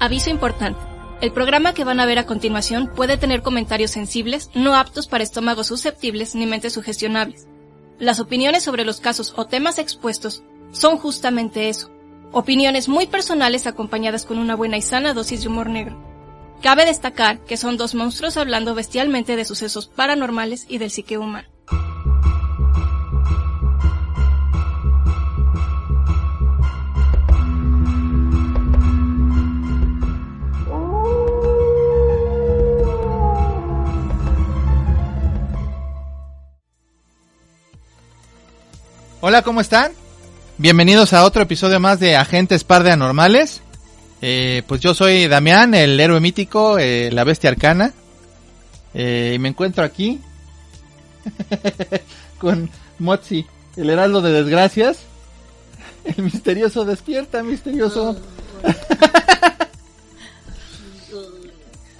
Aviso 0.00 0.30
importante. 0.30 0.80
El 1.20 1.30
programa 1.30 1.74
que 1.74 1.84
van 1.84 2.00
a 2.00 2.06
ver 2.06 2.18
a 2.18 2.24
continuación 2.24 2.90
puede 2.96 3.18
tener 3.18 3.42
comentarios 3.42 3.90
sensibles, 3.90 4.48
no 4.54 4.74
aptos 4.74 5.06
para 5.06 5.22
estómagos 5.22 5.66
susceptibles 5.66 6.34
ni 6.34 6.46
mentes 6.46 6.72
sugestionables. 6.72 7.46
Las 7.98 8.18
opiniones 8.18 8.62
sobre 8.62 8.86
los 8.86 8.98
casos 8.98 9.34
o 9.36 9.44
temas 9.44 9.78
expuestos 9.78 10.42
son 10.72 10.96
justamente 10.96 11.68
eso. 11.68 11.90
Opiniones 12.32 12.88
muy 12.88 13.08
personales 13.08 13.66
acompañadas 13.66 14.24
con 14.24 14.38
una 14.38 14.56
buena 14.56 14.78
y 14.78 14.82
sana 14.82 15.12
dosis 15.12 15.42
de 15.42 15.48
humor 15.48 15.68
negro. 15.68 16.02
Cabe 16.62 16.86
destacar 16.86 17.40
que 17.40 17.58
son 17.58 17.76
dos 17.76 17.94
monstruos 17.94 18.38
hablando 18.38 18.74
bestialmente 18.74 19.36
de 19.36 19.44
sucesos 19.44 19.86
paranormales 19.86 20.64
y 20.66 20.78
del 20.78 20.90
psique 20.90 21.18
humano. 21.18 21.49
Hola, 39.22 39.42
¿cómo 39.42 39.60
están? 39.60 39.92
Bienvenidos 40.56 41.12
a 41.12 41.26
otro 41.26 41.42
episodio 41.42 41.78
más 41.78 42.00
de 42.00 42.16
Agentes 42.16 42.64
Par 42.64 42.82
de 42.84 42.92
Anormales. 42.92 43.60
Eh, 44.22 44.62
pues 44.66 44.80
yo 44.80 44.94
soy 44.94 45.28
Damián, 45.28 45.74
el 45.74 46.00
héroe 46.00 46.20
mítico, 46.20 46.78
eh, 46.78 47.10
la 47.12 47.24
bestia 47.24 47.50
arcana. 47.50 47.92
Eh, 48.94 49.32
y 49.34 49.38
me 49.38 49.50
encuentro 49.50 49.84
aquí 49.84 50.22
con 52.38 52.70
Motzi, 52.98 53.44
el 53.76 53.90
heraldo 53.90 54.22
de 54.22 54.32
desgracias. 54.32 55.00
El 56.02 56.24
misterioso 56.24 56.86
despierta, 56.86 57.42
misterioso. 57.42 58.16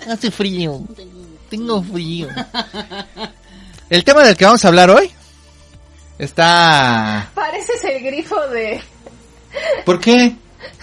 Hace 0.08 0.30
frío. 0.30 0.80
Tengo 1.50 1.82
frío. 1.82 2.28
El 3.90 4.04
tema 4.04 4.24
del 4.24 4.38
que 4.38 4.46
vamos 4.46 4.64
a 4.64 4.68
hablar 4.68 4.88
hoy 4.88 5.12
está... 6.24 7.30
Pareces 7.34 7.82
el 7.84 8.02
grifo 8.02 8.40
de, 8.48 8.80
¿Por 9.84 10.00
qué? 10.00 10.36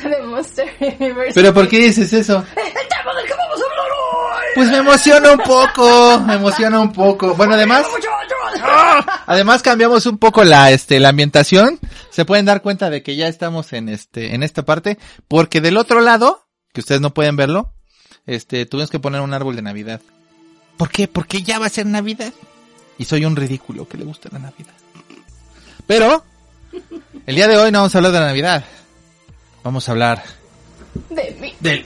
de 0.04 0.22
Monster 0.24 0.68
Universe. 0.80 1.34
¿Pero 1.34 1.54
por 1.54 1.68
qué 1.68 1.80
dices 1.80 2.12
eso? 2.14 2.38
¡El 2.56 2.88
tema 2.88 3.14
del 3.16 3.26
que 3.26 3.34
vamos 3.34 3.62
a 3.62 3.66
hablar 3.66 3.92
hoy! 3.92 4.46
Pues 4.56 4.70
me 4.70 4.78
emociona 4.78 5.32
un 5.32 5.40
poco, 5.40 6.20
me 6.22 6.34
emociona 6.36 6.80
un 6.80 6.92
poco. 6.92 7.36
Bueno, 7.36 7.54
además... 7.54 7.86
Además 9.28 9.62
cambiamos 9.62 10.06
un 10.06 10.18
poco 10.18 10.44
la 10.44 10.72
este 10.72 11.00
la 11.00 11.10
ambientación. 11.10 11.80
Se 12.10 12.26
pueden 12.26 12.46
dar 12.46 12.62
cuenta 12.62 12.90
de 12.90 13.04
que 13.04 13.16
ya 13.16 13.28
estamos 13.28 13.72
en 13.74 13.90
este 13.90 14.34
en 14.34 14.42
esta 14.42 14.64
parte 14.64 14.98
porque 15.28 15.62
del 15.62 15.78
otro 15.78 16.02
lado, 16.02 16.48
que 16.74 16.80
ustedes 16.80 17.02
no 17.02 17.14
pueden 17.14 17.36
verlo, 17.36 17.74
este 18.26 18.66
tuvimos 18.66 18.90
que 18.90 19.00
poner 19.00 19.22
un 19.22 19.34
árbol 19.34 19.56
de 19.56 19.62
Navidad. 19.62 20.02
¿Por 20.78 20.90
qué? 20.90 21.08
Porque 21.08 21.44
ya 21.44 21.60
va 21.60 21.68
a 21.68 21.70
ser 21.70 21.86
Navidad. 21.86 22.34
Y 22.98 23.06
soy 23.06 23.26
un 23.26 23.36
ridículo 23.36 23.88
que 23.88 23.98
le 23.98 24.06
gusta 24.06 24.30
la 24.32 24.40
Navidad. 24.40 24.74
Pero 25.88 26.24
el 27.26 27.36
día 27.36 27.48
de 27.48 27.58
hoy 27.58 27.72
no 27.72 27.80
vamos 27.80 27.96
a 27.96 27.98
hablar 27.98 28.12
de 28.12 28.20
la 28.20 28.26
Navidad. 28.28 28.66
Vamos 29.64 29.88
a 29.88 29.92
hablar 29.94 30.24
De 31.10 31.36
mí. 31.42 31.54
del 31.60 31.86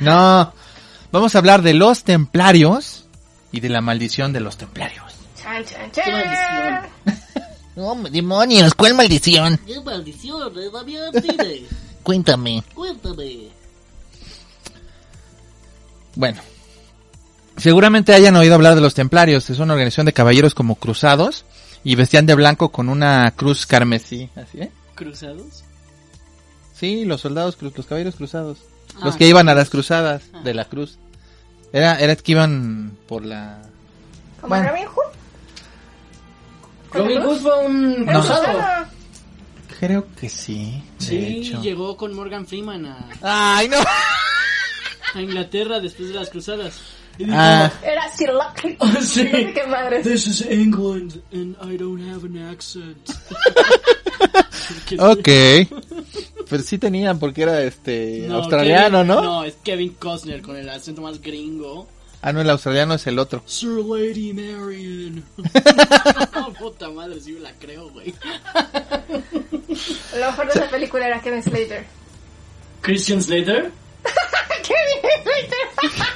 No, 0.00 0.52
vamos 1.10 1.34
a 1.34 1.38
hablar 1.38 1.62
de 1.62 1.74
los 1.74 2.04
templarios 2.04 3.06
y 3.52 3.60
de 3.60 3.68
la 3.68 3.80
maldición 3.80 4.32
de 4.32 4.40
los 4.40 4.56
templarios. 4.56 5.12
Chan, 5.40 5.64
chan, 5.64 5.90
¡Qué 5.90 6.02
chan. 6.02 6.12
maldición! 6.12 7.22
No, 7.74 7.94
demonios, 8.10 8.74
¿cuál 8.74 8.92
maldición? 8.92 9.58
¡Qué 9.66 9.80
maldición, 9.80 10.52
Cuéntame. 12.02 12.62
cuéntame. 12.74 13.48
Bueno, 16.14 16.42
seguramente 17.56 18.12
hayan 18.12 18.36
oído 18.36 18.54
hablar 18.54 18.74
de 18.74 18.82
los 18.82 18.92
templarios. 18.92 19.48
Es 19.48 19.58
una 19.58 19.72
organización 19.72 20.04
de 20.04 20.12
caballeros 20.12 20.54
como 20.54 20.74
cruzados 20.74 21.46
y 21.84 21.94
vestían 21.96 22.26
de 22.26 22.34
blanco 22.34 22.70
con 22.70 22.88
una 22.88 23.30
cruz 23.32 23.66
carmesí. 23.66 24.28
¿Así, 24.36 24.60
eh? 24.60 24.70
¿Cruzados? 24.94 25.64
Sí, 26.74 27.04
los 27.04 27.20
soldados, 27.20 27.56
los 27.60 27.86
caballeros 27.86 28.16
cruzados. 28.16 28.58
Los 29.02 29.14
Ah, 29.14 29.18
que 29.18 29.24
sí. 29.24 29.30
iban 29.30 29.48
a 29.48 29.54
las 29.54 29.70
cruzadas 29.70 30.22
Ah. 30.34 30.40
de 30.44 30.54
la 30.54 30.64
cruz. 30.66 30.98
Era, 31.72 31.98
era 31.98 32.14
que 32.16 32.32
iban 32.32 32.96
por 33.08 33.24
la... 33.24 33.62
¿Como 34.40 34.48
Bueno. 34.50 34.68
Robin 34.70 34.86
Hood? 34.86 35.12
Robin 36.92 37.22
Hood 37.22 37.38
fue 37.40 37.66
un 37.66 38.04
No. 38.04 38.12
cruzado. 38.12 38.58
Creo 39.80 40.06
que 40.20 40.28
sí. 40.28 40.82
de 41.00 41.04
Sí, 41.04 41.16
hecho. 41.48 41.62
llegó 41.62 41.96
con 41.96 42.14
Morgan 42.14 42.46
Freeman 42.46 42.86
a, 42.86 43.08
Ay, 43.56 43.68
no. 43.68 43.78
a 45.14 45.20
Inglaterra 45.20 45.80
después 45.80 46.08
de 46.08 46.14
las 46.14 46.28
cruzadas. 46.30 46.74
Ah, 47.30 47.70
Era 47.82 48.08
Sir 48.16 48.30
Lucky. 48.32 48.76
Sí. 49.02 49.24
No 49.24 49.30
sé 49.30 49.52
qué 49.54 49.66
madre. 49.66 50.02
This 50.02 50.26
is 50.26 50.40
England 50.42 51.20
and 51.32 51.56
I 51.62 51.76
don't 51.76 52.00
have 52.10 52.24
an 52.26 52.38
accent. 52.50 53.08
Ok. 54.98 55.28
Pero 56.48 56.62
sí 56.62 56.78
tenían 56.78 57.18
porque 57.18 57.42
era 57.42 57.62
este 57.62 58.24
No, 58.28 58.36
australiano, 58.36 58.98
Kevin- 58.98 59.06
¿no? 59.08 59.22
No, 59.22 59.44
es 59.44 59.54
Kevin 59.64 59.94
Costner 59.94 60.42
con 60.42 60.56
el 60.56 60.68
acento 60.68 61.00
más 61.02 61.20
gringo. 61.20 61.88
Ah, 62.20 62.32
no, 62.32 62.40
el 62.40 62.50
australiano 62.50 62.94
es 62.94 63.06
el 63.06 63.18
otro. 63.18 63.42
Sir 63.46 63.70
Lady 63.84 64.32
Marion. 64.32 65.24
Puta 66.58 66.88
madre, 66.90 67.20
sí 67.20 67.32
me 67.32 67.40
la 67.40 67.52
creo, 67.54 67.90
güey. 67.90 68.14
Lo 70.18 70.26
mejor 70.26 70.46
de 70.46 70.52
esa 70.52 70.68
película 70.70 71.06
era 71.06 71.20
Kevin 71.20 71.42
Slater. 71.42 71.84
Christian 72.82 73.22
Slater. 73.22 73.70
Kevin 74.62 75.22
Slater. 75.22 76.06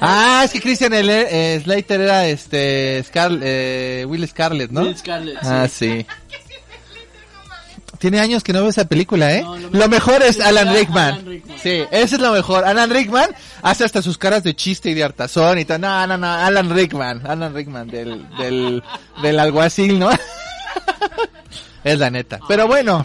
Ah, 0.00 0.42
es 0.44 0.52
que 0.52 0.60
Christian 0.60 0.92
el, 0.92 1.08
eh, 1.10 1.60
Slater 1.62 2.00
era 2.00 2.26
este 2.26 3.02
Scar- 3.04 3.40
eh, 3.42 4.04
Will 4.08 4.26
Scarlett, 4.28 4.70
¿no? 4.70 4.82
Will 4.82 4.96
Scarlett, 4.96 5.40
sí. 5.40 5.46
Ah, 5.50 5.68
sí. 5.68 6.06
Tiene 7.98 8.20
años 8.20 8.44
que 8.44 8.52
no 8.52 8.60
veo 8.60 8.68
esa 8.68 8.84
película, 8.86 9.32
¿eh? 9.34 9.42
No, 9.42 9.56
lo 9.56 9.70
lo, 9.70 9.88
mejor- 9.88 10.22
es 10.22 10.36
es 10.38 10.44
Alan 10.44 10.68
Alan 10.68 10.74
Rickman. 10.78 11.26
Rickman. 11.26 11.58
Sí, 11.58 11.82
ese 11.90 12.16
es 12.16 12.20
lo 12.20 12.32
mejor. 12.32 12.64
Alan 12.64 12.90
Rickman 12.90 13.30
hace 13.62 13.84
hasta 13.84 14.02
sus 14.02 14.18
caras 14.18 14.42
de 14.44 14.54
chiste 14.54 14.90
y 14.90 14.94
de 14.94 15.02
hartazón 15.04 15.58
y 15.58 15.64
tal. 15.64 15.80
No, 15.80 16.06
no, 16.06 16.16
no, 16.18 16.30
Alan 16.30 16.70
Rickman. 16.70 17.26
Alan 17.26 17.54
Rickman 17.54 17.88
del, 17.88 18.28
del, 18.36 18.82
del 19.22 19.40
alguacil, 19.40 19.98
¿no? 19.98 20.10
es 21.84 21.98
la 21.98 22.10
neta. 22.10 22.40
Pero 22.46 22.66
bueno, 22.66 23.04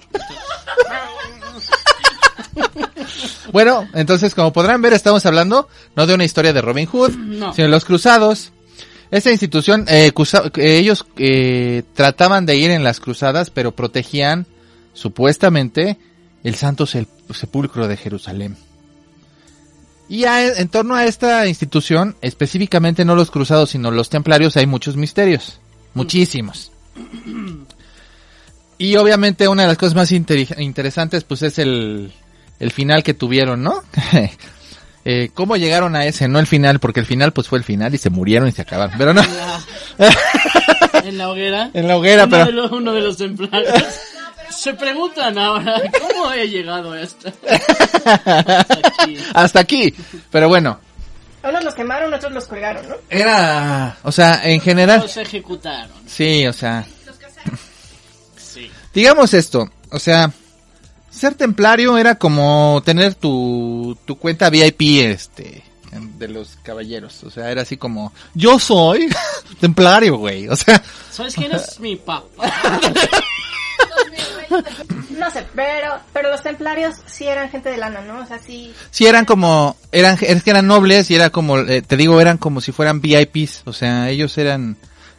bueno, 3.52 3.88
entonces 3.94 4.34
como 4.34 4.52
podrán 4.52 4.82
ver 4.82 4.92
estamos 4.92 5.24
hablando 5.26 5.68
no 5.94 6.06
de 6.06 6.14
una 6.14 6.24
historia 6.24 6.52
de 6.52 6.60
Robin 6.62 6.86
Hood, 6.86 7.12
No. 7.16 7.52
sino 7.52 7.66
de 7.66 7.70
los 7.70 7.84
cruzados. 7.84 8.52
Esta 9.10 9.30
institución, 9.30 9.84
eh, 9.88 10.12
cruza- 10.12 10.50
eh, 10.56 10.78
ellos 10.78 11.06
eh, 11.16 11.84
trataban 11.94 12.44
de 12.44 12.56
ir 12.56 12.70
en 12.72 12.82
las 12.82 12.98
cruzadas, 13.00 13.50
pero 13.50 13.70
protegían 13.72 14.46
supuestamente 14.94 15.96
el 16.42 16.56
santo 16.56 16.86
sepulcro 16.86 17.86
de 17.88 17.96
Jerusalén. 17.96 18.56
Y 20.08 20.24
a- 20.24 20.54
en 20.58 20.68
torno 20.68 20.94
a 20.96 21.04
esta 21.04 21.46
institución, 21.46 22.16
específicamente 22.20 23.04
no 23.04 23.14
los 23.14 23.30
cruzados, 23.30 23.70
sino 23.70 23.90
los 23.90 24.08
templarios, 24.08 24.56
hay 24.56 24.66
muchos 24.66 24.96
misterios. 24.96 25.60
Muchísimos. 25.94 26.72
Y 28.78 28.96
obviamente 28.96 29.48
una 29.48 29.62
de 29.62 29.68
las 29.68 29.78
cosas 29.78 29.94
más 29.94 30.12
interesantes, 30.12 31.24
pues 31.24 31.42
es 31.42 31.58
el, 31.58 32.12
el 32.58 32.70
final 32.72 33.02
que 33.02 33.14
tuvieron, 33.14 33.62
¿no? 33.62 33.82
Eh, 35.08 35.30
¿Cómo 35.34 35.56
llegaron 35.56 35.94
a 35.94 36.04
ese? 36.04 36.26
No 36.26 36.40
el 36.40 36.48
final, 36.48 36.80
porque 36.80 36.98
el 36.98 37.06
final 37.06 37.32
pues 37.32 37.46
fue 37.46 37.58
el 37.58 37.64
final 37.64 37.94
y 37.94 37.98
se 37.98 38.10
murieron 38.10 38.48
y 38.48 38.50
se 38.50 38.62
acabaron. 38.62 38.98
Pero 38.98 39.14
no, 39.14 39.22
En 41.04 41.16
la 41.16 41.30
hoguera. 41.30 41.70
en 41.74 41.86
la 41.86 41.96
hoguera, 41.96 42.24
uno, 42.24 42.30
pero... 42.32 42.46
de 42.46 42.52
los, 42.52 42.72
uno 42.72 42.92
de 42.92 43.00
los 43.02 43.16
templarios. 43.16 43.84
Se 44.50 44.74
preguntan 44.74 45.38
ahora, 45.38 45.80
¿cómo 46.00 46.32
he 46.32 46.48
llegado 46.48 46.90
a 46.90 47.00
esto? 47.00 47.32
Hasta 47.46 48.78
aquí. 48.78 49.16
Hasta 49.32 49.60
aquí. 49.60 49.94
Pero 50.32 50.48
bueno, 50.48 50.80
Unos 51.44 51.62
los 51.62 51.74
quemaron, 51.74 52.12
otros 52.12 52.32
los 52.32 52.46
colgaron, 52.46 52.88
¿no? 52.88 52.96
era... 53.08 53.96
O 54.02 54.10
sea, 54.10 54.40
en 54.42 54.60
general... 54.60 55.00
Los 55.02 55.16
ejecutaron. 55.16 55.92
Sí, 56.06 56.44
o 56.48 56.52
sea... 56.52 56.84
Digamos 58.96 59.34
esto, 59.34 59.70
o 59.90 59.98
sea... 59.98 60.32
Ser 61.10 61.34
templario 61.34 61.98
era 61.98 62.14
como 62.14 62.82
tener 62.82 63.14
tu, 63.14 63.96
tu 64.06 64.16
cuenta 64.16 64.48
VIP, 64.48 64.80
este... 65.02 65.62
De 66.18 66.28
los 66.28 66.56
caballeros. 66.62 67.22
O 67.24 67.30
sea, 67.30 67.50
era 67.50 67.60
así 67.60 67.76
como... 67.76 68.14
Yo 68.32 68.58
soy 68.58 69.08
templario, 69.60 70.16
güey. 70.16 70.48
O 70.48 70.56
sea... 70.56 70.82
¿Sabes 71.10 71.34
quién 71.34 71.52
es 71.52 71.78
mi 71.78 71.96
papá? 71.96 72.26
No 75.10 75.30
sé, 75.30 75.44
pero, 75.54 75.98
pero 76.12 76.30
los 76.30 76.42
templarios 76.42 76.96
sí 77.06 77.24
eran 77.24 77.50
gente 77.50 77.68
de 77.68 77.76
lana, 77.76 78.00
¿no? 78.00 78.20
O 78.20 78.26
sea, 78.26 78.38
sí. 78.38 78.72
Sí, 78.90 79.06
eran 79.06 79.24
como, 79.24 79.76
eran, 79.92 80.16
es 80.20 80.42
que 80.42 80.50
eran 80.50 80.66
nobles 80.66 81.10
y 81.10 81.14
era 81.14 81.30
como, 81.30 81.58
eh, 81.58 81.82
te 81.82 81.96
digo, 81.96 82.20
eran 82.20 82.38
como 82.38 82.60
si 82.60 82.72
fueran 82.72 83.00
VIPs, 83.00 83.62
o 83.64 83.72
sea, 83.72 84.08
ellos 84.08 84.38
eran, 84.38 84.76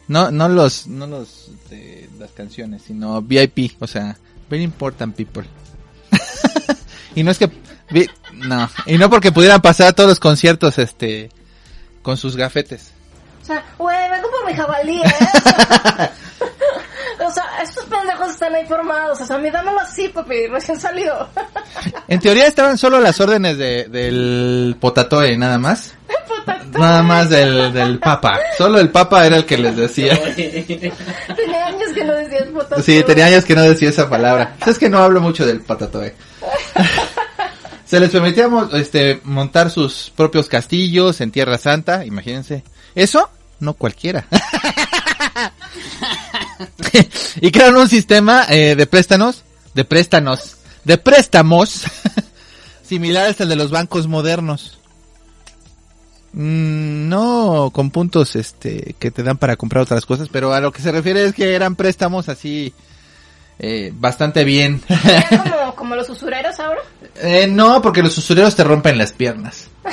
no, 0.08 0.30
no 0.30 0.48
los, 0.48 0.86
no 0.86 1.06
los 1.06 1.50
de 1.68 1.97
las 2.18 2.30
canciones, 2.30 2.82
sino 2.82 3.22
VIP, 3.22 3.80
o 3.80 3.86
sea, 3.86 4.16
Very 4.48 4.64
important 4.64 5.14
people. 5.14 5.44
y 7.14 7.22
no 7.22 7.30
es 7.30 7.38
que 7.38 7.50
no, 8.32 8.68
y 8.86 8.98
no 8.98 9.10
porque 9.10 9.32
pudieran 9.32 9.60
pasar 9.60 9.88
a 9.88 9.92
todos 9.92 10.08
los 10.08 10.20
conciertos 10.20 10.78
este 10.78 11.30
con 12.02 12.16
sus 12.16 12.36
gafetes. 12.36 12.92
O 13.42 13.44
sea, 13.44 13.64
güey, 13.78 14.10
vengo 14.10 14.30
por 14.30 14.46
mi 14.46 14.54
jabalí, 14.54 15.00
¿eh? 15.00 15.04
o 17.26 17.30
sea, 17.30 17.44
estos 17.62 17.84
pendejos 17.84 18.30
están 18.30 18.54
ahí 18.54 18.66
formados. 18.66 19.20
O 19.20 19.24
sea, 19.24 19.36
a 19.36 19.38
mí 19.38 19.50
dámelo 19.50 19.80
así, 19.80 20.08
papi, 20.08 20.46
recién 20.48 20.78
salido. 20.78 21.28
En 22.08 22.20
teoría 22.20 22.46
estaban 22.46 22.76
solo 22.76 23.00
las 23.00 23.18
órdenes 23.20 23.56
de, 23.56 23.84
del 23.84 24.76
potatoe, 24.78 25.36
nada 25.36 25.58
más. 25.58 25.94
Nada 26.72 27.02
más 27.02 27.28
del, 27.28 27.72
del 27.72 27.98
papa. 27.98 28.38
Solo 28.56 28.78
el 28.78 28.90
papa 28.90 29.26
era 29.26 29.36
el 29.36 29.44
que 29.44 29.58
les 29.58 29.76
decía. 29.76 30.18
Tenía 30.36 31.66
años 31.66 31.90
que 31.94 32.04
no 32.04 32.14
decías 32.14 32.48
puta. 32.48 32.82
Sí, 32.82 33.02
tenía 33.04 33.26
años 33.26 33.44
que 33.44 33.54
no 33.54 33.62
decía 33.62 33.88
esa 33.88 34.08
palabra. 34.08 34.56
Es 34.66 34.78
que 34.78 34.88
no 34.88 34.98
hablo 34.98 35.20
mucho 35.20 35.46
del 35.46 35.60
patatoe. 35.60 36.14
Se 37.84 37.98
les 37.98 38.10
permitía 38.10 38.48
este, 38.74 39.20
montar 39.24 39.70
sus 39.70 40.12
propios 40.14 40.48
castillos 40.48 41.22
en 41.22 41.30
Tierra 41.30 41.56
Santa, 41.56 42.04
imagínense. 42.04 42.62
Eso, 42.94 43.30
no 43.60 43.72
cualquiera. 43.72 44.26
y 47.40 47.50
crearon 47.50 47.78
un 47.78 47.88
sistema 47.88 48.44
eh, 48.50 48.74
de 48.76 48.86
préstamos, 48.86 49.42
de 49.72 49.84
préstanos, 49.84 50.58
de 50.84 50.98
préstamos, 50.98 51.84
similares 52.82 53.40
al 53.40 53.48
de 53.48 53.56
los 53.56 53.70
bancos 53.70 54.06
modernos. 54.06 54.77
Mm, 56.32 57.08
no 57.08 57.70
con 57.72 57.90
puntos 57.90 58.36
este 58.36 58.94
que 58.98 59.10
te 59.10 59.22
dan 59.22 59.38
para 59.38 59.56
comprar 59.56 59.82
otras 59.82 60.04
cosas, 60.06 60.28
pero 60.30 60.52
a 60.52 60.60
lo 60.60 60.72
que 60.72 60.82
se 60.82 60.92
refiere 60.92 61.24
es 61.24 61.34
que 61.34 61.54
eran 61.54 61.74
préstamos 61.74 62.28
así 62.28 62.72
eh, 63.58 63.92
bastante 63.94 64.44
bien. 64.44 64.80
como, 65.42 65.74
como 65.74 65.96
los 65.96 66.08
usureros 66.10 66.58
ahora. 66.60 66.80
Eh, 67.16 67.46
no, 67.48 67.80
porque 67.82 68.02
los 68.02 68.16
usureros 68.18 68.54
te 68.54 68.62
rompen 68.64 68.98
las 68.98 69.12
piernas. 69.12 69.68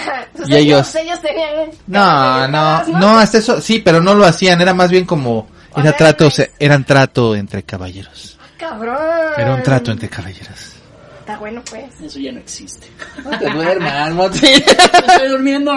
Y 0.48 0.54
ellos, 0.56 0.94
ellos- 0.96 0.96
ellos 0.96 1.22
tenían. 1.22 1.70
No, 1.88 2.48
no, 2.50 2.84
no, 3.00 3.18
hasta 3.18 3.38
eso, 3.38 3.62
sí, 3.62 3.80
pero 3.80 4.02
no 4.02 4.14
lo 4.14 4.26
hacían, 4.26 4.60
era 4.62 4.74
más 4.74 4.92
bien 4.92 5.06
como, 5.06 5.48
era 5.76 5.94
trato, 5.96 6.30
eran 6.60 6.84
trato 6.84 7.36
entre 7.36 7.64
caballeros. 7.64 8.38
Cabrón. 8.58 8.98
Era 9.38 9.56
un 9.56 9.64
trato 9.64 9.92
entre 9.92 10.10
caballeros. 10.10 10.74
Está 11.26 11.40
bueno, 11.40 11.64
pues. 11.68 11.86
Eso 12.04 12.20
ya 12.20 12.32
no 12.32 12.38
existe. 12.40 12.86
No 13.24 13.36
te 13.40 13.50
duermas, 13.50 14.14
Monty. 14.14 14.46
Estoy 14.46 15.28
durmiendo. 15.30 15.72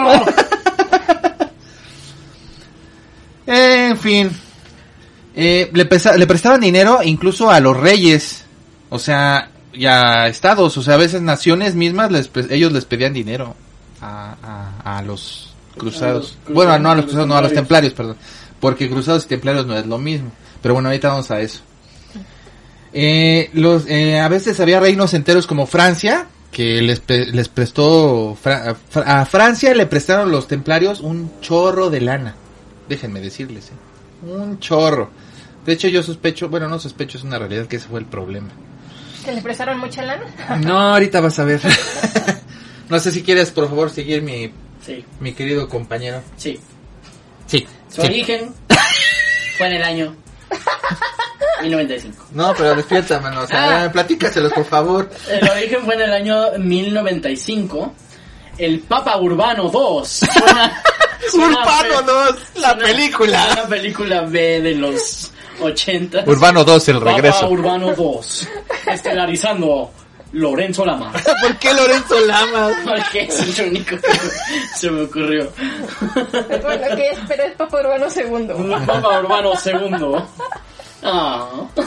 En 3.46 3.96
fin. 3.98 4.30
Eh, 5.34 5.70
le, 5.72 5.86
pesa- 5.86 6.16
le 6.16 6.26
prestaban 6.26 6.60
dinero 6.60 7.00
incluso 7.02 7.50
a 7.50 7.60
los 7.60 7.76
reyes. 7.76 8.44
O 8.90 8.98
sea, 8.98 9.50
y 9.72 9.86
a 9.86 10.26
estados. 10.28 10.76
O 10.76 10.82
sea, 10.82 10.94
a 10.94 10.98
veces 10.98 11.22
naciones 11.22 11.74
mismas, 11.74 12.10
les, 12.12 12.30
ellos 12.50 12.72
les 12.72 12.84
pedían 12.84 13.14
dinero 13.14 13.54
a, 14.00 14.34
a, 14.84 14.98
a 14.98 15.02
los 15.02 15.54
cruzados. 15.78 16.36
A 16.44 16.48
los 16.50 16.54
bueno, 16.54 16.78
no 16.78 16.90
a 16.90 16.94
los 16.96 17.04
cruzados, 17.06 17.26
no 17.28 17.36
a 17.36 17.42
los 17.42 17.52
templarios. 17.54 17.94
templarios, 17.94 18.18
perdón. 18.18 18.56
Porque 18.60 18.90
cruzados 18.90 19.24
y 19.24 19.28
templarios 19.28 19.66
no 19.66 19.76
es 19.78 19.86
lo 19.86 19.98
mismo. 19.98 20.30
Pero 20.60 20.74
bueno, 20.74 20.88
ahorita 20.90 21.08
vamos 21.08 21.30
a 21.30 21.40
eso. 21.40 21.62
Eh, 22.92 23.50
los, 23.52 23.86
eh, 23.86 24.18
a 24.18 24.28
veces 24.28 24.58
había 24.60 24.80
reinos 24.80 25.14
enteros 25.14 25.46
como 25.46 25.66
Francia, 25.66 26.26
que 26.50 26.80
les, 26.80 27.00
prestó, 27.48 28.36
Fra- 28.40 28.70
a 28.70 28.74
Fra- 28.74 29.20
a 29.20 29.26
Francia 29.26 29.74
le 29.74 29.86
prestaron 29.86 30.30
los 30.32 30.48
templarios 30.48 31.00
un 31.00 31.40
chorro 31.40 31.90
de 31.90 32.00
lana. 32.00 32.34
Déjenme 32.88 33.20
decirles, 33.20 33.66
¿eh? 33.68 34.26
un 34.30 34.58
chorro. 34.58 35.10
De 35.66 35.74
hecho 35.74 35.88
yo 35.88 36.02
sospecho, 36.02 36.48
bueno 36.48 36.66
no 36.68 36.78
sospecho, 36.78 37.18
es 37.18 37.24
una 37.24 37.38
realidad 37.38 37.66
que 37.66 37.76
ese 37.76 37.88
fue 37.88 38.00
el 38.00 38.06
problema. 38.06 38.48
Que 39.24 39.32
le 39.32 39.42
prestaron 39.42 39.78
mucha 39.78 40.02
lana. 40.02 40.24
No, 40.64 40.78
ahorita 40.94 41.20
vas 41.20 41.38
a 41.38 41.44
ver. 41.44 41.60
no 42.88 42.98
sé 42.98 43.10
si 43.12 43.22
quieres 43.22 43.50
por 43.50 43.68
favor 43.68 43.90
seguir 43.90 44.22
mi, 44.22 44.50
Sí, 44.84 45.04
mi 45.20 45.32
querido 45.34 45.68
compañero. 45.68 46.22
sí. 46.36 46.58
Sí. 47.46 47.66
Su 47.94 48.02
origen 48.02 48.50
fue 49.58 49.66
en 49.68 49.72
el 49.74 49.82
año 49.82 50.14
1095. 51.62 52.26
No, 52.32 52.54
pero 52.56 52.74
despierta, 52.74 53.20
mano. 53.20 53.42
O 53.42 53.46
sea, 53.46 53.84
Ah. 53.84 53.92
platícaselos, 53.92 54.52
por 54.52 54.64
favor. 54.64 55.10
El 55.28 55.48
origen 55.48 55.84
fue 55.84 55.94
en 55.94 56.00
el 56.02 56.12
año 56.12 56.36
1095. 56.58 57.92
El 58.58 58.80
Papa 58.80 59.16
Urbano 59.18 59.64
II. 59.72 60.04
Suena- 60.04 60.82
suena 61.30 61.58
Urbano 61.60 62.02
2, 62.02 62.36
la 62.56 62.70
suena- 62.70 62.84
película. 62.86 63.48
Una 63.52 63.66
película 63.68 64.20
B 64.22 64.60
de 64.60 64.74
los 64.74 65.30
80. 65.60 66.24
Urbano 66.26 66.64
2, 66.64 66.88
el 66.88 66.98
Papa 66.98 67.12
regreso. 67.12 67.48
Urbano 67.48 67.92
II. 67.96 68.92
Estelarizando 68.92 69.90
Lorenzo 70.32 70.84
Lama. 70.84 71.12
¿Por 71.42 71.56
qué 71.58 71.72
Lorenzo 71.72 72.18
Lamas? 72.26 72.72
Porque 72.84 73.22
es 73.22 73.58
el 73.58 73.68
único 73.70 73.96
que 73.96 74.08
se 74.76 74.90
me 74.90 75.02
ocurrió. 75.04 75.50
bueno, 76.62 76.96
que 76.96 77.08
es, 77.10 77.18
pero 77.26 77.44
es 77.44 77.52
Papa 77.54 77.80
Urbano 77.80 78.10
segundo. 78.10 78.54
Papa 78.86 79.20
Urbano 79.20 79.52
II. 79.64 80.16
Ah. 81.02 81.48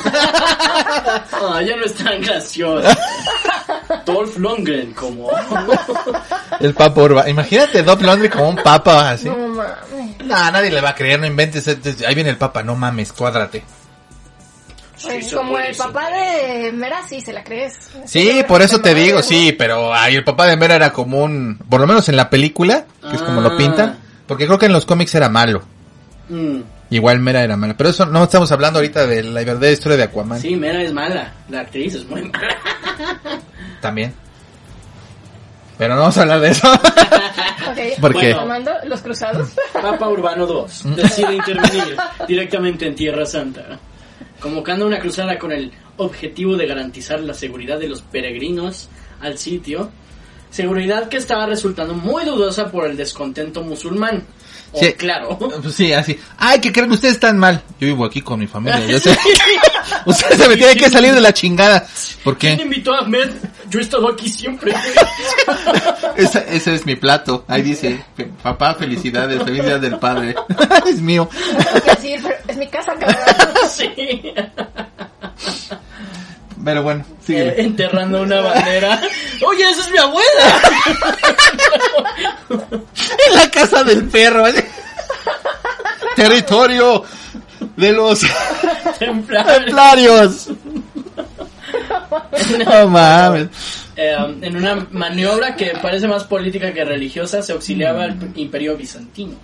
Ah, 1.44 1.62
ya 1.62 1.75
no 1.75 1.86
es 1.86 1.96
tan 1.96 2.22
gracioso. 2.22 2.88
Dolph 4.06 4.38
Lundgren 4.38 4.94
como. 4.94 5.30
El 6.60 6.74
papa 6.74 7.02
urbano. 7.02 7.28
Imagínate 7.30 7.81
Dolph 7.84 8.02
Lundgren 8.02 8.31
como 8.31 8.50
un 8.50 8.56
papa 8.58 9.12
así. 9.12 9.28
No 9.28 9.36
mames. 9.48 10.25
Nadie 10.25 10.69
le 10.72 10.81
va 10.81 10.90
a 10.90 10.96
creer, 10.96 11.19
no 11.19 11.25
inventes. 11.25 11.68
Ahí 12.06 12.16
viene 12.16 12.30
el 12.30 12.38
papa, 12.38 12.62
no 12.63 12.75
mames, 12.75 13.12
cuádrate. 13.12 13.63
Pues, 15.04 15.34
como 15.34 15.58
el 15.58 15.75
papá 15.75 16.10
de 16.12 16.72
Mera, 16.74 17.02
sí, 17.08 17.22
se 17.22 17.34
la 17.34 17.44
crees. 17.44 17.74
Sí, 18.06 18.44
por 18.48 18.62
eso 18.62 18.81
te 18.81 18.94
digo, 18.94 19.24
sí, 19.24 19.52
pero 19.58 19.96
el 19.96 20.24
papá 20.24 20.46
de 20.46 20.58
Mera 20.58 20.75
era 20.75 20.94
como 20.94 21.24
un, 21.24 21.58
por 21.69 21.81
lo 21.81 21.88
menos 21.88 22.08
en 22.10 22.16
la 22.18 22.30
película, 22.30 22.86
que 23.10 23.16
es 23.16 23.22
como 23.22 23.42
lo 23.42 23.50
Ah. 23.54 23.58
pintan, 23.58 23.98
porque 24.28 24.46
creo 24.46 24.60
que 24.60 24.68
en 24.68 24.74
los 24.74 24.86
cómics 24.86 25.16
era 25.16 25.28
malo. 25.28 25.63
Mm, 26.30 26.60
Igual 26.91 27.19
Mera 27.19 27.41
era 27.43 27.55
malo, 27.57 27.73
pero 27.77 27.89
eso 27.89 28.05
no 28.05 28.23
estamos 28.23 28.51
hablando 28.51 28.79
ahorita 28.79 29.07
de 29.07 29.23
la 29.23 29.39
verdadera 29.43 29.71
historia 29.71 29.97
de 29.97 30.03
Aquaman 30.03 30.41
Sí, 30.41 30.55
Mera 30.57 30.83
es 30.83 30.91
mala. 30.93 31.33
La 31.49 31.61
actriz 31.61 31.95
es 31.95 32.05
muy 32.05 32.21
mala. 32.23 32.57
también. 33.81 34.13
Pero 35.77 35.95
no 35.95 36.01
vamos 36.01 36.17
a 36.17 36.21
hablar 36.21 36.41
de 36.41 36.49
eso. 36.49 36.67
Ok, 37.71 37.77
¿Por 38.01 38.19
qué? 38.19 38.33
Tomando 38.33 38.71
los 38.85 39.01
cruzados. 39.01 39.49
Papa 39.73 40.09
Urbano 40.09 40.45
II 40.47 40.93
decide 40.95 41.35
intervenir 41.35 41.95
directamente 42.27 42.88
en 42.88 42.95
Tierra 42.95 43.25
Santa, 43.25 43.79
convocando 44.39 44.85
una 44.85 44.99
cruzada 44.99 45.38
con 45.38 45.51
el 45.51 45.71
objetivo 45.97 46.57
de 46.57 46.65
garantizar 46.67 47.21
la 47.21 47.33
seguridad 47.33 47.79
de 47.79 47.88
los 47.88 48.01
peregrinos 48.01 48.89
al 49.21 49.38
sitio, 49.38 49.89
seguridad 50.50 51.07
que 51.07 51.17
estaba 51.17 51.45
resultando 51.45 51.93
muy 51.93 52.25
dudosa 52.25 52.69
por 52.69 52.88
el 52.88 52.98
descontento 52.98 53.63
musulmán. 53.63 54.24
Oh, 54.74 54.80
Sí. 54.80 54.94
claro. 54.94 55.38
Pues 55.38 55.75
sí, 55.75 55.92
así. 55.94 56.18
Ay, 56.38 56.60
que 56.62 56.72
creen 56.72 56.92
ustedes 56.92 57.16
están 57.16 57.38
mal. 57.38 57.62
Yo 57.80 57.88
vivo 57.88 58.06
aquí 58.06 58.22
con 58.22 58.40
mi 58.40 58.48
familia. 58.48 58.80
Yo 58.88 59.00
sé. 59.01 59.18
ustedes 60.06 60.38
se 60.42 60.48
me 60.48 60.56
tienen 60.56 60.78
que 60.78 60.90
salir 60.90 61.13
de 61.13 61.20
la 61.22 61.34
chingada. 61.34 61.86
¿Por 62.24 62.38
¿Quién 62.38 62.58
qué? 62.58 62.63
invitó 62.63 62.94
a 62.94 63.00
Ahmed? 63.00 63.30
Yo 63.70 63.80
he 63.80 63.82
estado 63.84 64.10
aquí 64.10 64.30
siempre. 64.30 64.74
Ese, 66.18 66.46
ese 66.50 66.75
es 66.75 66.86
mi 66.86 66.96
plato. 66.96 67.46
Ahí 67.48 67.62
dice, 67.62 68.04
"Fe- 68.16 68.30
papá, 68.44 68.74
felicidades, 68.75 69.42
feliz 69.44 69.63
día 69.63 69.78
del 69.78 69.98
padre. 69.98 70.36
es 70.88 71.00
mío. 71.01 71.28
Tengo 71.32 71.82
que 71.82 71.90
decir, 71.92 72.20
pero 72.22 72.36
es 72.48 72.58
mi 72.58 72.68
casa, 72.68 72.94
cabrón. 72.96 73.18
sí. 73.70 74.22
Pero 76.63 76.84
bueno, 76.84 77.03
Eh, 77.10 77.15
sigue. 77.25 77.62
enterrando 77.62 78.22
una 78.22 78.41
bandera. 78.41 79.01
Oye, 79.48 79.70
esa 79.70 79.82
es 79.82 79.91
mi 79.91 79.98
abuela. 79.98 80.62
En 83.27 83.36
la 83.36 83.50
casa 83.50 83.84
del 83.84 84.08
perro. 84.10 84.48
¿eh? 84.48 84.65
Territorio 86.15 87.03
de 87.77 87.91
los 87.94 88.22
Templario. 89.00 89.53
templarios. 89.65 90.48
No 92.68 92.88
mames. 92.88 93.48
Eh, 93.96 94.15
en 94.41 94.56
una 94.56 94.88
maniobra 94.91 95.56
que 95.56 95.74
parece 95.82 96.08
más 96.08 96.24
política 96.25 96.74
que 96.74 96.84
religiosa, 96.84 97.41
se 97.41 97.53
auxiliaba 97.53 98.03
al 98.06 98.18
imperio 98.36 98.75
bizantino, 98.77 99.36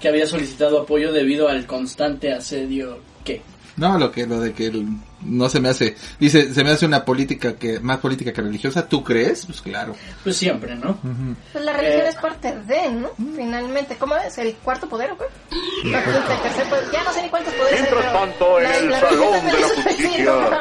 que 0.00 0.08
había 0.08 0.26
solicitado 0.26 0.80
apoyo 0.82 1.12
debido 1.12 1.48
al 1.48 1.66
constante 1.66 2.32
asedio 2.32 2.98
que... 3.24 3.42
No, 3.76 3.98
lo 3.98 4.10
que 4.10 4.26
lo 4.26 4.40
de 4.40 4.52
que 4.52 4.66
el- 4.66 4.86
no 5.22 5.48
se 5.48 5.60
me 5.60 5.68
hace, 5.70 5.96
dice, 6.20 6.52
se 6.52 6.62
me 6.64 6.70
hace 6.70 6.86
una 6.86 7.04
política 7.04 7.54
que 7.54 7.80
más 7.80 7.98
política 7.98 8.32
que 8.32 8.42
religiosa, 8.42 8.86
¿tú 8.88 9.02
crees? 9.02 9.46
Pues 9.46 9.60
claro. 9.60 9.94
Pues 10.22 10.36
siempre, 10.36 10.74
¿no? 10.76 10.98
Pues 11.52 11.64
la 11.64 11.72
religión 11.72 12.02
Eh. 12.02 12.08
es 12.08 12.14
parte 12.16 12.54
de, 12.66 12.90
¿no? 12.90 13.10
Finalmente, 13.34 13.96
¿cómo 13.96 14.14
es? 14.16 14.36
¿El 14.38 14.54
cuarto 14.56 14.88
poder 14.88 15.12
o 15.12 15.18
qué? 15.18 15.24
No, 15.84 15.98
el 15.98 16.42
tercer 16.42 16.68
poder. 16.68 16.84
Ya 16.92 17.02
no 17.04 17.12
sé 17.12 17.22
ni 17.22 17.28
cuántos 17.28 17.54
poderes. 17.54 17.80
Mientras 17.80 18.04
pero 18.04 18.18
tanto, 18.18 18.60
en 18.60 18.66
el 18.66 18.92
Salón 19.00 19.46
de 19.46 19.60
la 19.60 19.68
Justicia. 19.68 20.24
no 20.24 20.60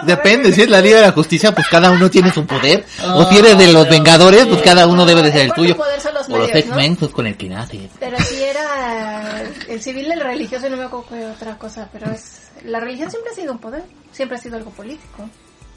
el 0.00 0.06
Depende, 0.06 0.52
si 0.52 0.62
es 0.62 0.70
la 0.70 0.80
Liga 0.80 0.96
de 0.96 1.06
la 1.06 1.12
Justicia, 1.12 1.52
pues 1.54 1.66
cada 1.68 1.90
uno 1.90 2.10
tiene 2.10 2.32
su 2.32 2.46
poder. 2.46 2.84
O 3.14 3.24
si 3.28 3.38
eres 3.38 3.56
de 3.58 3.72
los 3.72 3.86
Ah, 3.86 3.90
Vengadores, 3.90 4.42
sí. 4.42 4.48
pues 4.50 4.62
cada 4.62 4.86
uno 4.86 5.04
debe 5.06 5.22
de 5.22 5.32
ser 5.32 5.40
el 5.42 5.46
cuarto 5.48 5.62
tuyo. 5.62 5.76
poder 5.76 6.00
son 6.00 6.14
los 6.14 6.28
O 6.28 6.30
los 6.36 6.38
medios, 6.48 6.52
¿no? 6.66 6.72
X-Men, 6.74 6.96
pues 6.96 7.10
con 7.12 7.26
el 7.26 7.36
que 7.36 7.48
nace. 7.48 7.88
Pero 8.00 8.18
sí 8.18 8.42
era 8.42 9.42
el 9.68 9.80
civil, 9.82 10.10
el 10.10 10.20
religioso, 10.20 10.68
no 10.68 10.76
me 10.76 10.84
acuerdo 10.84 11.06
qué 11.10 11.24
otra 11.26 11.56
cosa, 11.58 11.88
pero 11.92 12.10
es 12.10 12.40
la 12.64 12.80
religión 12.80 13.10
siempre 13.10 13.32
ha 13.32 13.34
sido 13.34 13.52
un 13.52 13.58
poder, 13.58 13.84
siempre 14.12 14.36
ha 14.36 14.40
sido 14.40 14.56
algo 14.56 14.70
político. 14.70 15.28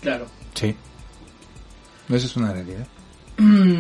Claro. 0.02 0.26
Sí. 0.54 0.76
Eso 2.10 2.26
es 2.26 2.36
una 2.36 2.54
realidad. 2.54 2.88
Mm. 3.38 3.80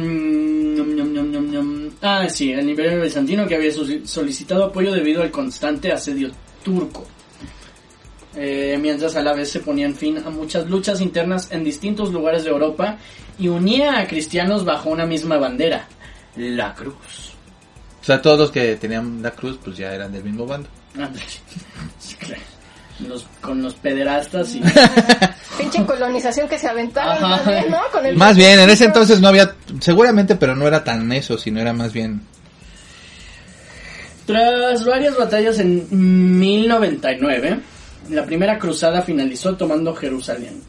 Ah, 2.01 2.27
sí, 2.29 2.51
el 2.51 2.70
imperio 2.70 3.01
bizantino 3.01 3.48
que 3.48 3.56
había 3.56 3.72
solicitado 3.72 4.65
apoyo 4.65 4.91
debido 4.91 5.22
al 5.22 5.32
constante 5.32 5.91
asedio 5.91 6.32
turco. 6.63 7.06
Eh, 8.36 8.77
mientras 8.79 9.15
a 9.15 9.22
la 9.22 9.34
vez 9.34 9.50
se 9.50 9.60
ponían 9.60 9.96
fin 9.96 10.18
a 10.20 10.29
muchas 10.29 10.70
luchas 10.70 11.01
internas 11.01 11.51
en 11.51 11.63
distintos 11.63 12.12
lugares 12.13 12.44
de 12.44 12.51
Europa 12.51 12.98
y 13.38 13.48
unía 13.48 14.00
a 14.00 14.08
cristianos 14.08 14.63
bajo 14.63 14.89
una 14.89 15.06
misma 15.06 15.38
bandera, 15.38 15.88
la 16.36 16.74
cruz. 16.74 17.34
O 18.01 18.03
sea, 18.03 18.22
todos 18.22 18.39
los 18.39 18.51
que 18.51 18.75
tenían 18.75 19.22
la 19.22 19.32
cruz, 19.32 19.60
pues 19.63 19.77
ya 19.77 19.94
eran 19.94 20.12
del 20.12 20.24
mismo 20.24 20.46
bando. 20.46 20.70
Sí, 22.00 22.15
claro. 22.15 22.41
Los- 23.08 23.25
con 23.41 23.62
los 23.62 23.74
pederastas 23.75 24.56
y... 24.56 24.62
Pinche 25.58 25.86
colonización 25.86 26.48
que 26.48 26.58
se 26.58 26.68
aventaron 26.68 27.18
Ajá. 27.24 27.27
más 27.27 27.46
bien, 27.48 27.72
¿no? 27.72 27.79
Con 27.91 28.06
el 28.06 28.15
Más 28.15 28.36
bien, 28.38 28.60
en 28.60 28.70
ese 28.70 28.86
entonces 28.86 29.20
no 29.22 29.27
había, 29.27 29.53
seguramente, 29.82 30.36
pero 30.36 30.56
no 30.56 30.68
era 30.68 30.84
tan 30.84 31.12
eso, 31.12 31.38
sino 31.38 31.60
era 31.60 31.74
más 31.74 31.91
bien... 31.94 32.22
Tras 34.25 34.86
varias 34.86 35.18
batallas 35.18 35.58
en 35.60 35.88
1099, 36.39 37.60
la 38.10 38.25
primera 38.25 38.60
cruzada 38.60 39.01
finalizó 39.01 39.56
tomando 39.58 39.96
Jerusalén, 39.96 40.62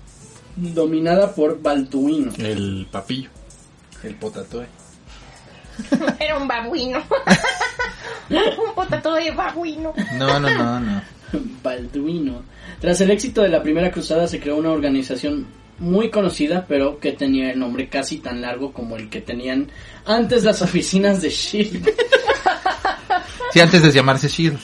dominada 0.57 1.35
por 1.35 1.61
Balduino. 1.61 2.33
El 2.39 2.89
papillo. 2.91 3.29
El 4.03 4.15
potatoe. 4.15 4.67
Era 6.19 6.39
un 6.39 6.49
babuino. 6.49 6.99
un 8.31 8.75
potato 8.75 9.15
de 9.15 9.31
babuino. 9.31 9.93
No, 10.15 10.41
no, 10.41 10.51
no, 10.51 10.81
no. 10.81 11.03
Balduino. 11.63 12.43
Tras 12.81 13.01
el 13.01 13.11
éxito 13.11 13.43
de 13.43 13.49
la 13.49 13.63
primera 13.63 13.91
cruzada 13.91 14.27
se 14.27 14.41
creó 14.41 14.57
una 14.57 14.71
organización 14.71 15.47
muy 15.79 16.11
conocida, 16.11 16.67
pero 16.69 16.99
que 16.99 17.13
tenía 17.13 17.51
el 17.51 17.59
nombre 17.59 17.89
casi 17.89 18.19
tan 18.19 18.41
largo 18.41 18.73
como 18.73 18.97
el 18.97 19.09
que 19.09 19.21
tenían 19.21 19.71
antes 20.05 20.45
las 20.45 20.61
oficinas 20.63 21.23
de 21.23 21.31
Shield. 21.31 21.89
Sí, 23.53 23.61
antes 23.61 23.83
de 23.83 23.91
llamarse 23.91 24.29
Shield. 24.29 24.59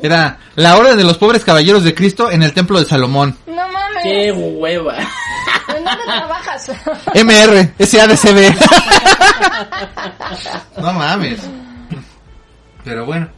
Era 0.00 0.38
la 0.54 0.76
Orden 0.76 0.96
de 0.96 1.04
los 1.04 1.18
Pobres 1.18 1.44
Caballeros 1.44 1.82
de 1.82 1.94
Cristo 1.94 2.30
en 2.30 2.42
el 2.42 2.52
Templo 2.52 2.78
de 2.78 2.84
Salomón. 2.84 3.36
No 3.46 3.54
mames. 3.54 4.02
¡Qué 4.02 4.32
hueva! 4.32 4.96
¿En 4.98 5.84
dónde 5.84 6.04
trabajas? 6.04 6.70
MR, 7.14 7.72
SADCB. 7.78 8.54
no 10.82 10.92
mames. 10.92 11.40
Pero 12.84 13.06
bueno. 13.06 13.37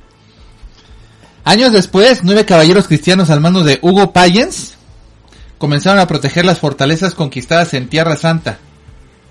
Años 1.44 1.72
después, 1.72 2.20
nueve 2.22 2.44
caballeros 2.44 2.86
cristianos 2.86 3.30
al 3.30 3.40
mando 3.40 3.64
de 3.64 3.78
Hugo 3.82 4.12
Payens 4.12 4.74
comenzaron 5.58 5.98
a 5.98 6.06
proteger 6.06 6.44
las 6.44 6.58
fortalezas 6.58 7.14
conquistadas 7.14 7.74
en 7.74 7.88
Tierra 7.88 8.16
Santa, 8.16 8.58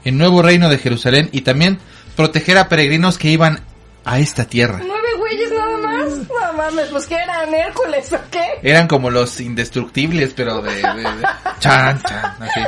en 0.04 0.18
Nuevo 0.18 0.42
Reino 0.42 0.70
de 0.70 0.78
Jerusalén, 0.78 1.30
y 1.32 1.42
también 1.42 1.80
proteger 2.16 2.58
a 2.58 2.68
peregrinos 2.70 3.18
que 3.18 3.30
iban 3.30 3.62
a 4.06 4.20
esta 4.20 4.46
tierra. 4.46 4.80
¿Nueve 4.86 5.08
güeyes 5.18 5.52
nada 5.52 5.78
más? 5.78 6.10
No 6.10 6.54
mames, 6.58 6.88
pues 6.90 7.06
que 7.08 7.16
eran 7.16 7.54
Hércules 7.54 8.12
o 8.14 8.18
qué? 8.32 8.44
Eran 8.64 8.88
como 8.88 9.10
los 9.10 9.40
indestructibles, 9.40 10.34
pero 10.36 10.62
de... 10.62 10.74
de- 10.76 10.82
de- 10.82 11.28
chan, 11.60 12.02
chan, 12.04 12.36
así. 12.40 12.62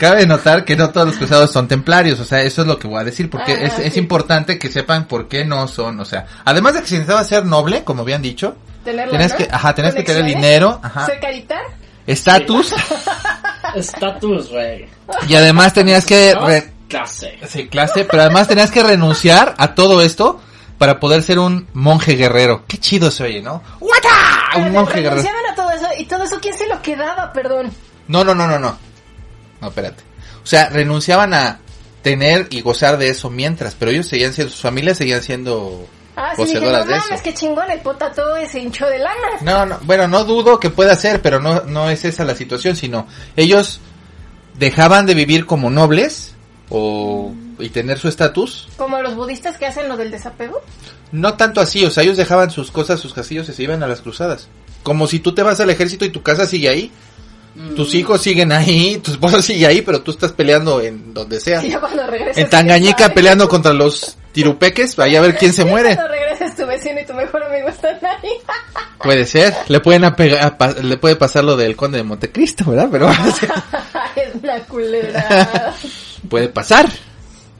Cabe 0.00 0.26
notar 0.26 0.64
que 0.64 0.76
no 0.76 0.88
todos 0.90 1.08
los 1.08 1.16
cruzados 1.16 1.52
son 1.52 1.68
templarios, 1.68 2.18
o 2.20 2.24
sea, 2.24 2.40
eso 2.40 2.62
es 2.62 2.66
lo 2.66 2.78
que 2.78 2.88
voy 2.88 2.98
a 3.00 3.04
decir, 3.04 3.28
porque 3.28 3.52
Ah, 3.52 3.82
es, 3.84 3.96
importante 3.98 4.58
que 4.58 4.70
sepan 4.72 5.06
por 5.06 5.28
qué 5.28 5.44
no 5.44 5.68
son, 5.68 6.00
o 6.00 6.06
sea, 6.06 6.24
además 6.46 6.72
de 6.72 6.80
que 6.80 6.86
se 6.86 6.94
necesitaba 6.94 7.22
ser 7.22 7.44
noble, 7.44 7.84
como 7.84 8.00
habían 8.00 8.22
dicho, 8.22 8.56
Tener 8.82 9.12
lana, 9.12 9.28
que, 9.36 9.46
ajá, 9.52 9.74
tenías 9.74 9.94
que 9.94 10.02
tener 10.02 10.24
dinero, 10.24 10.80
ajá, 10.82 11.04
Ser 11.04 11.20
carita. 11.20 11.60
estatus, 12.06 12.72
Estatus, 13.74 14.50
rey. 14.50 14.88
y 15.28 15.34
además 15.34 15.72
tenías 15.74 16.06
que, 16.06 16.32
¿No? 16.34 16.46
re- 16.46 16.72
Clase. 16.88 17.38
sí, 17.46 17.68
clase, 17.68 18.04
pero 18.04 18.22
además 18.22 18.48
tenías 18.48 18.70
que 18.70 18.82
renunciar 18.82 19.54
a 19.58 19.74
todo 19.74 20.02
esto 20.02 20.40
para 20.78 20.98
poder 20.98 21.22
ser 21.22 21.38
un 21.38 21.68
monje 21.74 22.14
guerrero. 22.16 22.64
Qué 22.66 22.78
chido 22.78 23.10
se 23.10 23.22
oye, 23.24 23.42
¿no? 23.42 23.62
¡Wata! 23.80 24.08
Un 24.56 24.72
monje 24.72 25.02
guerrero. 25.02 25.22
renunciaban 25.22 25.52
a 25.52 25.54
todo 25.54 25.70
eso. 25.72 25.86
¿Y 25.98 26.06
todo 26.06 26.24
eso 26.24 26.38
quién 26.40 26.56
se 26.56 26.66
lo 26.66 26.80
quedaba, 26.82 27.32
perdón? 27.32 27.70
No, 28.08 28.24
no, 28.24 28.34
no, 28.34 28.48
no, 28.48 28.58
no. 28.58 28.76
No, 29.60 29.68
espérate. 29.68 30.02
O 30.42 30.46
sea, 30.46 30.68
renunciaban 30.70 31.34
a 31.34 31.60
tener 32.02 32.48
y 32.50 32.62
gozar 32.62 32.96
de 32.98 33.08
eso 33.08 33.30
mientras, 33.30 33.74
pero 33.74 33.90
ellos 33.90 34.06
seguían 34.06 34.32
siendo, 34.32 34.50
sus 34.52 34.62
familias 34.62 34.96
seguían 34.98 35.22
siendo 35.22 35.86
Ah, 36.16 36.32
sí, 36.34 36.42
dije, 36.42 36.54
no 36.54 36.60
poseedoras 36.60 36.86
de 36.86 36.90
mames, 36.96 37.10
eso. 37.12 37.22
qué 37.22 37.34
chingón, 37.34 37.70
el 37.70 37.80
potato 37.80 38.22
se 38.50 38.58
hinchó 38.58 38.86
de 38.86 38.98
lana. 38.98 39.28
No, 39.42 39.64
no, 39.66 39.78
bueno, 39.82 40.08
no 40.08 40.24
dudo 40.24 40.58
que 40.60 40.70
pueda 40.70 40.94
ser, 40.96 41.22
pero 41.22 41.40
no, 41.40 41.62
no 41.62 41.88
es 41.88 42.04
esa 42.04 42.24
la 42.24 42.34
situación, 42.34 42.76
sino 42.76 43.06
ellos 43.36 43.80
dejaban 44.58 45.06
de 45.06 45.14
vivir 45.14 45.46
como 45.46 45.70
nobles 45.70 46.34
o 46.68 47.32
y 47.58 47.68
tener 47.70 47.98
su 47.98 48.08
estatus. 48.08 48.68
Como 48.76 49.00
los 49.02 49.14
budistas 49.14 49.56
que 49.56 49.66
hacen 49.66 49.88
lo 49.88 49.96
del 49.96 50.10
desapego. 50.10 50.62
No 51.12 51.34
tanto 51.34 51.60
así, 51.60 51.84
o 51.84 51.90
sea, 51.90 52.02
ellos 52.02 52.16
dejaban 52.16 52.50
sus 52.50 52.70
cosas, 52.70 53.00
sus 53.00 53.14
castillos 53.14 53.48
y 53.48 53.52
se 53.52 53.62
iban 53.62 53.82
a 53.82 53.86
las 53.86 54.00
cruzadas. 54.00 54.48
Como 54.82 55.06
si 55.06 55.20
tú 55.20 55.34
te 55.34 55.42
vas 55.42 55.60
al 55.60 55.70
ejército 55.70 56.04
y 56.04 56.10
tu 56.10 56.22
casa 56.22 56.46
sigue 56.46 56.68
ahí, 56.68 56.90
tus 57.76 57.94
hijos 57.94 58.20
siguen 58.22 58.52
ahí, 58.52 58.98
tu 58.98 59.10
esposa 59.12 59.40
sigue 59.42 59.66
ahí, 59.66 59.82
pero 59.82 60.00
tú 60.02 60.10
estás 60.12 60.32
peleando 60.32 60.80
en 60.80 61.12
donde 61.14 61.40
sea. 61.40 61.64
Y 61.64 61.70
ya 61.70 61.80
cuando 61.80 62.06
regresas. 62.06 62.36
En 62.38 62.44
¿quién 62.44 62.50
Tangañica 62.50 63.12
peleando 63.14 63.48
contra 63.48 63.72
los 63.72 64.16
tirupeques, 64.32 64.94
vaya 64.96 65.18
a 65.18 65.22
ver 65.22 65.36
quién 65.36 65.52
se 65.52 65.64
muere. 65.64 65.94
Cuando 65.96 66.12
regresas 66.12 66.56
tu 66.56 66.66
vecino 66.66 67.00
y 67.00 67.06
tu 67.06 67.14
mejor 67.14 67.42
amigo 67.42 67.68
están 67.68 67.96
ahí. 68.04 68.30
Puede 69.02 69.24
ser, 69.26 69.54
le 69.68 69.80
pueden 69.80 70.02
apega- 70.04 70.42
a 70.44 70.58
pa- 70.58 70.72
le 70.72 70.96
puede 70.98 71.16
pasar 71.16 71.42
lo 71.44 71.56
del 71.56 71.74
conde 71.74 71.98
de 71.98 72.04
Montecristo, 72.04 72.64
¿verdad? 72.70 72.88
Pero 72.92 73.10
es 74.16 74.34
una 74.42 74.58
culera. 74.64 75.74
puede 76.28 76.48
pasar, 76.48 76.86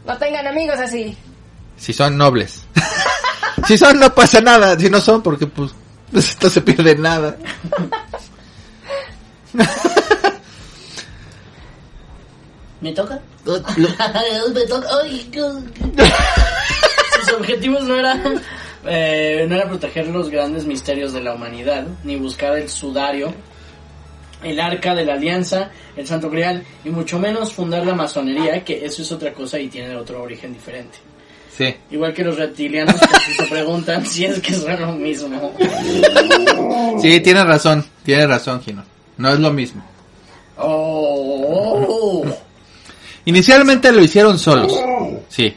No 0.06 0.16
tengan 0.18 0.46
amigos 0.46 0.78
así. 0.78 1.16
si 1.78 1.92
son 1.94 2.16
nobles. 2.18 2.64
si 3.66 3.78
son 3.78 3.98
no 3.98 4.14
pasa 4.14 4.40
nada, 4.42 4.78
si 4.78 4.90
no 4.90 5.00
son 5.00 5.22
porque 5.22 5.46
pues, 5.46 5.72
pues 6.12 6.36
no 6.42 6.50
se 6.50 6.60
pierde 6.60 6.94
nada. 6.96 7.36
¿Me 12.80 12.92
toca? 12.92 13.20
Me 14.54 14.62
toca. 14.62 14.88
Ay. 15.02 15.30
Sus 17.20 17.32
objetivos 17.34 17.82
no 17.84 17.96
eran, 17.96 18.40
eh, 18.86 19.44
no 19.48 19.54
era 19.54 19.68
proteger 19.68 20.06
los 20.06 20.30
grandes 20.30 20.64
misterios 20.64 21.12
de 21.12 21.20
la 21.20 21.34
humanidad, 21.34 21.86
ni 22.04 22.16
buscar 22.16 22.56
el 22.56 22.68
sudario, 22.68 23.34
el 24.42 24.58
arca 24.58 24.94
de 24.94 25.04
la 25.04 25.14
alianza, 25.14 25.70
el 25.96 26.06
santo 26.06 26.30
grial, 26.30 26.64
y 26.84 26.90
mucho 26.90 27.18
menos 27.18 27.52
fundar 27.52 27.84
la 27.84 27.94
masonería, 27.94 28.64
que 28.64 28.84
eso 28.84 29.02
es 29.02 29.12
otra 29.12 29.34
cosa 29.34 29.58
y 29.58 29.68
tiene 29.68 29.94
otro 29.96 30.22
origen 30.22 30.54
diferente. 30.54 30.98
Sí. 31.56 31.74
Igual 31.90 32.14
que 32.14 32.24
los 32.24 32.38
reptilianos, 32.38 32.94
que 32.98 33.20
si 33.20 33.34
se 33.34 33.46
preguntan 33.46 34.06
si 34.06 34.24
es 34.24 34.40
que 34.40 34.54
son 34.54 34.80
lo 34.80 34.92
mismo. 34.92 35.52
Sí, 37.02 37.20
tienes 37.20 37.44
razón, 37.44 37.84
tienes 38.02 38.28
razón, 38.28 38.62
Gino. 38.62 38.82
No 39.20 39.28
es 39.28 39.38
lo 39.38 39.52
mismo. 39.52 39.82
Oh, 40.56 42.24
Inicialmente 43.26 43.92
lo 43.92 44.02
hicieron 44.02 44.38
solos. 44.38 44.72
Sí. 45.28 45.54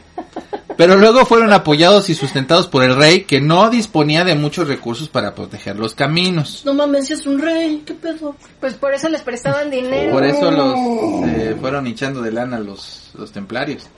Pero 0.76 0.96
luego 0.96 1.24
fueron 1.24 1.50
apoyados 1.50 2.10
y 2.10 2.14
sustentados 2.14 2.66
por 2.66 2.82
el 2.84 2.94
rey 2.94 3.22
que 3.22 3.40
no 3.40 3.70
disponía 3.70 4.22
de 4.24 4.34
muchos 4.34 4.68
recursos 4.68 5.08
para 5.08 5.34
proteger 5.34 5.76
los 5.76 5.94
caminos. 5.94 6.62
no 6.66 6.74
mames, 6.74 7.06
si 7.06 7.14
es 7.14 7.26
un 7.26 7.38
rey, 7.38 7.82
¿qué 7.86 7.94
pedo? 7.94 8.36
Pues 8.60 8.74
por 8.74 8.92
eso 8.92 9.08
les 9.08 9.22
prestaban 9.22 9.70
dinero. 9.70 10.12
Por 10.12 10.24
eso 10.24 10.50
los 10.50 10.74
eh, 11.28 11.56
fueron 11.58 11.86
hinchando 11.86 12.20
de 12.20 12.32
lana 12.32 12.58
los, 12.58 13.12
los 13.14 13.32
templarios. 13.32 13.88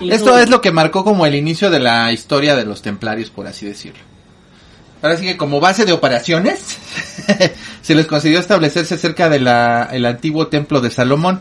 Y 0.00 0.10
Esto 0.10 0.36
es 0.36 0.50
lo 0.50 0.60
que 0.60 0.72
marcó 0.72 1.04
como 1.04 1.26
el 1.26 1.36
inicio 1.36 1.70
de 1.70 1.78
la 1.78 2.10
historia 2.12 2.56
de 2.56 2.64
los 2.64 2.82
templarios, 2.82 3.30
por 3.30 3.46
así 3.46 3.66
decirlo. 3.66 4.17
Ahora 5.00 5.16
sí 5.16 5.26
que 5.26 5.36
como 5.36 5.60
base 5.60 5.84
de 5.84 5.92
operaciones, 5.92 6.78
se 7.82 7.94
les 7.94 8.06
consiguió 8.06 8.40
establecerse 8.40 8.98
cerca 8.98 9.28
del 9.28 9.46
el 9.46 10.06
antiguo 10.06 10.48
templo 10.48 10.80
de 10.80 10.90
Salomón. 10.90 11.40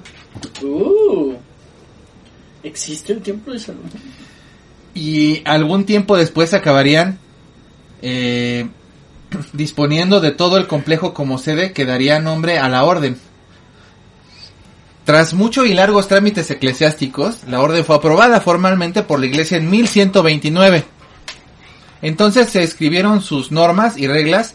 Uh, 0.61 1.33
¿Existe 2.63 3.13
el 3.13 3.21
templo 3.21 3.53
de 3.53 3.59
Salomón? 3.59 3.89
Y 4.93 5.41
algún 5.45 5.85
tiempo 5.85 6.17
después 6.17 6.53
acabarían 6.53 7.17
eh, 8.01 8.67
disponiendo 9.53 10.19
de 10.19 10.31
todo 10.31 10.57
el 10.57 10.67
complejo 10.67 11.13
como 11.13 11.37
sede 11.37 11.73
que 11.73 11.85
daría 11.85 12.19
nombre 12.19 12.59
a 12.59 12.69
la 12.69 12.83
orden. 12.83 13.17
Tras 15.05 15.33
mucho 15.33 15.65
y 15.65 15.73
largos 15.73 16.09
trámites 16.09 16.51
eclesiásticos, 16.51 17.45
la 17.47 17.61
orden 17.61 17.85
fue 17.85 17.95
aprobada 17.95 18.41
formalmente 18.41 19.03
por 19.03 19.19
la 19.19 19.25
iglesia 19.25 19.57
en 19.57 19.69
1129. 19.69 20.83
Entonces 22.01 22.49
se 22.49 22.63
escribieron 22.63 23.21
sus 23.21 23.51
normas 23.51 23.97
y 23.97 24.07
reglas 24.07 24.53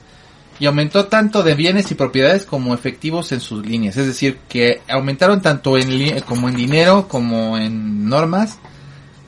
y 0.61 0.67
aumentó 0.67 1.07
tanto 1.07 1.43
de 1.43 1.55
bienes 1.55 1.91
y 1.91 1.95
propiedades 1.95 2.47
como 2.47 2.73
efectivos 2.75 3.33
en 3.33 3.41
sus 3.41 3.67
líneas. 3.67 3.97
Es 3.97 4.07
decir, 4.07 4.39
que 4.49 4.81
aumentaron 4.89 5.41
tanto 5.43 5.77
en 5.77 6.21
como 6.21 6.49
en 6.49 6.55
dinero, 6.57 7.09
como 7.09 7.59
en 7.59 8.09
normas, 8.09 8.59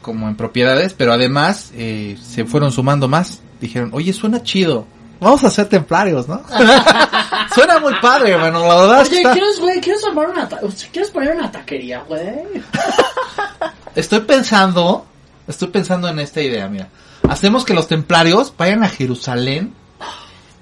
como 0.01 0.29
en 0.29 0.37
propiedades, 0.37 0.95
pero 0.95 1.13
además 1.13 1.71
eh, 1.75 2.17
se 2.23 2.45
fueron 2.45 2.71
sumando 2.71 3.09
más. 3.09 3.41
Dijeron, 3.61 3.91
oye, 3.95 4.13
suena 4.13 4.43
chido, 4.43 4.87
vamos 5.19 5.43
a 5.43 5.51
ser 5.51 5.67
templarios, 5.67 6.29
¿no? 6.29 6.43
Suena 7.55 7.79
muy 7.79 7.95
padre, 8.03 8.33
hermano, 8.33 8.67
la 8.67 8.75
verdad 8.75 9.01
Oye, 9.03 9.19
está- 9.19 9.33
¿quieres, 9.33 9.61
güey? 9.61 9.81
¿Quieres 9.81 10.05
armar 10.05 10.29
una 10.29 10.49
ta- 10.49 10.59
o 10.63 10.71
sea, 10.71 10.89
¿Quieres 10.91 11.11
poner 11.11 11.37
una 11.37 11.51
taquería, 11.53 12.03
güey? 12.07 12.23
Estoy 13.95 14.21
pensando, 14.21 15.07
estoy 15.47 15.69
pensando 15.69 16.09
en 16.09 16.19
esta 16.19 16.41
idea, 16.41 16.69
mira. 16.69 16.89
Hacemos 17.29 17.65
que 17.65 17.75
los 17.75 17.89
templarios 17.89 18.53
vayan 18.57 18.85
a 18.85 18.89
Jerusalén 18.89 19.75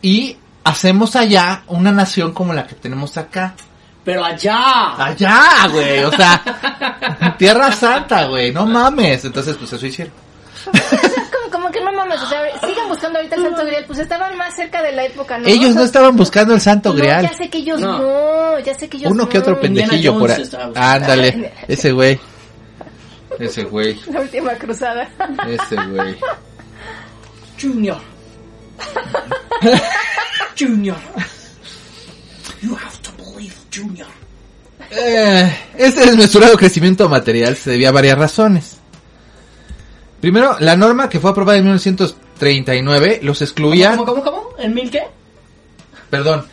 y 0.00 0.36
hacemos 0.64 1.16
allá 1.16 1.64
una 1.66 1.90
nación 1.92 2.32
como 2.32 2.52
la 2.54 2.66
que 2.66 2.74
tenemos 2.74 3.16
acá. 3.16 3.54
Pero 4.04 4.24
allá. 4.24 4.94
Allá, 5.04 5.68
güey, 5.70 6.02
o 6.04 6.10
sea, 6.10 7.34
Tierra 7.38 7.70
Santa, 7.72 8.26
güey, 8.26 8.52
no 8.52 8.66
mames. 8.66 9.24
Entonces, 9.24 9.56
pues 9.56 9.72
eso 9.72 9.86
hicieron. 9.86 10.12
Como, 10.64 11.50
como 11.52 11.70
que 11.70 11.80
no 11.84 11.92
mames, 11.92 12.20
o 12.22 12.26
sea, 12.28 12.40
sigan 12.66 12.88
buscando 12.88 13.18
ahorita 13.18 13.36
el 13.36 13.42
Santo 13.42 13.64
Grial, 13.64 13.84
pues 13.86 13.98
estaban 14.00 14.36
más 14.36 14.54
cerca 14.56 14.82
de 14.82 14.92
la 14.92 15.04
época, 15.04 15.38
¿no? 15.38 15.46
Ellos 15.48 15.74
no 15.74 15.82
estaban 15.82 16.16
buscando 16.16 16.54
el 16.54 16.60
Santo 16.60 16.90
no, 16.90 16.96
Grial. 16.96 17.22
ya 17.28 17.34
sé 17.36 17.48
que 17.50 17.58
ellos 17.58 17.80
No. 17.80 17.98
no, 17.98 18.58
ya 18.60 18.74
sé 18.76 18.88
que 18.88 18.96
ellos 18.98 19.10
Uno 19.12 19.28
que 19.28 19.38
otro 19.38 19.60
pendejillo 19.60 20.18
por 20.18 20.30
ahí. 20.30 20.42
Ándale, 20.74 21.52
ese 21.68 21.92
güey. 21.92 22.18
Ese 23.38 23.64
güey, 23.64 23.98
La 24.12 24.20
última 24.20 24.52
cruzada. 24.52 25.08
ese 25.48 25.74
güey. 25.74 26.16
Junior. 27.60 27.98
Junior. 30.58 30.96
You 32.62 32.74
have 32.76 33.00
to 33.02 33.10
believe, 33.16 33.54
Junior. 33.74 34.06
Eh, 34.90 35.50
este 35.78 36.06
desmesurado 36.06 36.56
crecimiento 36.56 37.08
material 37.08 37.56
se 37.56 37.70
debía 37.70 37.88
a 37.88 37.92
varias 37.92 38.18
razones. 38.18 38.76
Primero, 40.20 40.56
la 40.60 40.76
norma 40.76 41.08
que 41.08 41.18
fue 41.18 41.30
aprobada 41.30 41.58
en 41.58 41.64
1939 41.64 43.20
los 43.22 43.42
excluía, 43.42 43.96
¿Cómo, 43.96 44.04
cómo, 44.04 44.22
cómo? 44.22 44.48
¿En 44.58 44.74
mil 44.74 44.90
qué? 44.90 45.02
perdón, 46.10 46.46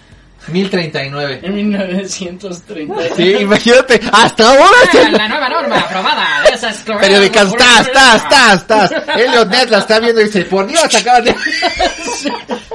1039. 0.51 1.39
En 1.43 1.53
1930. 1.55 2.95
Sí, 3.15 3.35
imagínate, 3.39 3.99
hasta 4.11 4.49
ahora 4.49 4.65
Ah, 4.93 5.09
La 5.11 5.27
nueva 5.27 5.49
norma 5.49 5.79
aprobada 5.79 6.43
de 6.43 6.55
esas 6.55 6.83
periódicas, 6.83 7.53
tas, 7.55 7.91
tas, 7.91 8.29
tas, 8.29 8.67
tas. 8.67 8.91
Elliot 9.17 9.69
la 9.69 9.79
está 9.79 9.99
viendo 9.99 10.21
y 10.21 10.25
dice, 10.25 10.45
por 10.45 10.67
Dios, 10.67 10.83
acaban 10.93 11.25
de... 11.25 11.35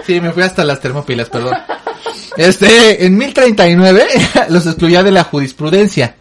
Sí, 0.06 0.20
me 0.20 0.32
fui 0.32 0.42
hasta 0.42 0.64
las 0.64 0.80
termopilas, 0.80 1.28
perdón. 1.30 1.56
Este, 2.36 3.06
en 3.06 3.16
1039 3.16 4.06
los 4.48 4.66
excluía 4.66 5.02
de 5.02 5.12
la 5.12 5.24
jurisprudencia, 5.24 6.16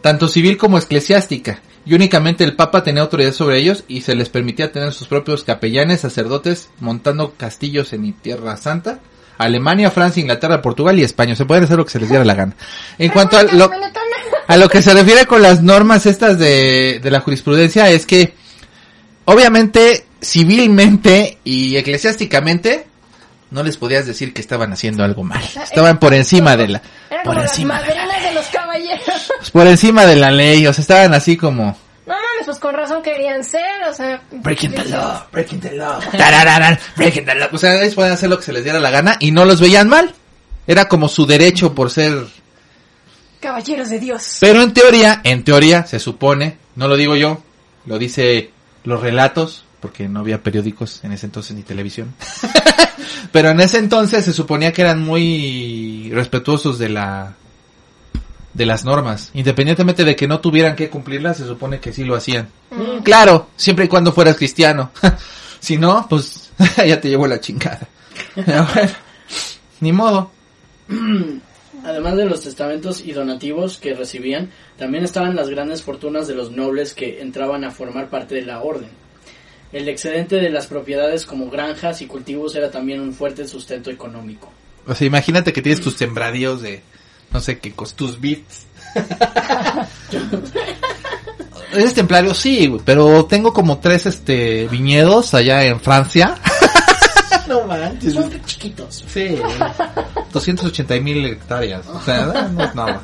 tanto 0.00 0.28
civil 0.28 0.56
como 0.56 0.78
eclesiástica, 0.78 1.60
y 1.84 1.94
únicamente 1.94 2.44
el 2.44 2.54
Papa 2.54 2.82
tenía 2.82 3.02
autoridad 3.02 3.32
sobre 3.32 3.58
ellos 3.58 3.84
y 3.88 4.02
se 4.02 4.14
les 4.14 4.28
permitía 4.28 4.72
tener 4.72 4.92
sus 4.92 5.08
propios 5.08 5.42
capellanes, 5.42 6.00
sacerdotes, 6.00 6.68
montando 6.80 7.34
castillos 7.36 7.92
en 7.92 8.12
Tierra 8.12 8.56
Santa, 8.56 9.00
Alemania, 9.38 9.90
Francia, 9.90 10.20
Inglaterra, 10.20 10.60
Portugal 10.60 10.98
y 10.98 11.04
España. 11.04 11.34
Se 11.34 11.46
pueden 11.46 11.64
hacer 11.64 11.78
lo 11.78 11.84
que 11.84 11.92
se 11.92 12.00
les 12.00 12.08
diera 12.08 12.24
la 12.24 12.34
gana. 12.34 12.54
En 12.98 13.10
cuanto 13.10 13.38
a 13.38 13.44
lo, 13.44 13.70
a 14.46 14.56
lo 14.56 14.68
que 14.68 14.82
se 14.82 14.92
refiere 14.92 15.26
con 15.26 15.40
las 15.40 15.62
normas 15.62 16.06
estas 16.06 16.38
de, 16.38 17.00
de 17.02 17.10
la 17.10 17.20
jurisprudencia 17.20 17.88
es 17.88 18.04
que 18.04 18.34
obviamente 19.24 20.04
civilmente 20.20 21.38
y 21.44 21.76
eclesiásticamente 21.76 22.86
no 23.50 23.62
les 23.62 23.76
podías 23.76 24.06
decir 24.06 24.34
que 24.34 24.40
estaban 24.40 24.72
haciendo 24.72 25.04
algo 25.04 25.24
mal. 25.24 25.42
Estaban 25.62 25.98
por 25.98 26.12
encima 26.14 26.56
de 26.56 26.68
la 26.68 26.82
por 27.24 27.38
encima 27.38 27.80
de 27.82 27.94
la, 27.94 28.04
pues, 29.38 29.50
por 29.50 29.66
encima 29.66 30.06
de 30.06 30.16
la 30.16 30.30
ley, 30.30 30.66
o 30.66 30.72
sea, 30.72 30.82
estaban 30.82 31.14
así 31.14 31.36
como 31.36 31.76
mames, 32.38 32.46
pues 32.46 32.58
con 32.58 32.74
razón 32.74 33.02
querían 33.02 33.44
ser, 33.44 33.82
o 33.88 33.94
sea... 33.94 34.22
breaking 34.30 34.72
the 34.72 34.84
law, 34.86 35.26
breaking 35.32 35.60
the 35.60 35.72
law, 35.72 36.00
breaking 36.96 37.24
the 37.24 37.34
law. 37.34 37.48
O 37.52 37.58
sea, 37.58 37.80
ellos 37.82 37.94
podían 37.94 38.12
hacer 38.12 38.28
lo 38.28 38.38
que 38.38 38.44
se 38.44 38.52
les 38.52 38.64
diera 38.64 38.78
la 38.80 38.90
gana 38.90 39.16
y 39.20 39.30
no 39.30 39.44
los 39.44 39.60
veían 39.60 39.88
mal. 39.88 40.14
Era 40.66 40.88
como 40.88 41.08
su 41.08 41.26
derecho 41.26 41.74
por 41.74 41.90
ser 41.90 42.26
Caballeros 43.40 43.88
de 43.88 44.00
Dios. 44.00 44.38
Pero 44.40 44.62
en 44.62 44.72
teoría, 44.72 45.20
en 45.22 45.44
teoría, 45.44 45.86
se 45.86 46.00
supone, 46.00 46.58
no 46.74 46.88
lo 46.88 46.96
digo 46.96 47.14
yo, 47.14 47.42
lo 47.86 47.98
dice 47.98 48.50
los 48.84 49.00
relatos, 49.00 49.64
porque 49.80 50.08
no 50.08 50.20
había 50.20 50.42
periódicos 50.42 51.00
en 51.04 51.12
ese 51.12 51.26
entonces 51.26 51.56
ni 51.56 51.62
televisión. 51.62 52.14
Pero 53.32 53.50
en 53.50 53.60
ese 53.60 53.78
entonces 53.78 54.24
se 54.24 54.32
suponía 54.32 54.72
que 54.72 54.82
eran 54.82 55.02
muy 55.02 56.10
respetuosos 56.12 56.78
de 56.78 56.88
la 56.88 57.36
de 58.54 58.66
las 58.66 58.84
normas, 58.84 59.30
independientemente 59.34 60.04
de 60.04 60.16
que 60.16 60.26
no 60.26 60.40
tuvieran 60.40 60.76
que 60.76 60.88
cumplirlas, 60.88 61.36
se 61.36 61.46
supone 61.46 61.80
que 61.80 61.92
sí 61.92 62.04
lo 62.04 62.14
hacían. 62.14 62.48
Claro, 63.04 63.48
siempre 63.56 63.84
y 63.84 63.88
cuando 63.88 64.12
fueras 64.12 64.36
cristiano. 64.36 64.90
si 65.60 65.76
no, 65.76 66.06
pues 66.08 66.50
ya 66.86 67.00
te 67.00 67.08
llevo 67.08 67.26
la 67.26 67.40
chingada. 67.40 67.88
Bueno, 68.34 68.66
ni 69.80 69.92
modo. 69.92 70.30
Además 71.84 72.16
de 72.16 72.24
los 72.24 72.42
testamentos 72.42 73.00
y 73.00 73.12
donativos 73.12 73.78
que 73.78 73.94
recibían, 73.94 74.50
también 74.76 75.04
estaban 75.04 75.36
las 75.36 75.48
grandes 75.48 75.82
fortunas 75.82 76.26
de 76.26 76.34
los 76.34 76.50
nobles 76.50 76.92
que 76.92 77.20
entraban 77.20 77.64
a 77.64 77.70
formar 77.70 78.08
parte 78.08 78.34
de 78.34 78.42
la 78.42 78.60
orden. 78.60 78.90
El 79.72 79.88
excedente 79.88 80.36
de 80.36 80.50
las 80.50 80.66
propiedades 80.66 81.24
como 81.24 81.50
granjas 81.50 82.02
y 82.02 82.06
cultivos 82.06 82.56
era 82.56 82.70
también 82.70 83.00
un 83.00 83.12
fuerte 83.12 83.46
sustento 83.46 83.90
económico. 83.90 84.50
O 84.86 84.94
sea, 84.94 85.06
imagínate 85.06 85.52
que 85.52 85.62
tienes 85.62 85.80
tus 85.80 85.94
sembradíos 85.94 86.62
de, 86.62 86.82
no 87.32 87.40
sé 87.40 87.58
qué, 87.58 87.74
cos- 87.74 87.94
tus 87.94 88.20
bits. 88.20 88.66
¿Eres 91.72 91.94
templario? 91.94 92.34
Sí, 92.34 92.74
pero 92.84 93.26
tengo 93.26 93.52
como 93.52 93.78
tres, 93.78 94.06
este, 94.06 94.66
viñedos 94.68 95.34
allá 95.34 95.64
en 95.64 95.80
Francia. 95.80 96.34
no 97.48 97.66
manches. 97.66 98.14
Son 98.14 98.30
chiquitos. 98.46 99.04
Sí, 99.12 99.38
280 100.32 100.94
mil 101.00 101.24
hectáreas. 101.26 101.86
O 101.88 102.00
sea, 102.00 102.48
no 102.50 102.64
es 102.64 102.74
nada. 102.74 103.02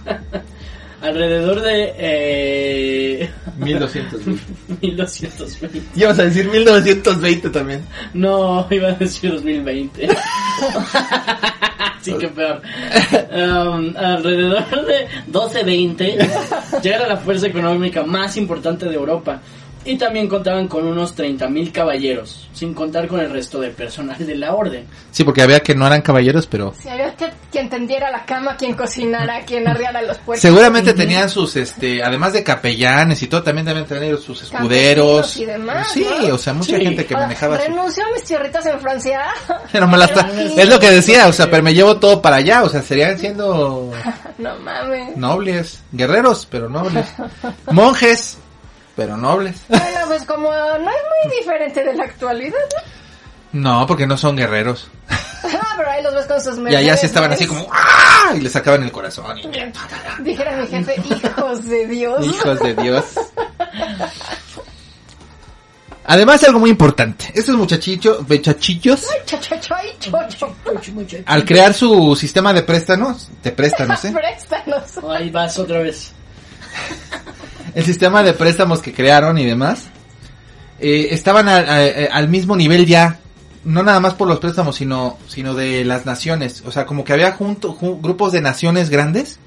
Alrededor 1.05 1.61
de 1.61 1.95
eh, 1.99 3.31
1220. 3.59 4.55
1220. 4.81 6.01
Ibas 6.01 6.19
a 6.19 6.25
decir 6.25 6.49
1920 6.49 7.51
también. 7.51 7.85
No, 8.15 8.67
iba 8.71 8.89
a 8.89 8.93
decir 8.93 9.31
2020. 9.33 10.09
sí, 12.01 12.15
que 12.19 12.29
peor. 12.29 12.63
Um, 13.31 13.95
alrededor 13.95 14.87
de 14.87 15.07
1220 15.27 16.19
ya 16.83 16.95
era 16.95 17.07
la 17.07 17.19
fuerza 17.19 17.49
económica 17.49 18.03
más 18.03 18.39
importante 18.39 18.87
de 18.87 18.95
Europa. 18.95 19.43
Y 19.87 19.97
también 19.99 20.29
contaban 20.29 20.67
con 20.67 20.87
unos 20.87 21.15
30.000 21.17 21.71
caballeros, 21.71 22.49
sin 22.55 22.73
contar 22.73 23.07
con 23.07 23.21
el 23.21 23.31
resto 23.31 23.61
del 23.61 23.73
personal 23.73 24.17
de 24.25 24.35
la 24.35 24.55
orden. 24.55 24.87
Sí, 25.11 25.25
porque 25.25 25.43
había 25.43 25.61
que 25.61 25.75
no 25.75 25.87
eran 25.87 26.01
caballeros, 26.01 26.47
pero 26.47 26.73
Si 26.81 26.89
había 26.89 27.15
que, 27.15 27.31
quien 27.53 27.69
tendiera 27.69 28.11
la 28.11 28.25
cama, 28.25 28.57
quien 28.57 28.75
cocinara, 28.75 29.43
quien 29.45 29.69
arriara 29.69 30.01
los 30.03 30.17
puertos. 30.19 30.41
seguramente 30.41 30.95
tenían 30.95 31.29
sus, 31.29 31.57
este, 31.57 32.03
además 32.03 32.33
de 32.33 32.43
capellanes 32.43 33.23
y 33.23 33.27
todo, 33.27 33.43
también 33.43 33.67
deben 33.67 33.85
tener 33.85 34.17
sus 34.19 34.43
escuderos. 34.43 35.21
Campesinos 35.21 35.37
y 35.37 35.45
demás, 35.45 35.89
sí, 35.93 36.07
¿no? 36.29 36.35
o 36.35 36.39
sea, 36.39 36.55
mucha 36.55 36.77
Sí. 36.79 36.83
gente 36.85 37.05
que 37.05 37.15
Ah, 37.15 37.19
manejaba 37.21 37.59
su... 37.61 37.67
Renunció 37.69 38.05
a 38.07 38.13
mis 38.15 38.25
tierritas 38.25 38.65
en 38.67 38.81
Francia. 38.81 39.21
Pero 39.73 39.87
me 39.87 39.99
la 39.99 40.07
está- 40.07 40.31
Es 40.57 40.69
lo 40.69 40.81
que 40.81 40.91
decía, 40.91 41.29
o 41.29 41.33
sea, 41.33 41.51
pero 41.51 41.63
me 41.63 41.75
llevo 41.75 41.97
todo 41.99 42.23
para 42.23 42.37
allá, 42.37 42.63
o 42.63 42.69
sea, 42.71 42.81
serían 42.83 43.19
siendo 43.19 43.93
no 44.39 44.59
mames. 44.61 45.17
nobles, 45.17 45.83
guerreros, 45.93 46.47
pero 46.51 46.69
nobles. 46.69 47.07
Monjes, 47.71 48.39
pero 48.97 49.17
nobles. 49.17 49.61
Bueno, 49.69 49.85
pues 50.07 50.25
como 50.25 50.49
no 50.51 50.91
es 50.91 51.03
muy 51.29 51.37
diferente 51.39 51.83
de 51.85 51.95
la 51.95 52.05
actualidad, 52.05 52.59
¿no? 53.53 53.61
No, 53.81 53.87
porque 53.87 54.07
no 54.07 54.17
son 54.17 54.37
guerreros. 54.37 54.89
Ah, 55.09 55.75
pero 55.77 55.91
ahí 55.91 56.03
los 56.03 56.15
ves 56.15 56.27
con 56.27 56.41
sus 56.41 56.59
Y 56.73 56.75
allá 56.75 56.97
sí 56.97 57.07
estaban 57.07 57.31
así 57.33 57.47
como 57.47 57.69
¡ah! 57.71 58.33
y 58.35 58.41
le 58.41 58.49
sacaban 58.49 58.83
el 58.83 58.91
corazón. 58.91 59.39
y- 59.39 60.23
Dijera 60.23 60.57
mi 60.57 60.67
jefe, 60.67 60.95
hijos 61.09 61.65
de 61.67 61.87
Dios. 61.87 62.27
Hijos 62.27 62.59
de 62.61 62.75
Dios. 62.75 63.05
Además, 66.07 66.45
algo 66.45 66.59
muy 66.61 66.69
importante. 66.71 67.31
Estos 67.35 67.57
muchachichos, 67.57 68.29
muchachillos, 68.29 69.07
al 71.27 71.45
crear 71.45 71.73
su 71.73 72.15
sistema 72.17 72.53
de 72.53 72.63
préstamos, 72.63 73.31
de 73.43 73.53
préstamos, 73.53 74.05
¿eh? 74.05 74.13
Préstanos. 74.13 74.99
Ahí 75.17 75.31
vas 75.31 75.59
otra 75.59 75.79
vez. 75.81 76.13
El 77.75 77.85
sistema 77.85 78.23
de 78.23 78.33
préstamos 78.33 78.81
que 78.81 78.93
crearon 78.93 79.39
y 79.39 79.45
demás, 79.45 79.85
eh, 80.81 81.09
estaban 81.11 81.49
a- 81.49 81.57
a- 81.59 81.79
a- 81.79 82.15
al 82.15 82.29
mismo 82.29 82.57
nivel 82.57 82.87
ya, 82.87 83.19
no 83.65 83.83
nada 83.83 84.01
más 84.01 84.15
por 84.15 84.29
los 84.29 84.39
préstamos, 84.41 84.77
sino, 84.77 85.19
sino 85.29 85.55
de 85.55 85.85
las 85.85 86.05
naciones. 86.07 86.63
O 86.67 86.71
sea, 86.73 86.85
como 86.87 87.05
que 87.05 87.13
había 87.13 87.33
junto, 87.33 87.75
ju- 87.77 88.01
grupos 88.01 88.33
de 88.33 88.41
naciones 88.41 88.91
grandes 88.91 89.39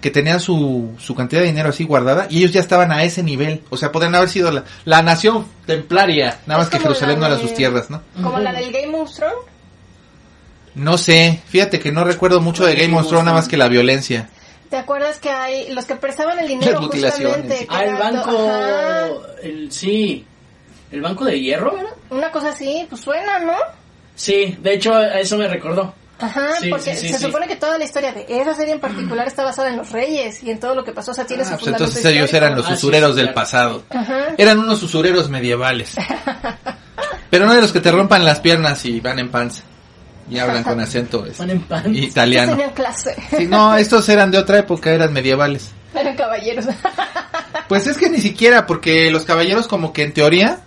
que 0.00 0.10
tenían 0.10 0.38
su, 0.38 0.92
su 0.98 1.14
cantidad 1.14 1.40
de 1.40 1.46
dinero 1.46 1.70
así 1.70 1.84
guardada 1.84 2.26
y 2.28 2.38
ellos 2.38 2.52
ya 2.52 2.60
estaban 2.60 2.92
a 2.92 3.04
ese 3.04 3.22
nivel. 3.22 3.62
O 3.70 3.76
sea, 3.78 3.90
podrían 3.90 4.14
haber 4.14 4.28
sido 4.28 4.50
la, 4.50 4.64
la 4.84 5.00
nación 5.02 5.46
templaria, 5.64 6.40
nada 6.46 6.60
más 6.60 6.68
que 6.68 6.78
Jerusalén 6.78 7.18
no 7.20 7.24
era 7.26 7.38
sus 7.38 7.54
tierras, 7.54 7.88
¿no? 7.88 8.02
Como 8.22 8.38
la 8.38 8.52
del 8.52 8.70
Game 8.70 8.94
of 8.98 9.10
Thrones. 9.14 9.36
No 10.74 10.98
sé, 10.98 11.40
fíjate 11.48 11.78
que 11.78 11.92
no 11.92 12.02
recuerdo 12.04 12.40
mucho 12.40 12.66
de 12.66 12.74
Game 12.74 12.96
of 12.98 13.06
Thrones 13.06 13.24
nada 13.26 13.36
más 13.38 13.48
que 13.48 13.56
la 13.56 13.68
violencia. 13.68 14.28
¿Te 14.74 14.80
acuerdas 14.80 15.20
que 15.20 15.30
hay 15.30 15.72
los 15.72 15.84
que 15.84 15.94
prestaban 15.94 16.36
el 16.40 16.48
dinero 16.54 16.72
Las 16.72 16.80
mutilaciones. 16.80 17.36
justamente? 17.36 17.66
Ah, 17.70 17.84
el 17.84 17.94
banco. 17.94 18.48
Ajá. 18.50 19.06
El, 19.40 19.70
sí. 19.70 20.26
¿El 20.90 21.00
banco 21.00 21.24
de 21.26 21.40
hierro 21.40 21.78
era? 21.78 21.90
Una 22.10 22.32
cosa 22.32 22.48
así, 22.48 22.84
pues 22.90 23.00
suena, 23.02 23.38
¿no? 23.38 23.52
Sí, 24.16 24.56
de 24.60 24.74
hecho, 24.74 24.92
a 24.92 25.20
eso 25.20 25.36
me 25.38 25.46
recordó. 25.46 25.94
Ajá, 26.18 26.56
Sí, 26.60 26.70
porque 26.70 26.96
sí, 26.96 27.06
sí, 27.06 27.12
se 27.12 27.18
sí. 27.18 27.24
supone 27.26 27.46
que 27.46 27.54
toda 27.54 27.78
la 27.78 27.84
historia 27.84 28.12
de 28.12 28.26
esa 28.28 28.52
serie 28.54 28.74
en 28.74 28.80
particular 28.80 29.28
está 29.28 29.44
basada 29.44 29.68
en 29.68 29.76
los 29.76 29.92
reyes 29.92 30.42
y 30.42 30.50
en 30.50 30.58
todo 30.58 30.74
lo 30.74 30.82
que 30.84 30.90
pasó, 30.90 31.12
o 31.12 31.14
sea, 31.14 31.24
tiene 31.24 31.42
Ah, 31.44 31.46
su 31.46 31.52
pues 31.56 31.66
entonces 31.68 32.04
ellos 32.04 32.24
histórico. 32.24 32.36
eran 32.36 32.56
los 32.56 32.66
Ah, 32.66 32.68
sí, 32.70 32.74
usureros 32.74 33.10
sí, 33.10 33.16
del 33.16 33.24
claro. 33.26 33.34
pasado. 33.34 33.82
Ajá. 33.90 34.34
Eran 34.38 34.58
unos 34.58 34.82
usureros 34.82 35.28
medievales. 35.28 35.94
Pero 37.30 37.46
no 37.46 37.54
de 37.54 37.60
los 37.60 37.72
que 37.72 37.80
te 37.80 37.92
rompan 37.92 38.24
las 38.24 38.40
piernas 38.40 38.84
y 38.84 38.98
van 38.98 39.20
en 39.20 39.30
panza. 39.30 39.62
Y 40.30 40.38
hablan 40.38 40.62
con 40.64 40.80
acento 40.80 41.26
este, 41.26 41.60
italiano. 41.92 42.56
clase, 42.74 43.14
Sí, 43.36 43.46
no, 43.46 43.76
estos 43.76 44.08
eran 44.08 44.30
de 44.30 44.38
otra 44.38 44.58
época, 44.58 44.90
eran 44.90 45.12
medievales. 45.12 45.70
eran 45.94 46.16
caballeros. 46.16 46.66
Pues 47.68 47.86
es 47.86 47.96
que 47.96 48.10
ni 48.10 48.18
siquiera, 48.18 48.66
porque 48.66 49.10
los 49.10 49.24
caballeros 49.24 49.68
como 49.68 49.92
que 49.94 50.02
en 50.02 50.12
teoría 50.12 50.60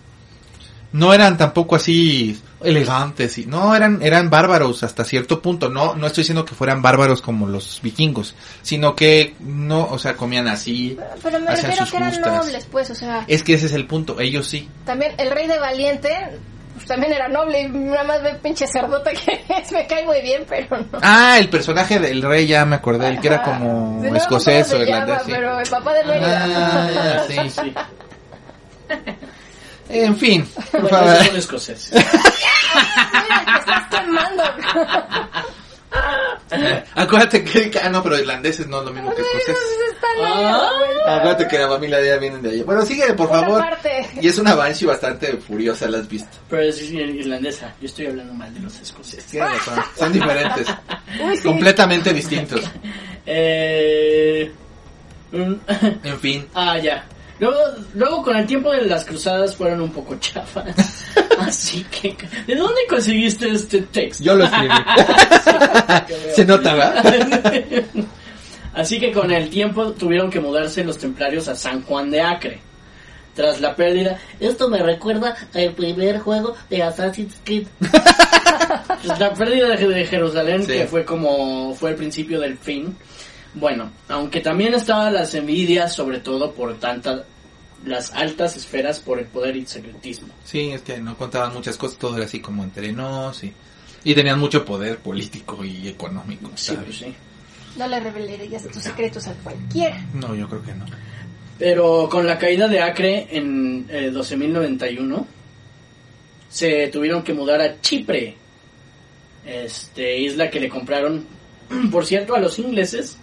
no 0.94 1.14
eran 1.14 1.38
tampoco 1.38 1.76
así 1.76 2.42
elegantes 2.64 3.38
y 3.38 3.46
no 3.46 3.76
eran 3.76 4.02
eran 4.02 4.32
bárbaros 4.32 4.82
hasta 4.84 5.04
cierto 5.04 5.42
punto. 5.42 5.70
No 5.70 5.96
no 5.96 6.08
estoy 6.08 6.24
diciendo 6.24 6.44
que 6.44 6.56
fueran 6.56 6.82
bárbaros 6.82 7.22
como 7.22 7.46
los 7.48 7.82
vikingos, 7.84 8.34
sino 8.64 8.96
que 8.96 9.36
no, 9.40 9.86
o 9.86 10.00
sea, 10.00 10.16
comían 10.16 10.48
así. 10.48 10.98
Pero 11.22 11.40
me 11.40 11.56
refiero 11.56 11.86
que 11.90 11.98
eran 11.98 12.22
nobles, 12.22 12.66
pues, 12.72 12.90
o 12.90 12.96
sea, 12.96 13.26
Es 13.28 13.44
que 13.44 13.54
ese 13.54 13.68
es 13.68 13.74
el 13.74 13.86
punto, 13.86 14.20
ellos 14.20 14.48
sí. 14.48 14.68
también 14.86 15.12
el 15.20 15.30
rey 15.30 15.48
de 15.48 15.60
Valiente, 15.60 16.10
pues 16.78 16.88
también 16.88 17.12
era 17.14 17.28
noble 17.28 17.62
y 17.62 17.68
nada 17.70 18.04
más 18.06 18.24
ve 18.24 18.34
pinche 18.36 18.66
cerdota 18.68 19.12
que 19.12 19.44
es, 19.50 19.72
me 19.72 19.86
cae 19.86 20.06
muy 20.06 20.22
bien, 20.22 20.46
pero 20.48 20.78
no. 20.78 21.00
Ah, 21.02 21.38
el 21.38 21.50
personaje 21.50 22.00
del 22.00 22.22
rey 22.22 22.48
ya 22.48 22.66
me 22.66 22.76
acordé, 22.78 23.10
el 23.10 23.20
que 23.20 23.28
era 23.28 23.44
como 23.44 24.02
Sí, 24.02 24.10
no 24.10 24.16
escocés 24.16 24.72
o 24.74 24.82
irlandés. 24.82 25.20
sí. 25.26 25.32
Pero 25.32 25.60
el 25.60 25.70
papá 25.70 25.94
del 25.94 26.08
rey 26.08 26.22
Ah, 26.24 27.22
sí. 27.28 27.50
Sí. 27.50 27.74
En 29.90 30.18
fin, 30.18 30.50
por 30.72 30.82
Bueno, 30.82 30.98
favor. 30.98 31.26
son 31.26 31.36
escoceses. 31.38 31.92
Mira, 31.94 33.46
te 33.46 33.60
estás 33.60 33.88
quemando. 33.90 34.44
Acuérdate 36.96 37.44
que 37.44 37.72
ah 37.82 37.90
no, 37.90 38.04
pero 38.04 38.18
irlandeses 38.20 38.68
no 38.68 38.80
es 38.80 38.86
lo 38.86 38.94
mismo 38.94 39.14
que 39.16 39.22
escoceses. 39.22 39.58
Está 39.92 40.08
Ah. 40.20 40.70
Acuérdate 41.18 41.48
que 41.48 41.58
la 41.60 41.68
familia 41.70 41.98
de 42.00 42.08
ella 42.08 42.18
vienen 42.18 42.42
de 42.42 42.50
allá. 42.50 42.64
Bueno, 42.66 42.86
sigue, 42.86 43.14
por 43.14 43.30
Una 43.30 43.40
favor. 43.40 43.60
parte. 43.62 44.08
Y 44.22 44.28
es 44.28 44.38
una 44.38 44.56
Banshee 44.56 44.86
bastante 44.86 45.38
furiosa, 45.38 45.88
la 45.88 46.00
has 46.00 46.08
visto. 46.08 46.30
Pero 46.50 46.64
es 46.64 46.82
irlandesa. 46.82 47.74
Yo 47.80 47.86
estoy 47.88 48.08
hablando 48.08 48.34
mal 48.34 48.54
de 48.54 48.60
los 48.62 48.80
escoceses. 48.80 49.26
Tienes 49.26 49.52
razón. 49.66 49.84
Son 49.98 50.12
diferentes. 50.14 50.68
Uy, 51.24 51.38
sí. 51.38 51.44
completamente 51.44 52.14
distintos. 52.14 52.62
Eh... 53.30 54.50
mm, 55.34 55.54
En 56.04 56.20
fin. 56.22 56.48
ah, 56.56 56.78
ya. 56.78 57.06
Luego, 57.40 57.58
luego 57.94 58.24
con 58.24 58.36
el 58.36 58.48
tiempo 58.48 58.72
de 58.72 58.82
las 58.84 59.06
cruzadas 59.06 59.56
fueron 59.56 59.82
un 59.82 59.92
poco 59.92 60.16
chafas. 60.20 61.06
Así 61.40 61.86
que, 61.92 62.16
¿de 62.48 62.56
dónde 62.56 62.82
conseguiste 62.90 63.50
este 63.52 63.82
texto? 63.84 64.24
Yo 64.24 64.36
lo 64.36 64.46
escribí. 64.46 64.74
Se 66.36 66.46
nota, 66.46 66.74
¿verdad? 66.74 67.84
Así 68.74 69.00
que 69.00 69.12
con 69.12 69.32
el 69.32 69.50
tiempo 69.50 69.92
tuvieron 69.92 70.30
que 70.30 70.40
mudarse 70.40 70.84
los 70.84 70.98
templarios 70.98 71.48
a 71.48 71.56
San 71.56 71.82
Juan 71.84 72.10
de 72.12 72.22
Acre. 72.22 72.60
Tras 73.36 73.62
la 73.62 73.76
pérdida, 73.76 74.18
Esto 74.40 74.68
me 74.68 74.80
recuerda 74.82 75.36
al 75.54 75.72
primer 75.74 76.18
juego 76.20 76.56
de 76.72 76.82
Assassin's 76.82 77.36
Creed. 77.44 77.68
la 79.04 79.34
pérdida 79.34 79.76
de, 79.76 79.88
de 79.88 80.06
Jerusalén, 80.08 80.64
Sí. 80.64 80.72
que 80.74 80.88
fue 80.88 81.06
como 81.06 81.76
fue 81.76 81.92
el 81.92 81.96
principio 81.98 82.40
del 82.40 82.58
fin. 82.58 82.98
Bueno, 83.54 83.92
aunque 84.08 84.42
también 84.42 84.74
estaban 84.74 85.14
las 85.14 85.34
envidias, 85.34 85.96
sobre 85.96 86.20
todo 86.20 86.52
por 86.52 86.78
tantas 86.80 87.24
las 87.86 88.14
altas 88.14 88.56
esferas 88.58 89.00
por 89.00 89.20
el 89.20 89.26
poder 89.26 89.56
y 89.56 89.66
secretismo. 89.66 90.30
Sí, 90.44 90.72
es 90.72 90.82
que 90.82 91.00
no 91.00 91.18
contaban 91.18 91.54
muchas 91.54 91.78
cosas, 91.78 91.98
todo 91.98 92.18
era 92.18 92.26
así 92.26 92.40
como 92.40 92.64
entre 92.64 92.92
nos 92.92 93.44
y, 93.44 93.54
y 94.04 94.16
tenían 94.16 94.40
mucho 94.40 94.66
poder 94.66 94.98
político 94.98 95.64
y 95.64 95.88
económico. 95.88 96.52
Sí, 96.56 96.68
¿sabes? 96.68 96.84
pues 96.86 96.98
sí. 96.98 97.16
No 97.78 97.88
le 97.88 98.00
revelarías 98.00 98.64
tus 98.68 98.82
secretos 98.82 99.28
a 99.28 99.34
cualquiera. 99.36 100.04
No, 100.14 100.34
yo 100.34 100.48
creo 100.50 100.64
que 100.64 100.74
no. 100.74 100.86
Pero 101.60 102.08
con 102.10 102.26
la 102.26 102.38
caída 102.38 102.68
de 102.68 102.82
Acre 102.82 103.28
en 103.32 103.86
eh, 103.90 104.12
12.091, 104.12 105.26
se 106.50 106.88
tuvieron 106.88 107.24
que 107.24 107.34
mudar 107.34 107.62
a 107.62 107.80
Chipre, 107.82 108.36
este, 109.46 110.20
isla 110.20 110.50
que 110.50 110.60
le 110.60 110.70
compraron, 110.70 111.26
por 111.92 112.06
cierto, 112.06 112.36
a 112.36 112.40
los 112.40 112.58
ingleses 112.60 113.18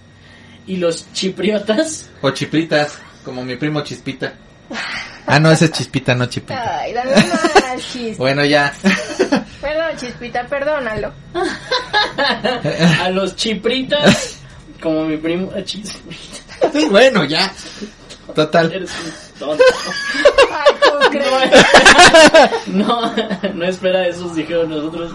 y 0.66 0.76
los 0.76 1.10
chipriotas. 1.12 2.10
O 2.22 2.30
chispitas, 2.30 2.98
como 3.24 3.44
mi 3.44 3.56
primo 3.56 3.82
Chispita. 3.82 4.34
Ah, 5.26 5.40
no, 5.40 5.50
ese 5.50 5.64
es 5.64 5.72
Chispita, 5.72 6.14
no 6.14 6.26
Chispita. 6.26 6.80
Ay, 6.80 6.92
dame 6.92 7.12
mal, 7.12 7.80
chis. 7.80 8.18
Bueno, 8.18 8.44
ya. 8.44 8.74
Perdón, 9.62 9.96
chispita, 9.96 10.44
perdónalo. 10.46 11.10
a 13.02 13.08
los 13.08 13.34
chipritas, 13.34 14.36
como 14.82 15.04
mi 15.06 15.16
primo. 15.16 15.50
Chispita, 15.64 16.70
Sí, 16.72 16.86
bueno, 16.90 17.24
ya. 17.24 17.50
Total. 18.34 18.70
eres 18.70 18.90
un 19.02 19.38
tonto. 19.38 19.64
Ay, 20.52 20.74
¿cómo 20.82 21.10
crees? 21.10 22.66
No, 22.66 23.14
no 23.54 23.64
espera 23.64 24.06
esos, 24.06 24.34
dijeron 24.36 24.68
nosotros. 24.68 25.12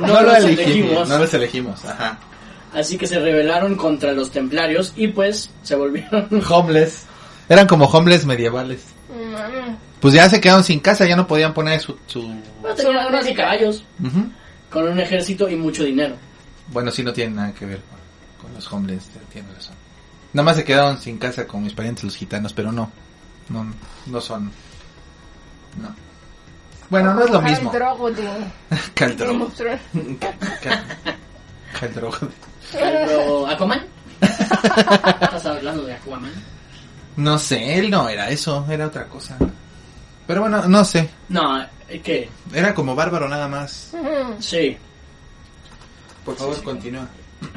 No, 0.00 0.06
No, 0.08 0.22
lo 0.22 0.22
los 0.22 0.38
elegimos. 0.38 0.66
elegimos. 0.66 1.08
No 1.08 1.18
los 1.18 1.34
elegimos, 1.34 1.84
ajá. 1.84 2.18
Así 2.76 2.98
que 2.98 3.06
se 3.06 3.18
rebelaron 3.18 3.74
contra 3.74 4.12
los 4.12 4.30
templarios 4.30 4.92
y 4.96 5.08
pues 5.08 5.50
se 5.62 5.74
volvieron 5.76 6.28
Homeless. 6.50 7.06
Eran 7.48 7.66
como 7.66 7.86
homeless 7.86 8.26
medievales. 8.26 8.84
Mm, 9.08 9.74
Pues 10.00 10.12
ya 10.12 10.28
se 10.28 10.40
quedaron 10.42 10.62
sin 10.62 10.80
casa, 10.80 11.06
ya 11.06 11.16
no 11.16 11.26
podían 11.26 11.54
poner 11.54 11.80
su... 11.80 11.96
su... 12.06 12.22
No, 12.62 12.74
tenían 12.76 12.98
armas 12.98 13.26
y 13.30 13.34
caballos, 13.34 13.82
con 14.68 14.88
un 14.88 15.00
ejército 15.00 15.48
y 15.48 15.56
mucho 15.56 15.84
dinero. 15.84 16.16
Bueno, 16.68 16.90
sí, 16.90 17.02
no 17.02 17.12
tiene 17.14 17.34
nada 17.34 17.54
que 17.54 17.64
ver 17.64 17.80
con, 17.80 18.46
con 18.46 18.54
los 18.54 18.70
homeless, 18.70 19.08
tiene 19.32 19.48
razón. 19.54 19.74
Nada 20.34 20.44
más 20.44 20.56
se 20.56 20.64
quedaron 20.64 21.00
sin 21.00 21.16
casa 21.16 21.46
con 21.46 21.62
mis 21.62 21.72
parientes 21.72 22.04
los 22.04 22.16
gitanos, 22.16 22.52
pero 22.52 22.72
no. 22.72 22.90
No, 23.48 23.72
no 24.06 24.20
son... 24.20 24.50
No. 25.80 25.94
Bueno, 26.90 27.14
no 27.14 27.24
es 27.24 27.30
lo 27.30 27.40
mismo. 27.40 27.70
drogo 27.72 28.10
de 28.10 28.22
Cal 28.94 29.16
Drogo. 31.94 32.28
Pero, 32.72 33.46
¿Aquaman? 33.46 33.86
¿Estás 34.20 35.46
hablando 35.46 35.84
de 35.84 35.94
Aquaman? 35.94 36.32
No 37.16 37.38
sé, 37.38 37.78
él 37.78 37.90
no 37.90 38.08
era 38.08 38.28
eso, 38.30 38.66
era 38.68 38.86
otra 38.86 39.06
cosa. 39.06 39.36
Pero 40.26 40.42
bueno, 40.42 40.66
no 40.66 40.84
sé. 40.84 41.08
No, 41.28 41.62
¿eh, 41.88 42.00
¿qué? 42.02 42.28
Era 42.52 42.74
como 42.74 42.94
bárbaro 42.94 43.28
nada 43.28 43.48
más. 43.48 43.92
Sí. 44.40 44.76
Por 46.24 46.36
favor, 46.36 46.62
continúa. 46.62 47.08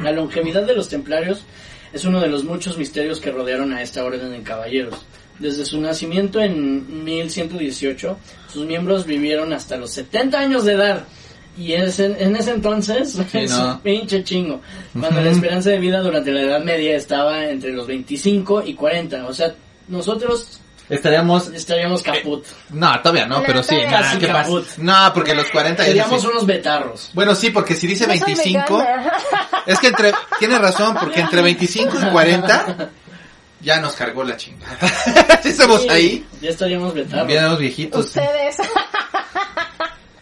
La 0.01 0.11
longevidad 0.11 0.63
de 0.63 0.75
los 0.75 0.87
templarios 0.87 1.43
es 1.91 2.05
uno 2.05 2.19
de 2.19 2.27
los 2.27 2.43
muchos 2.43 2.77
misterios 2.77 3.19
que 3.19 3.31
rodearon 3.31 3.73
a 3.73 3.81
esta 3.81 4.03
orden 4.03 4.31
de 4.31 4.43
caballeros. 4.43 5.05
Desde 5.39 5.65
su 5.65 5.79
nacimiento 5.79 6.41
en 6.41 7.03
1118, 7.03 8.17
sus 8.51 8.65
miembros 8.65 9.05
vivieron 9.05 9.53
hasta 9.53 9.77
los 9.77 9.91
70 9.91 10.37
años 10.37 10.65
de 10.65 10.73
edad. 10.73 11.05
Y 11.59 11.73
es 11.73 11.99
en, 11.99 12.15
en 12.19 12.35
ese 12.37 12.51
entonces 12.51 13.11
Sí, 13.11 13.25
es 13.39 13.51
¿no? 13.51 13.73
un 13.73 13.79
pinche 13.81 14.23
chingo. 14.23 14.61
Cuando 14.93 15.19
Ujú. 15.19 15.25
la 15.25 15.31
esperanza 15.31 15.69
de 15.71 15.77
vida 15.79 15.99
durante 15.99 16.31
la 16.31 16.41
Edad 16.41 16.63
Media 16.63 16.95
estaba 16.95 17.43
entre 17.45 17.73
los 17.73 17.85
25 17.85 18.63
y 18.65 18.73
40. 18.73 19.25
O 19.27 19.33
sea, 19.33 19.53
nosotros 19.89 20.61
Estaríamos... 20.89 21.49
estaríamos 21.49 22.01
caput. 22.01 22.45
No, 22.71 22.99
todavía 23.01 23.27
no, 23.27 23.43
pero 23.45 23.61
sí. 23.61 23.75
nah, 23.91 24.13
no. 24.13 24.19
¿qué 24.19 24.27
pasa? 24.27 24.43
Caput. 24.43 24.65
No, 24.77 25.11
porque 25.13 25.35
los 25.35 25.47
40 25.51 25.83
ya 25.83 25.87
Seríamos 25.89 26.23
unos 26.25 26.45
betarros. 26.47 27.11
Bueno, 27.13 27.35
sí, 27.35 27.49
porque 27.51 27.75
si 27.75 27.85
dice 27.87 28.07
No 28.07 28.13
soy 28.15 28.33
25... 28.33 28.77
vegana. 28.79 29.13
Es 29.67 29.79
que 29.79 29.87
entre... 29.87 30.13
Tiene 30.39 30.57
razón, 30.57 30.95
porque 30.99 31.19
entre 31.19 31.41
25 31.41 31.97
y 32.01 32.09
40... 32.11 32.89
Ya 33.61 33.81
nos 33.81 33.91
cargó 33.93 34.23
la 34.23 34.37
chingada. 34.37 34.77
Si 35.43 35.49
estamos 35.49 35.81
Sí, 35.81 35.89
ahí. 35.89 36.25
Ya 36.41 36.49
estaríamos 36.51 36.93
betarros. 36.93 37.29
Los 37.29 37.59
viejitos. 37.59 38.05
Ustedes. 38.05 38.55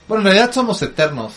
Bueno, 0.07 0.21
en 0.21 0.25
realidad 0.33 0.51
somos 0.53 0.81
eternos. 0.81 1.33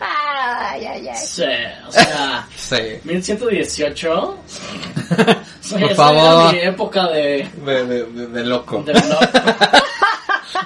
Ay, 0.00 0.86
ay, 0.86 1.08
ay. 1.08 1.16
Sí, 1.16 1.42
o 1.86 1.92
sea... 1.92 2.46
Sí. 2.56 2.76
1118. 3.04 4.38
Sí, 5.60 5.74
Por 5.80 5.94
favor. 5.94 6.42
era 6.42 6.52
mi 6.52 6.58
época 6.68 7.08
de, 7.08 7.48
De, 7.64 7.84
de, 7.86 8.04
de- 8.04 8.26
de 8.28 8.44
loco. 8.44 8.82
de 8.82 8.94
loco. 8.94 9.18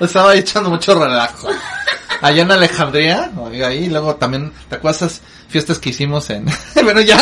Estaba 0.04 0.34
echando 0.34 0.70
mucho 0.70 0.94
relajo. 0.94 1.48
Allá 2.20 2.42
en 2.42 2.52
Alejandría, 2.52 3.30
ahí 3.66 3.86
luego 3.88 4.14
también, 4.16 4.52
¿te 4.68 4.76
acuerdas 4.76 5.02
esas 5.02 5.20
fiestas 5.48 5.78
que 5.78 5.90
hicimos 5.90 6.28
en... 6.30 6.46
bueno, 6.82 7.00
ya, 7.00 7.18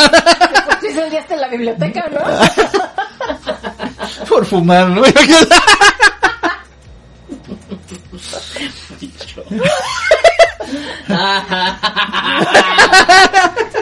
Pues 0.79 0.93
sí, 0.93 0.99
en 1.29 1.41
la 1.41 1.47
biblioteca, 1.49 2.05
¿no? 2.11 2.21
por 4.27 4.45
fumar, 4.45 4.87
¿no? 4.87 5.01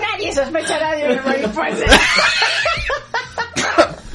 Nadie 0.02 0.34
sospechará 0.34 0.96
de 0.96 1.14
una 1.14 1.22
mariposa. 1.22 1.86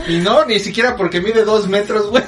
y 0.09 0.19
no, 0.19 0.45
ni 0.45 0.59
siquiera 0.59 0.97
porque 0.97 1.21
mide 1.21 1.45
dos 1.45 1.69
metros, 1.69 2.09
güey. 2.11 2.25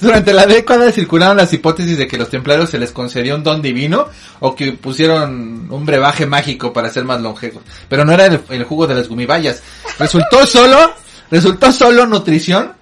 Durante 0.00 0.32
la 0.32 0.46
década 0.46 0.92
circularon 0.92 1.36
las 1.38 1.52
hipótesis 1.52 1.96
de 1.96 2.06
que 2.06 2.18
los 2.18 2.28
templarios 2.28 2.70
se 2.70 2.78
les 2.78 2.92
concedió 2.92 3.36
un 3.36 3.42
don 3.42 3.62
divino 3.62 4.08
o 4.40 4.54
que 4.54 4.72
pusieron 4.72 5.66
un 5.70 5.86
brebaje 5.86 6.26
mágico 6.26 6.72
para 6.72 6.90
ser 6.90 7.04
más 7.04 7.20
longevos. 7.20 7.62
Pero 7.88 8.04
no 8.04 8.12
era 8.12 8.26
el, 8.26 8.40
el 8.50 8.64
jugo 8.64 8.86
de 8.86 8.94
las 8.94 9.08
gumibayas. 9.08 9.62
Resultó 9.98 10.46
solo, 10.46 10.94
resultó 11.30 11.72
solo 11.72 12.06
nutrición 12.06 12.74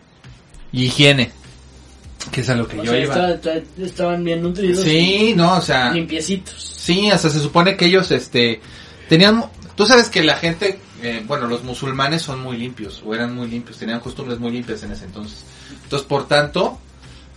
y 0.72 0.86
higiene. 0.86 1.41
Que 2.30 2.40
es 2.42 2.48
a 2.50 2.54
lo 2.54 2.68
que 2.68 2.80
O 2.80 2.84
yo 2.84 2.92
sea, 2.92 3.00
iba. 3.00 3.30
está- 3.32 3.54
está- 3.56 3.82
estaban 3.84 4.22
bien 4.24 4.42
nutridos. 4.42 4.84
Sí, 4.84 5.34
no, 5.36 5.56
o 5.56 5.60
sea, 5.60 5.90
Limpiecitos. 5.92 6.62
sí, 6.78 7.10
hasta 7.10 7.28
se 7.30 7.40
supone 7.40 7.76
que 7.76 7.86
ellos, 7.86 8.10
este, 8.10 8.60
tenían, 9.08 9.44
tú 9.74 9.86
sabes 9.86 10.08
que 10.08 10.22
la 10.22 10.36
gente, 10.36 10.78
eh, 11.02 11.22
bueno, 11.26 11.46
los 11.46 11.64
musulmanes 11.64 12.22
son 12.22 12.40
muy 12.40 12.56
limpios, 12.56 13.02
o 13.04 13.14
eran 13.14 13.34
muy 13.34 13.48
limpios, 13.48 13.78
tenían 13.78 14.00
costumbres 14.00 14.38
muy 14.38 14.52
limpias 14.52 14.82
en 14.84 14.92
ese 14.92 15.04
entonces. 15.06 15.44
Entonces, 15.82 16.06
por 16.06 16.28
tanto, 16.28 16.78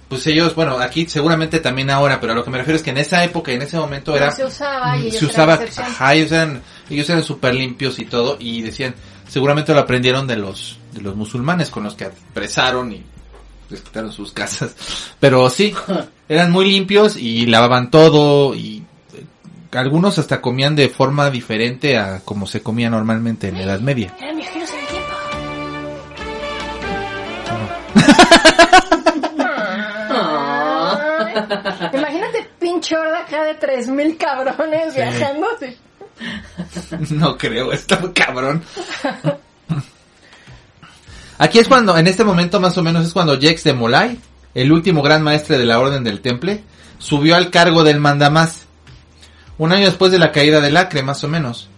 pues 0.07 0.25
ellos, 0.27 0.53
bueno, 0.53 0.77
aquí 0.77 1.07
seguramente 1.07 1.59
también 1.59 1.89
ahora, 1.89 2.19
pero 2.21 2.33
a 2.33 2.35
lo 2.35 2.43
que 2.43 2.51
me 2.51 2.59
refiero 2.59 2.77
es 2.77 2.83
que 2.83 2.91
en 2.91 2.99
esa 2.99 3.23
época, 3.23 3.51
en 3.51 3.63
ese 3.63 3.77
momento 3.77 4.15
era, 4.15 4.31
se 4.31 4.45
usaba 4.45 4.95
y 4.97 5.07
ellos 5.07 5.13
se 5.13 5.17
eran 5.25 5.29
usaba, 5.31 5.53
excepción. 5.55 5.85
ajá, 5.87 6.13
ellos 6.13 6.31
eran, 6.31 6.61
ellos 6.91 7.09
eran 7.09 7.23
súper 7.23 7.55
limpios 7.55 7.97
y 7.97 8.05
todo, 8.05 8.37
y 8.39 8.61
decían, 8.61 8.93
seguramente 9.27 9.73
lo 9.73 9.79
aprendieron 9.79 10.27
de 10.27 10.35
los, 10.37 10.77
de 10.93 11.01
los 11.01 11.15
musulmanes 11.15 11.71
con 11.71 11.83
los 11.83 11.95
que 11.95 12.05
apresaron 12.05 12.93
y 12.93 13.03
les 13.69 13.82
quitaron 13.82 14.12
sus 14.12 14.32
casas. 14.32 14.75
Pero 15.19 15.49
sí, 15.49 15.73
eran 16.30 16.51
muy 16.51 16.65
limpios 16.71 17.15
y 17.17 17.45
lavaban 17.45 17.89
todo 17.91 18.56
y 18.56 18.84
eh, 19.13 19.23
algunos 19.78 20.17
hasta 20.19 20.41
comían 20.41 20.75
de 20.75 20.89
forma 20.89 21.30
diferente 21.30 21.97
a 21.97 22.19
como 22.21 22.47
se 22.47 22.62
comía 22.62 22.89
normalmente 22.89 23.47
en 23.49 23.56
la 23.58 23.63
Edad 23.63 23.80
Media. 23.80 24.13
Eran 24.21 24.38
viajeros 24.38 24.69
en 24.71 24.80
el 24.80 24.86
tiempo. 24.88 25.13
Imagínate 31.93 32.47
pinche 32.60 32.95
horda 32.97 33.19
acá 33.19 33.43
de 33.43 33.56
3000 33.56 34.17
cabrones 34.17 34.93
Sí. 34.93 34.99
viajando. 34.99 35.47
No 37.10 37.38
creo, 37.38 37.73
está 37.73 37.99
cabrón. 38.13 38.63
Aquí 41.37 41.59
es 41.59 41.67
cuando, 41.67 41.97
en 41.97 42.07
este 42.07 42.23
momento 42.23 42.59
más 42.59 42.77
o 42.77 42.83
menos 42.83 43.05
es 43.05 43.13
cuando 43.13 43.39
Jex 43.39 43.63
de 43.63 43.73
Molay, 43.73 44.19
el 44.53 44.71
último 44.71 45.01
gran 45.01 45.21
maestre 45.21 45.57
de 45.57 45.65
la 45.65 45.79
Orden 45.79 46.03
del 46.03 46.21
Temple, 46.21 46.63
subió 46.97 47.35
al 47.35 47.49
cargo 47.49 47.83
del 47.83 47.99
mandamás. 47.99 48.65
Un 49.57 49.71
año 49.73 49.85
después 49.85 50.11
de 50.11 50.19
la 50.19 50.31
caída 50.31 50.61
del 50.61 50.77
Acre, 50.77 51.03
más 51.03 51.23
o 51.23 51.27
menos. 51.27 51.69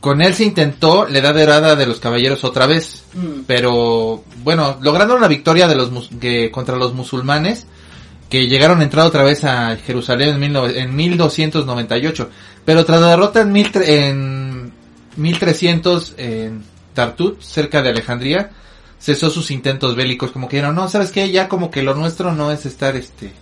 Con 0.00 0.22
él 0.22 0.34
se 0.34 0.44
intentó 0.44 1.06
la 1.06 1.18
edad 1.18 1.34
dorada 1.34 1.76
de 1.76 1.86
los 1.86 2.00
caballeros 2.00 2.42
otra 2.44 2.66
vez. 2.66 3.04
Mm. 3.12 3.42
Pero, 3.46 4.24
bueno, 4.42 4.78
logrando 4.80 5.14
una 5.14 5.28
victoria 5.28 5.68
de 5.68 5.74
los 5.74 5.90
que- 6.20 6.50
contra 6.50 6.76
los 6.76 6.94
musulmanes, 6.94 7.66
que 8.30 8.46
llegaron 8.46 8.80
a 8.80 8.84
entrar 8.84 9.04
otra 9.06 9.22
vez 9.24 9.44
a 9.44 9.76
Jerusalén 9.76 10.30
en, 10.30 10.40
19 10.40 10.80
en 10.80 10.96
1298. 10.96 12.30
Pero 12.64 12.84
tras 12.86 13.00
la 13.02 13.08
derrota 13.08 13.42
en, 13.42 13.52
mil 13.52 13.70
tre- 13.72 13.86
en 13.88 14.72
1300 15.16 16.14
en 16.16 16.62
Tartut, 17.00 17.40
cerca 17.40 17.80
de 17.80 17.88
Alejandría, 17.88 18.50
cesó 18.98 19.30
sus 19.30 19.50
intentos 19.50 19.96
bélicos. 19.96 20.32
Como 20.32 20.48
que 20.48 20.56
dijeron, 20.56 20.74
no, 20.74 20.88
¿sabes 20.88 21.10
qué? 21.10 21.30
Ya 21.30 21.48
como 21.48 21.70
que 21.70 21.82
lo 21.82 21.94
nuestro 21.94 22.32
no 22.32 22.52
es 22.52 22.66
estar 22.66 22.94
este 22.94 23.32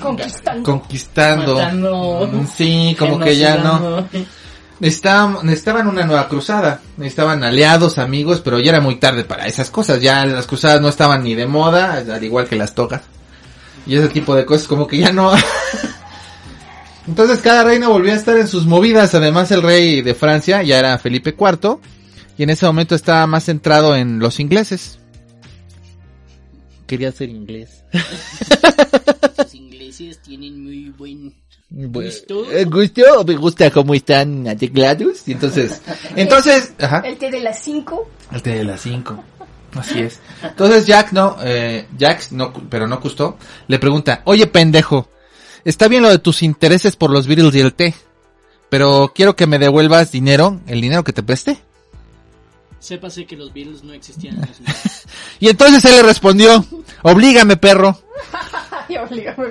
Conquistando. 0.00 0.62
conquistando. 0.62 1.54
Matando. 1.56 2.44
Sí, 2.54 2.94
como 2.98 3.18
que 3.18 3.36
ya 3.36 3.56
no. 3.56 4.06
Necesitaban, 4.80 5.46
necesitaban 5.46 5.86
una 5.86 6.04
nueva 6.04 6.28
cruzada, 6.28 6.80
necesitaban 6.98 7.42
aliados, 7.42 7.98
amigos, 7.98 8.40
pero 8.40 8.58
ya 8.58 8.70
era 8.70 8.80
muy 8.80 8.96
tarde 8.96 9.24
para 9.24 9.46
esas 9.46 9.70
cosas, 9.70 10.02
ya 10.02 10.26
las 10.26 10.46
cruzadas 10.46 10.80
no 10.80 10.88
estaban 10.88 11.22
ni 11.22 11.34
de 11.34 11.46
moda, 11.46 11.94
al 11.94 12.24
igual 12.24 12.48
que 12.48 12.56
las 12.56 12.74
togas. 12.74 13.02
Y 13.86 13.96
ese 13.96 14.08
tipo 14.08 14.34
de 14.34 14.44
cosas 14.44 14.66
como 14.66 14.86
que 14.86 14.98
ya 14.98 15.12
no... 15.12 15.32
Entonces 17.06 17.38
cada 17.40 17.64
reino 17.64 17.90
volvía 17.90 18.12
a 18.12 18.16
estar 18.16 18.36
en 18.36 18.48
sus 18.48 18.66
movidas, 18.66 19.14
además 19.14 19.50
el 19.52 19.62
rey 19.62 20.02
de 20.02 20.14
Francia 20.14 20.62
ya 20.62 20.78
era 20.78 20.98
Felipe 20.98 21.36
IV, 21.38 21.78
y 22.36 22.42
en 22.42 22.50
ese 22.50 22.66
momento 22.66 22.94
estaba 22.94 23.26
más 23.26 23.44
centrado 23.44 23.96
en 23.96 24.18
los 24.18 24.40
ingleses. 24.40 24.98
Quería 26.86 27.12
ser 27.12 27.28
inglés. 27.28 27.84
Los 29.38 29.54
ingleses 29.54 30.18
tienen 30.20 30.62
muy 30.62 30.90
buen 30.90 31.34
¿Gusto? 31.74 32.52
Eh, 32.52 32.64
gusto, 32.66 33.24
me 33.26 33.34
gusta 33.34 33.70
cómo 33.70 33.94
están 33.94 34.46
arreglados. 34.46 35.26
Y 35.26 35.32
entonces, 35.32 35.80
entonces, 36.16 36.74
ajá. 36.78 36.98
El 36.98 37.16
té 37.16 37.30
de 37.30 37.40
las 37.40 37.62
5. 37.62 38.08
El 38.32 38.42
té 38.42 38.50
de 38.50 38.64
las 38.64 38.80
5. 38.82 39.24
Así 39.74 40.00
es. 40.00 40.20
Entonces 40.42 40.86
Jack 40.86 41.12
no, 41.12 41.36
eh, 41.42 41.86
Jack 41.96 42.30
no, 42.30 42.52
pero 42.68 42.86
no 42.86 43.00
Custo, 43.00 43.38
le 43.68 43.78
pregunta, 43.78 44.20
oye 44.26 44.46
pendejo, 44.46 45.08
está 45.64 45.88
bien 45.88 46.02
lo 46.02 46.10
de 46.10 46.18
tus 46.18 46.42
intereses 46.42 46.94
por 46.96 47.10
los 47.10 47.26
Beatles 47.26 47.54
y 47.54 47.60
el 47.60 47.72
té, 47.72 47.94
pero 48.68 49.12
quiero 49.14 49.34
que 49.34 49.46
me 49.46 49.58
devuelvas 49.58 50.12
dinero, 50.12 50.60
el 50.66 50.82
dinero 50.82 51.04
que 51.04 51.14
te 51.14 51.22
presté. 51.22 51.58
Sépase 52.82 53.26
que 53.26 53.36
los 53.36 53.54
Beatles 53.54 53.84
no 53.84 53.92
existían 53.92 54.34
en. 54.38 54.48
Y 55.38 55.48
entonces 55.48 55.84
él 55.84 55.96
le 55.96 56.02
respondió, 56.02 56.64
oblígame 57.02 57.56
perro. 57.56 57.96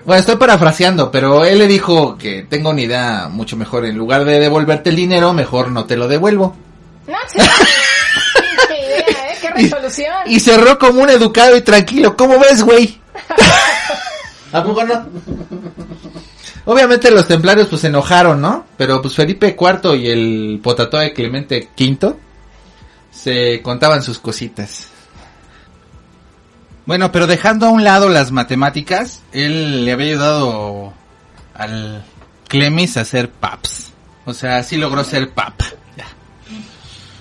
Bueno, 0.05 0.19
estoy 0.19 0.35
parafraseando, 0.35 1.09
pero 1.11 1.45
él 1.45 1.59
le 1.59 1.67
dijo 1.67 2.17
que 2.17 2.43
tengo 2.43 2.71
una 2.71 2.81
idea 2.81 3.29
mucho 3.29 3.55
mejor. 3.55 3.85
En 3.85 3.97
lugar 3.97 4.25
de 4.25 4.37
devolverte 4.37 4.89
el 4.89 4.97
dinero, 4.97 5.33
mejor 5.33 5.71
no 5.71 5.85
te 5.85 5.95
lo 5.95 6.09
devuelvo. 6.09 6.55
No, 7.07 7.15
sí. 7.29 7.39
Qué 8.67 8.85
idea, 8.85 9.31
¿eh? 9.31 9.37
Qué 9.41 9.49
resolución. 9.55 10.13
Y 10.25 10.39
cerró 10.41 10.77
como 10.77 11.01
un 11.01 11.09
educado 11.09 11.55
y 11.55 11.61
tranquilo. 11.61 12.17
¿Cómo 12.17 12.37
ves, 12.37 12.61
güey? 12.63 12.99
¿A 14.51 14.61
poco 14.61 14.83
no? 14.83 15.05
Obviamente 16.65 17.09
los 17.09 17.27
templarios 17.27 17.67
pues 17.69 17.81
se 17.81 17.87
enojaron, 17.87 18.41
¿no? 18.41 18.65
Pero 18.75 19.01
pues 19.01 19.15
Felipe 19.15 19.55
IV 19.57 19.95
y 19.95 20.09
el 20.09 20.59
potatoe 20.61 21.13
Clemente 21.13 21.69
V 21.79 22.13
se 23.21 23.61
contaban 23.61 24.01
sus 24.01 24.19
cositas. 24.19 24.87
Bueno, 26.85 27.11
pero 27.11 27.27
dejando 27.27 27.67
a 27.67 27.69
un 27.69 27.83
lado 27.83 28.09
las 28.09 28.31
matemáticas, 28.31 29.21
él 29.31 29.85
le 29.85 29.91
había 29.91 30.07
ayudado 30.07 30.93
al 31.53 32.03
Clemis 32.47 32.97
a 32.97 33.05
ser 33.05 33.29
paps. 33.29 33.93
O 34.25 34.33
sea, 34.33 34.63
sí 34.63 34.77
logró 34.77 35.03
ser 35.03 35.29
papa. 35.31 35.65
Ya. 35.95 36.07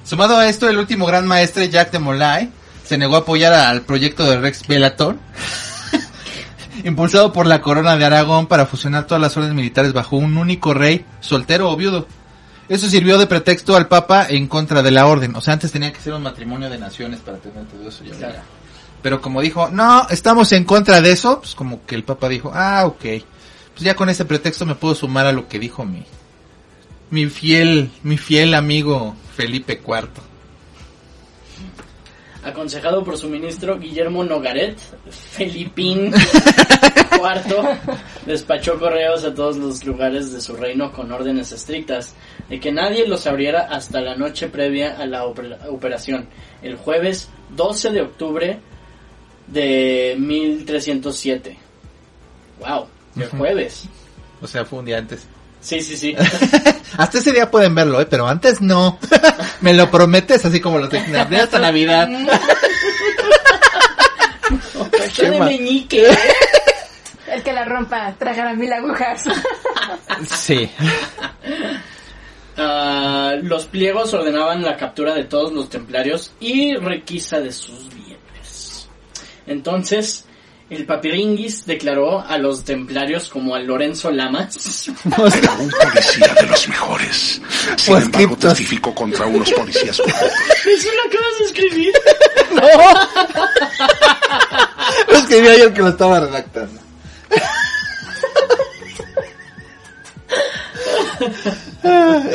Sumado 0.04 0.38
a 0.38 0.48
esto, 0.48 0.68
el 0.68 0.78
último 0.78 1.04
gran 1.06 1.26
maestre, 1.26 1.68
Jack 1.68 1.90
de 1.92 1.98
Molay, 1.98 2.50
se 2.82 2.96
negó 2.96 3.16
a 3.16 3.20
apoyar 3.20 3.52
al 3.52 3.82
proyecto 3.82 4.24
de 4.24 4.40
Rex 4.40 4.66
Bellator, 4.66 5.16
impulsado 6.84 7.32
por 7.32 7.46
la 7.46 7.60
corona 7.60 7.96
de 7.96 8.06
Aragón 8.06 8.46
para 8.46 8.64
fusionar 8.64 9.06
todas 9.06 9.20
las 9.20 9.36
órdenes 9.36 9.54
militares 9.56 9.92
bajo 9.92 10.16
un 10.16 10.38
único 10.38 10.72
rey, 10.72 11.04
soltero 11.20 11.70
o 11.70 11.76
viudo. 11.76 12.06
Eso 12.70 12.88
sirvió 12.88 13.18
de 13.18 13.26
pretexto 13.26 13.74
al 13.74 13.88
Papa 13.88 14.26
en 14.30 14.46
contra 14.46 14.80
de 14.80 14.92
la 14.92 15.06
orden. 15.08 15.34
O 15.34 15.40
sea, 15.40 15.54
antes 15.54 15.72
tenía 15.72 15.92
que 15.92 16.00
ser 16.00 16.14
un 16.14 16.22
matrimonio 16.22 16.70
de 16.70 16.78
naciones 16.78 17.18
para 17.18 17.36
tener 17.38 17.64
todo 17.66 17.88
eso. 17.88 18.04
ya 18.04 18.14
Claro. 18.14 18.32
verá. 18.32 18.44
Pero 19.02 19.20
como 19.20 19.40
dijo, 19.40 19.68
no, 19.70 20.06
estamos 20.08 20.52
en 20.52 20.62
contra 20.62 21.00
de 21.00 21.10
eso, 21.10 21.40
pues 21.40 21.56
como 21.56 21.84
que 21.84 21.96
el 21.96 22.04
Papa 22.04 22.28
dijo, 22.28 22.52
ah, 22.54 22.84
ok. 22.86 23.00
Pues 23.00 23.80
ya 23.80 23.96
con 23.96 24.08
ese 24.08 24.24
pretexto 24.24 24.66
me 24.66 24.76
puedo 24.76 24.94
sumar 24.94 25.26
a 25.26 25.32
lo 25.32 25.48
que 25.48 25.58
dijo 25.58 25.84
mi, 25.84 26.04
mi 27.10 27.26
fiel, 27.26 27.90
mi 28.04 28.16
fiel 28.16 28.54
amigo 28.54 29.16
Felipe 29.36 29.80
IV. 29.84 30.08
Aconsejado 32.44 33.02
por 33.02 33.18
su 33.18 33.28
ministro 33.28 33.78
Guillermo 33.80 34.22
Nogaret, 34.24 34.78
Felipín 35.10 36.12
IV 37.20 37.66
despachó 38.26 38.78
correos 38.78 39.24
a 39.24 39.34
todos 39.34 39.56
los 39.56 39.84
lugares 39.84 40.32
de 40.32 40.40
su 40.40 40.54
reino 40.56 40.92
con 40.92 41.10
órdenes 41.12 41.52
estrictas 41.52 42.14
de 42.48 42.58
que 42.60 42.72
nadie 42.72 43.06
los 43.06 43.26
abriera 43.26 43.68
hasta 43.70 44.00
la 44.00 44.16
noche 44.16 44.48
previa 44.48 44.96
a 44.98 45.06
la 45.06 45.24
opera- 45.24 45.58
operación, 45.68 46.28
el 46.62 46.76
jueves 46.76 47.28
12 47.50 47.90
de 47.90 48.02
octubre 48.02 48.58
de 49.46 50.16
1307. 50.18 51.58
Wow, 52.60 52.86
el 53.16 53.28
jueves. 53.28 53.84
O 54.42 54.46
sea, 54.46 54.64
fue 54.64 54.78
un 54.80 54.84
día 54.86 54.98
antes. 54.98 55.22
Sí, 55.60 55.82
sí, 55.82 55.96
sí. 55.96 56.14
Hasta 56.96 57.18
ese 57.18 57.32
día 57.32 57.50
pueden 57.50 57.74
verlo, 57.74 58.00
¿eh? 58.00 58.06
Pero 58.08 58.26
antes 58.26 58.60
no. 58.62 58.98
Me 59.60 59.74
lo 59.74 59.90
prometes, 59.90 60.44
así 60.44 60.58
como 60.60 60.78
lo 60.78 60.88
de 60.88 61.00
de 61.02 61.36
hasta 61.38 61.58
Navidad. 61.58 62.08
Oferta 64.78 65.30
de 65.30 65.38
ma- 65.38 65.44
meñique. 65.46 66.08
Que 67.50 67.56
la 67.56 67.64
rompa 67.64 68.14
tragará 68.16 68.54
mil 68.54 68.72
agujas. 68.72 69.24
Sí. 70.28 70.70
Ah, 72.62 73.36
los 73.42 73.64
pliegos 73.64 74.12
ordenaban 74.12 74.62
la 74.62 74.76
captura 74.76 75.14
de 75.14 75.24
todos 75.24 75.50
los 75.52 75.70
templarios 75.70 76.32
y 76.40 76.74
requisa 76.76 77.40
de 77.40 77.52
sus 77.52 77.88
bienes. 77.94 78.86
Entonces, 79.46 80.26
el 80.68 80.84
papiringuis 80.84 81.64
declaró 81.64 82.20
a 82.20 82.36
los 82.36 82.62
templarios 82.64 83.30
como 83.30 83.54
a 83.54 83.60
Lorenzo 83.60 84.10
Lamas. 84.10 84.88
Un 85.06 85.10
policía 85.70 86.34
de 86.38 86.46
los 86.46 86.68
mejores. 86.68 87.40
Sin 87.76 87.94
Pues, 87.94 88.04
embargo, 88.04 88.10
criptos. 88.28 88.50
testificó 88.50 88.94
contra 88.94 89.24
unos 89.26 89.50
policías 89.52 89.96
corruptos. 89.96 90.30
Eso 90.66 90.88
lo 90.92 91.02
acabas 91.08 91.38
de 91.38 91.44
escribir. 91.46 91.92
Los 95.08 95.18
escribió 95.22 95.56
yo 95.56 95.64
el 95.64 95.72
que 95.72 95.80
lo 95.82 95.88
estaba 95.88 96.20
redactando. 96.20 96.80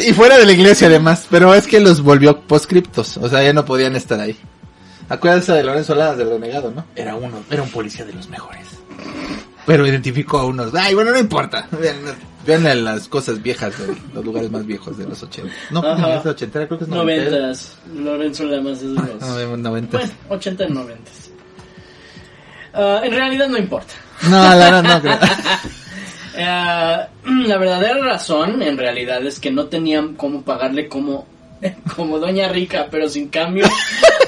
Y 0.07 0.13
fuera 0.13 0.37
de 0.37 0.45
la 0.45 0.51
iglesia 0.51 0.87
además, 0.87 1.27
pero 1.29 1.53
es 1.53 1.67
que 1.67 1.79
los 1.79 2.01
volvió 2.01 2.41
poscriptos, 2.41 3.17
o 3.17 3.29
sea, 3.29 3.43
ya 3.43 3.53
no 3.53 3.65
podían 3.65 3.95
estar 3.95 4.19
ahí. 4.19 4.37
Acuérdense 5.09 5.53
de 5.53 5.63
Lorenzo 5.63 5.95
Ladas 5.95 6.17
del 6.17 6.29
renegado, 6.29 6.71
¿no? 6.71 6.85
Era 6.95 7.15
uno, 7.15 7.43
era 7.49 7.61
un 7.61 7.69
policía 7.69 8.05
de 8.05 8.13
los 8.13 8.27
mejores. 8.27 8.67
Pero 9.65 9.85
identificó 9.85 10.39
a 10.39 10.45
unos. 10.45 10.73
Ay, 10.75 10.93
bueno, 10.93 11.11
no 11.11 11.19
importa. 11.19 11.67
Vean, 11.71 11.97
vean 12.45 12.83
las 12.83 13.07
cosas 13.07 13.41
viejas 13.41 13.77
de 13.79 13.95
los 14.13 14.23
lugares 14.23 14.51
más 14.51 14.65
viejos 14.65 14.97
de 14.97 15.07
los 15.07 15.21
80. 15.21 15.51
No, 15.71 15.79
Ajá. 15.79 16.17
es 16.17 16.23
de 16.23 16.29
80, 16.31 16.67
creo 16.67 16.77
que 16.77 16.83
es 16.85 16.89
90. 16.89 17.29
Noventas. 17.31 17.77
Lorenzo 17.95 18.43
Lamas 18.45 18.73
es 18.77 18.81
de 18.81 18.87
los... 18.89 19.21
No, 19.21 19.35
de 19.35 19.57
90. 19.57 19.97
Bueno, 19.97 20.13
80 20.29 20.65
y 20.65 20.71
90. 20.71 21.11
Ah, 22.73 23.01
en 23.03 23.11
realidad 23.11 23.47
no 23.47 23.57
importa. 23.57 23.93
No, 24.23 24.55
la 24.55 24.71
no, 24.71 24.81
no, 24.81 25.01
creo. 25.01 25.17
Eh, 26.37 26.97
la 27.47 27.57
verdadera 27.57 27.97
razón, 28.03 28.61
en 28.61 28.77
realidad, 28.77 29.25
es 29.25 29.39
que 29.39 29.51
no 29.51 29.67
tenían 29.67 30.15
cómo 30.15 30.41
pagarle 30.41 30.89
como, 30.89 31.25
como 31.95 32.19
Doña 32.19 32.49
Rica, 32.49 32.87
pero 32.91 33.07
sin 33.07 33.29
cambio. 33.29 33.65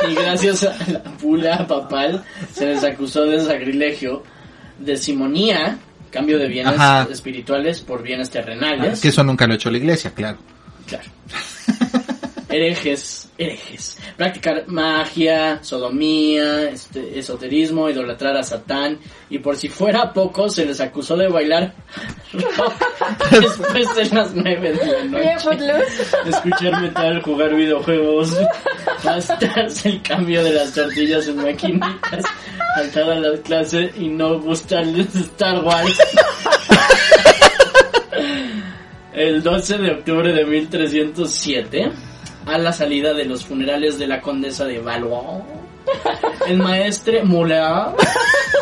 y 0.09 0.15
gracias 0.15 0.63
a 0.63 0.73
la 0.89 1.01
bula 1.21 1.67
papal, 1.67 2.23
se 2.53 2.65
les 2.67 2.81
acusó 2.85 3.25
de 3.25 3.41
sacrilegio, 3.41 4.23
de 4.79 4.95
simonía, 4.95 5.79
cambio 6.09 6.39
de 6.39 6.47
bienes 6.47 6.75
Ajá. 6.75 7.07
espirituales 7.11 7.81
por 7.81 8.01
bienes 8.03 8.29
Ah, 8.29 8.31
terrenales. 8.31 8.93
es 8.93 9.01
que 9.01 9.09
eso 9.09 9.21
nunca 9.25 9.45
lo 9.45 9.51
ha 9.51 9.55
hecho 9.57 9.69
la 9.69 9.77
iglesia, 9.77 10.11
claro. 10.15 10.37
Claro. 10.87 11.09
herejes, 12.57 13.29
herejes. 13.37 13.97
Practicar 14.17 14.67
magia, 14.67 15.59
sodomía, 15.63 16.69
este, 16.69 17.19
esoterismo, 17.19 17.89
idolatrar 17.89 18.35
a 18.35 18.43
Satán. 18.43 18.99
Y 19.29 19.39
por 19.39 19.55
si 19.55 19.69
fuera 19.69 20.11
poco, 20.11 20.49
se 20.49 20.65
les 20.65 20.81
acusó 20.81 21.15
de 21.15 21.27
bailar 21.27 21.73
después 23.31 23.95
de 23.95 24.15
las 24.15 24.33
nueve 24.33 24.73
de 24.73 24.85
la 24.85 25.03
noche. 25.05 25.33
Escuchar 26.27 26.81
metal, 26.81 27.21
jugar 27.21 27.55
videojuegos, 27.55 28.35
gastarse 29.03 29.89
el 29.89 30.01
cambio 30.01 30.43
de 30.43 30.53
las 30.53 30.73
tortillas 30.73 31.27
en 31.27 31.37
maquinitas, 31.37 32.25
faltar 32.75 33.09
a 33.11 33.19
la 33.19 33.37
clase 33.41 33.91
y 33.97 34.07
no 34.07 34.39
gustarles 34.39 35.15
Star 35.15 35.63
Wars. 35.63 35.97
El 39.17 39.41
12 39.41 39.79
de 39.79 39.91
octubre 39.93 40.31
de 40.31 40.45
1307, 40.45 41.91
a 42.47 42.57
la 42.57 42.71
salida 42.73 43.13
de 43.13 43.25
los 43.25 43.45
funerales 43.45 43.97
de 43.99 44.07
la 44.07 44.21
condesa 44.21 44.65
de 44.65 44.79
Valois, 44.79 45.43
el 46.47 46.57
maestre 46.57 47.23
Moulin 47.23 47.57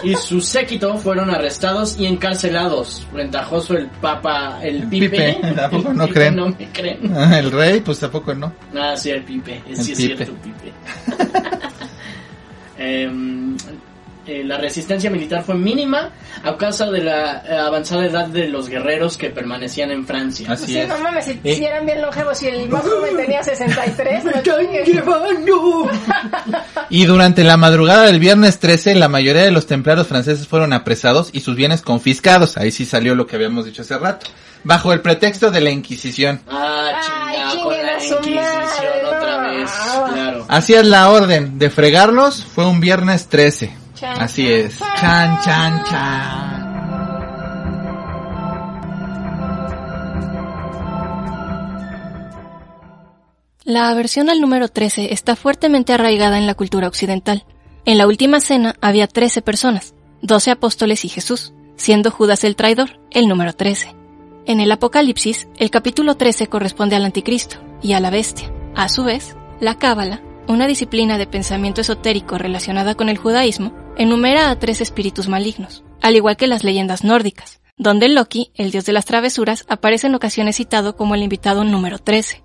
y 0.04 0.16
su 0.16 0.42
séquito 0.42 0.96
fueron 0.98 1.30
arrestados 1.32 1.98
y 1.98 2.06
encarcelados. 2.06 3.08
Ventajoso 3.14 3.76
el 3.78 3.88
papa, 3.88 4.60
el 4.62 4.88
Pipe. 4.88 5.10
Pipe, 5.10 5.60
¿a 5.62 5.70
poco 5.70 5.90
El 5.92 5.98
no 5.98 6.06
Pipe 6.06 6.14
creen? 6.20 6.36
No 6.36 6.50
me 6.50 6.70
creen. 6.72 7.14
Ah, 7.16 7.40
El 7.40 7.52
rey, 7.52 7.80
pues 7.82 8.00
tampoco 8.00 8.34
no. 8.36 8.54
Ah, 8.76 8.96
sí, 8.96 9.10
el 9.10 9.24
Pipe. 9.24 9.62
El 9.68 9.78
Sí, 9.78 9.94
es 9.94 9.98
Pipe. 9.98 10.16
cierto, 10.26 10.36
Pipe. 10.44 10.74
Em, 12.78 13.56
eh, 14.28 14.44
la 14.44 14.58
resistencia 14.58 15.10
militar 15.10 15.44
fue 15.44 15.56
mínima 15.56 16.12
a 16.44 16.58
causa 16.58 16.90
de 16.90 17.04
la 17.04 17.44
eh, 17.48 17.54
avanzada 17.58 18.06
edad 18.06 18.28
de 18.28 18.48
los 18.48 18.70
guerreros 18.70 19.18
que 19.18 19.30
permanecían 19.30 19.92
en 19.92 20.06
Francia. 20.06 20.52
Así 20.52 20.66
Sí, 20.68 20.78
es. 20.78 20.88
no 20.88 20.98
mames, 21.00 21.26
si, 21.26 21.40
Eh. 21.44 21.56
si 21.56 21.66
eran 21.66 21.86
bien 21.86 22.02
longevos 22.02 22.42
y 22.44 22.48
el 22.48 22.70
más 22.70 22.84
joven 22.84 23.16
tenía 23.18 23.44
63, 23.44 24.24
no 24.26 24.32
chingues. 24.42 24.90
Y 26.90 27.06
durante 27.06 27.44
la 27.44 27.58
madrugada 27.58 28.04
del 28.06 28.20
viernes 28.20 28.60
13, 28.60 28.96
la 28.96 29.08
mayoría 29.10 29.44
de 29.44 29.52
los 29.52 29.66
templarios 29.68 30.08
franceses 30.08 30.48
fueron 30.48 30.74
apresados 30.74 31.30
y 31.34 31.42
sus 31.42 31.56
bienes 31.56 31.82
confiscados. 31.82 32.58
Ahí 32.58 32.72
sí 32.72 32.86
salió 32.86 33.16
lo 33.16 33.28
que 33.28 33.36
habíamos 33.36 33.66
dicho 33.66 33.82
hace 33.82 33.98
rato. 33.98 34.28
Bajo 34.64 34.92
el 34.94 35.02
pretexto 35.02 35.52
de 35.52 35.62
la 35.62 35.70
Inquisición. 35.70 36.42
Ah, 36.50 36.90
Ay, 36.96 37.04
chingada, 37.06 37.50
con 37.50 37.62
chinguen 37.62 37.86
la 37.86 37.94
Inquisición 37.94 38.36
madre, 38.56 39.06
otra 39.06 39.38
no. 39.42 39.50
vez. 39.60 39.72
Claro. 40.14 40.46
Así 40.48 40.74
es 40.74 40.86
la 40.86 41.10
orden 41.10 41.60
de 41.60 41.70
fregarlos. 41.70 42.44
Fue 42.44 42.66
un 42.66 42.80
viernes 42.80 43.28
13. 43.28 43.72
Chan, 44.06 44.22
Así 44.22 44.48
es. 44.48 44.78
Chan, 44.78 45.40
chan, 45.44 45.84
chan. 45.86 46.56
La 53.64 53.90
aversión 53.90 54.30
al 54.30 54.42
número 54.42 54.68
13 54.68 55.12
está 55.12 55.36
fuertemente 55.36 55.92
arraigada 55.92 56.38
en 56.38 56.46
la 56.46 56.54
cultura 56.54 56.88
occidental. 56.88 57.46
En 57.86 57.98
la 57.98 58.06
última 58.06 58.40
cena 58.42 58.76
había 58.80 59.08
13 59.08 59.42
personas, 59.42 59.96
12 60.22 60.52
apóstoles 60.52 61.04
y 61.04 61.10
Jesús, 61.10 61.54
siendo 61.76 62.12
Judas 62.12 62.44
el 62.44 62.56
traidor, 62.56 63.00
el 63.10 63.28
número 63.28 63.54
13. 63.54 63.96
En 64.46 64.60
el 64.60 64.72
Apocalipsis, 64.72 65.48
el 65.58 65.72
capítulo 65.72 66.16
13 66.16 66.46
corresponde 66.46 66.96
al 66.96 67.06
anticristo 67.06 67.58
y 67.82 67.94
a 67.94 68.00
la 68.00 68.12
bestia. 68.12 68.54
A 68.76 68.88
su 68.88 69.04
vez, 69.04 69.36
la 69.60 69.80
Cábala, 69.80 70.22
una 70.48 70.68
disciplina 70.68 71.18
de 71.18 71.26
pensamiento 71.26 71.82
esotérico 71.82 72.38
relacionada 72.38 72.94
con 72.94 73.10
el 73.10 73.18
judaísmo, 73.18 73.85
enumera 73.98 74.50
a 74.50 74.60
tres 74.60 74.82
espíritus 74.82 75.28
malignos, 75.28 75.84
al 76.02 76.16
igual 76.16 76.38
que 76.38 76.48
las 76.48 76.64
leyendas 76.64 77.04
nórdicas, 77.04 77.62
donde 77.78 78.10
Loki, 78.10 78.52
el 78.56 78.72
dios 78.72 78.86
de 78.86 78.94
las 78.94 79.06
travesuras, 79.06 79.66
aparece 79.68 80.08
en 80.08 80.16
ocasiones 80.16 80.58
citado 80.58 80.96
como 80.96 81.16
el 81.16 81.24
invitado 81.24 81.64
número 81.64 82.00
13. 82.00 82.44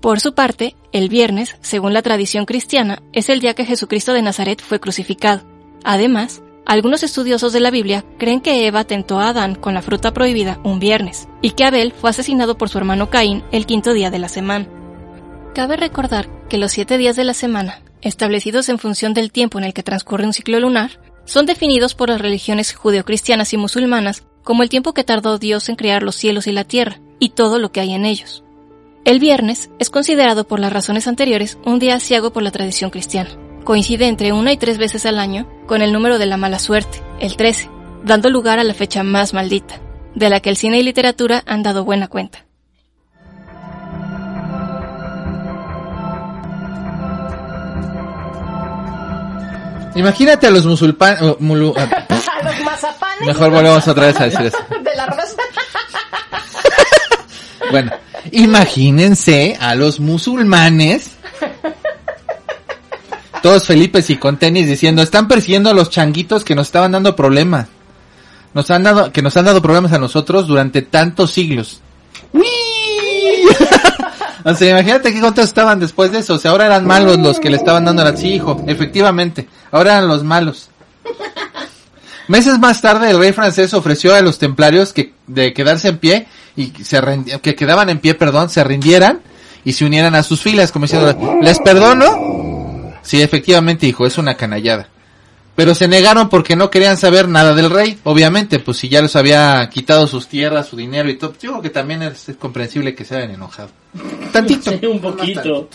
Por 0.00 0.20
su 0.20 0.34
parte, 0.34 0.76
el 0.92 1.08
viernes, 1.08 1.56
según 1.62 1.92
la 1.92 2.02
tradición 2.02 2.44
cristiana, 2.44 3.02
es 3.12 3.28
el 3.28 3.40
día 3.40 3.54
que 3.54 3.64
Jesucristo 3.64 4.12
de 4.12 4.22
Nazaret 4.22 4.60
fue 4.60 4.78
crucificado. 4.78 5.42
Además, 5.84 6.42
algunos 6.66 7.02
estudiosos 7.02 7.52
de 7.52 7.60
la 7.60 7.70
Biblia 7.70 8.04
creen 8.18 8.40
que 8.40 8.66
Eva 8.66 8.84
tentó 8.84 9.20
a 9.20 9.28
Adán 9.28 9.54
con 9.54 9.72
la 9.72 9.82
fruta 9.82 10.12
prohibida 10.12 10.60
un 10.64 10.80
viernes, 10.80 11.28
y 11.40 11.52
que 11.52 11.64
Abel 11.64 11.92
fue 11.92 12.10
asesinado 12.10 12.58
por 12.58 12.68
su 12.68 12.78
hermano 12.78 13.08
Caín 13.08 13.44
el 13.52 13.66
quinto 13.66 13.92
día 13.92 14.10
de 14.10 14.18
la 14.18 14.28
semana. 14.28 14.68
Cabe 15.54 15.76
recordar 15.76 16.28
que 16.48 16.58
los 16.58 16.72
siete 16.72 16.98
días 16.98 17.16
de 17.16 17.24
la 17.24 17.34
semana, 17.34 17.80
establecidos 18.06 18.68
en 18.68 18.78
función 18.78 19.14
del 19.14 19.32
tiempo 19.32 19.58
en 19.58 19.64
el 19.64 19.74
que 19.74 19.82
transcurre 19.82 20.26
un 20.26 20.32
ciclo 20.32 20.60
lunar, 20.60 21.00
son 21.24 21.44
definidos 21.44 21.94
por 21.94 22.08
las 22.08 22.20
religiones 22.20 22.74
judeocristianas 22.74 23.52
y 23.52 23.56
musulmanas 23.56 24.24
como 24.44 24.62
el 24.62 24.68
tiempo 24.68 24.94
que 24.94 25.02
tardó 25.02 25.38
Dios 25.38 25.68
en 25.68 25.76
crear 25.76 26.04
los 26.04 26.14
cielos 26.14 26.46
y 26.46 26.52
la 26.52 26.62
tierra, 26.62 27.00
y 27.18 27.30
todo 27.30 27.58
lo 27.58 27.72
que 27.72 27.80
hay 27.80 27.94
en 27.94 28.04
ellos. 28.04 28.44
El 29.04 29.18
viernes 29.18 29.70
es 29.80 29.90
considerado 29.90 30.46
por 30.46 30.60
las 30.60 30.72
razones 30.72 31.08
anteriores 31.08 31.58
un 31.64 31.80
día 31.80 31.98
ciego 31.98 32.32
por 32.32 32.44
la 32.44 32.52
tradición 32.52 32.90
cristiana. 32.90 33.30
Coincide 33.64 34.06
entre 34.06 34.32
una 34.32 34.52
y 34.52 34.56
tres 34.56 34.78
veces 34.78 35.04
al 35.04 35.18
año 35.18 35.48
con 35.66 35.82
el 35.82 35.92
número 35.92 36.18
de 36.18 36.26
la 36.26 36.36
mala 36.36 36.60
suerte, 36.60 37.02
el 37.18 37.36
13, 37.36 37.68
dando 38.04 38.30
lugar 38.30 38.60
a 38.60 38.64
la 38.64 38.74
fecha 38.74 39.02
más 39.02 39.34
maldita, 39.34 39.80
de 40.14 40.30
la 40.30 40.38
que 40.38 40.50
el 40.50 40.56
cine 40.56 40.78
y 40.78 40.84
literatura 40.84 41.42
han 41.46 41.64
dado 41.64 41.84
buena 41.84 42.06
cuenta. 42.06 42.45
Imagínate 49.96 50.46
a 50.46 50.50
los 50.50 50.66
musulmanes. 50.66 51.20
A 51.22 51.24
los 51.24 52.60
mazapanes. 52.60 53.26
Mejor 53.26 53.50
volvemos 53.50 53.88
otra 53.88 54.06
vez 54.06 54.20
a 54.20 54.24
decir 54.24 54.46
eso. 54.46 54.58
De 54.84 54.94
la 54.94 55.06
raza. 55.06 55.36
Bueno, 57.70 57.90
imagínense 58.30 59.56
a 59.58 59.74
los 59.74 59.98
musulmanes. 59.98 61.16
Todos 63.42 63.66
Felipes 63.66 64.08
y 64.10 64.18
con 64.18 64.36
tenis 64.36 64.68
diciendo, 64.68 65.02
están 65.02 65.26
persiguiendo 65.26 65.70
a 65.70 65.74
los 65.74 65.90
changuitos 65.90 66.44
que 66.44 66.54
nos 66.54 66.68
estaban 66.68 66.92
dando 66.92 67.16
problemas. 67.16 67.66
Nos 68.54 68.70
han 68.70 68.84
dado, 68.84 69.10
que 69.10 69.20
nos 69.20 69.36
han 69.36 69.46
dado 69.46 69.60
problemas 69.62 69.92
a 69.92 69.98
nosotros 69.98 70.46
durante 70.46 70.82
tantos 70.82 71.32
siglos. 71.32 71.80
¡Uy! 72.32 72.44
O 74.46 74.54
sea, 74.54 74.70
imagínate 74.70 75.12
qué 75.12 75.20
contentos 75.20 75.46
estaban 75.46 75.80
después 75.80 76.12
de 76.12 76.20
eso. 76.20 76.34
O 76.34 76.38
sea, 76.38 76.52
ahora 76.52 76.66
eran 76.66 76.86
malos 76.86 77.18
los 77.18 77.40
que 77.40 77.50
le 77.50 77.56
estaban 77.56 77.84
dando 77.84 78.02
a 78.02 78.16
sí, 78.16 78.34
hijo. 78.34 78.62
Efectivamente, 78.68 79.48
ahora 79.72 79.94
eran 79.94 80.06
los 80.06 80.22
malos. 80.22 80.70
Meses 82.28 82.58
más 82.60 82.80
tarde, 82.80 83.10
el 83.10 83.18
rey 83.18 83.32
francés 83.32 83.74
ofreció 83.74 84.14
a 84.14 84.20
los 84.20 84.38
templarios 84.38 84.92
que 84.92 85.14
de 85.26 85.52
quedarse 85.52 85.88
en 85.88 85.98
pie 85.98 86.26
y 86.56 86.72
se 86.84 87.00
que 87.42 87.56
quedaban 87.56 87.88
en 87.88 87.98
pie, 87.98 88.14
perdón, 88.14 88.48
se 88.48 88.62
rindieran 88.62 89.20
y 89.64 89.72
se 89.72 89.84
unieran 89.84 90.14
a 90.14 90.22
sus 90.22 90.42
filas, 90.42 90.70
como 90.70 90.84
diciendo, 90.84 91.38
les 91.42 91.58
perdono. 91.58 92.94
Sí, 93.02 93.22
efectivamente, 93.22 93.86
hijo, 93.86 94.06
es 94.06 94.16
una 94.16 94.36
canallada. 94.36 94.88
Pero 95.56 95.74
se 95.74 95.88
negaron 95.88 96.28
porque 96.28 96.54
no 96.54 96.70
querían 96.70 96.98
saber 96.98 97.28
nada 97.28 97.54
del 97.54 97.70
rey, 97.70 97.98
obviamente, 98.04 98.58
pues 98.58 98.76
si 98.76 98.90
ya 98.90 99.00
les 99.00 99.16
había 99.16 99.68
quitado 99.70 100.06
sus 100.06 100.28
tierras, 100.28 100.68
su 100.68 100.76
dinero 100.76 101.08
y 101.08 101.16
todo, 101.16 101.32
yo 101.40 101.50
creo 101.52 101.62
que 101.62 101.70
también 101.70 102.02
es, 102.02 102.28
es 102.28 102.36
comprensible 102.36 102.94
que 102.94 103.06
se 103.06 103.16
hayan 103.16 103.30
enojado. 103.32 103.70
Tantito. 104.32 104.70
Sí, 104.80 104.86
un 104.86 105.00
poquito. 105.00 105.68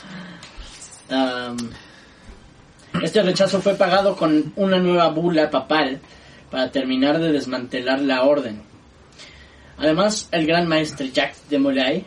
Este 3.01 3.23
rechazo 3.23 3.59
fue 3.59 3.73
pagado 3.73 4.15
con 4.15 4.53
una 4.55 4.77
nueva 4.77 5.09
bula 5.09 5.49
papal 5.49 5.99
para 6.51 6.69
terminar 6.69 7.19
de 7.19 7.31
desmantelar 7.31 8.01
la 8.01 8.23
orden. 8.23 8.61
Además, 9.77 10.29
el 10.31 10.45
gran 10.45 10.67
maestre 10.67 11.09
Jacques 11.11 11.49
de 11.49 11.57
Molay 11.57 12.05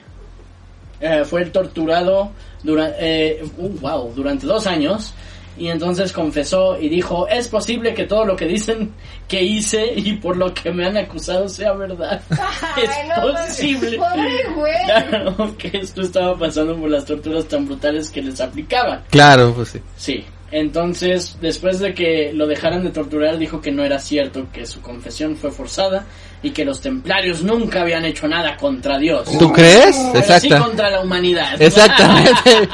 eh, 1.01 1.25
fue 1.25 1.47
torturado 1.47 2.31
eh, 2.65 3.45
uh, 3.57 3.69
wow, 3.81 4.13
durante 4.15 4.47
dos 4.47 4.67
años 4.67 5.13
Y 5.57 5.69
entonces 5.69 6.13
confesó 6.13 6.79
y 6.79 6.89
dijo, 6.89 7.29
es 7.29 7.49
posible 7.49 7.95
que 7.95 8.05
todo 8.05 8.25
lo 8.25 8.35
que 8.35 8.47
dicen 8.47 8.93
que 9.29 9.43
hice 9.43 9.93
y 9.95 10.15
por 10.15 10.37
lo 10.37 10.53
que 10.53 10.73
me 10.73 10.87
han 10.87 10.97
acusado 10.97 11.49
sea 11.49 11.73
verdad. 11.73 12.21
es 12.77 12.91
no, 13.09 13.33
posible. 13.33 13.97
Pobre 13.97 14.49
güey. 14.55 14.75
Claro, 14.85 15.57
que 15.57 15.79
esto 15.79 16.03
estaba 16.03 16.37
pasando 16.37 16.77
por 16.77 16.91
las 16.91 17.05
torturas 17.05 17.47
tan 17.47 17.67
brutales 17.67 18.11
que 18.11 18.23
les 18.23 18.41
aplicaban. 18.41 19.03
Claro, 19.11 19.53
pues 19.55 19.69
sí. 19.69 19.81
Sí. 19.97 20.25
Entonces, 20.51 21.37
después 21.41 21.81
de 21.81 21.95
que 21.95 22.33
lo 22.33 22.47
dejaran 22.47 22.85
de 22.85 22.91
torturar, 22.91 23.39
dijo 23.39 23.61
que 23.61 23.73
no 23.73 23.83
era 23.83 23.99
cierto, 23.99 24.47
que 24.53 24.67
su 24.67 24.81
confesión 24.81 25.37
fue 25.37 25.51
forzada 25.51 26.05
y 26.45 26.51
que 26.51 26.65
los 26.65 26.81
templarios 26.81 27.43
nunca 27.43 27.81
habían 27.81 28.05
hecho 28.05 28.29
nada 28.29 28.57
contra 28.57 28.99
Dios. 28.99 29.27
¿Tú 29.37 29.53
crees? 29.53 29.97
Pero 30.13 30.25
sí 30.25 30.33
Exacto. 30.33 30.65
contra 30.65 30.91
la 30.91 31.01
humanidad. 31.01 31.61
Exactamente. 31.61 32.69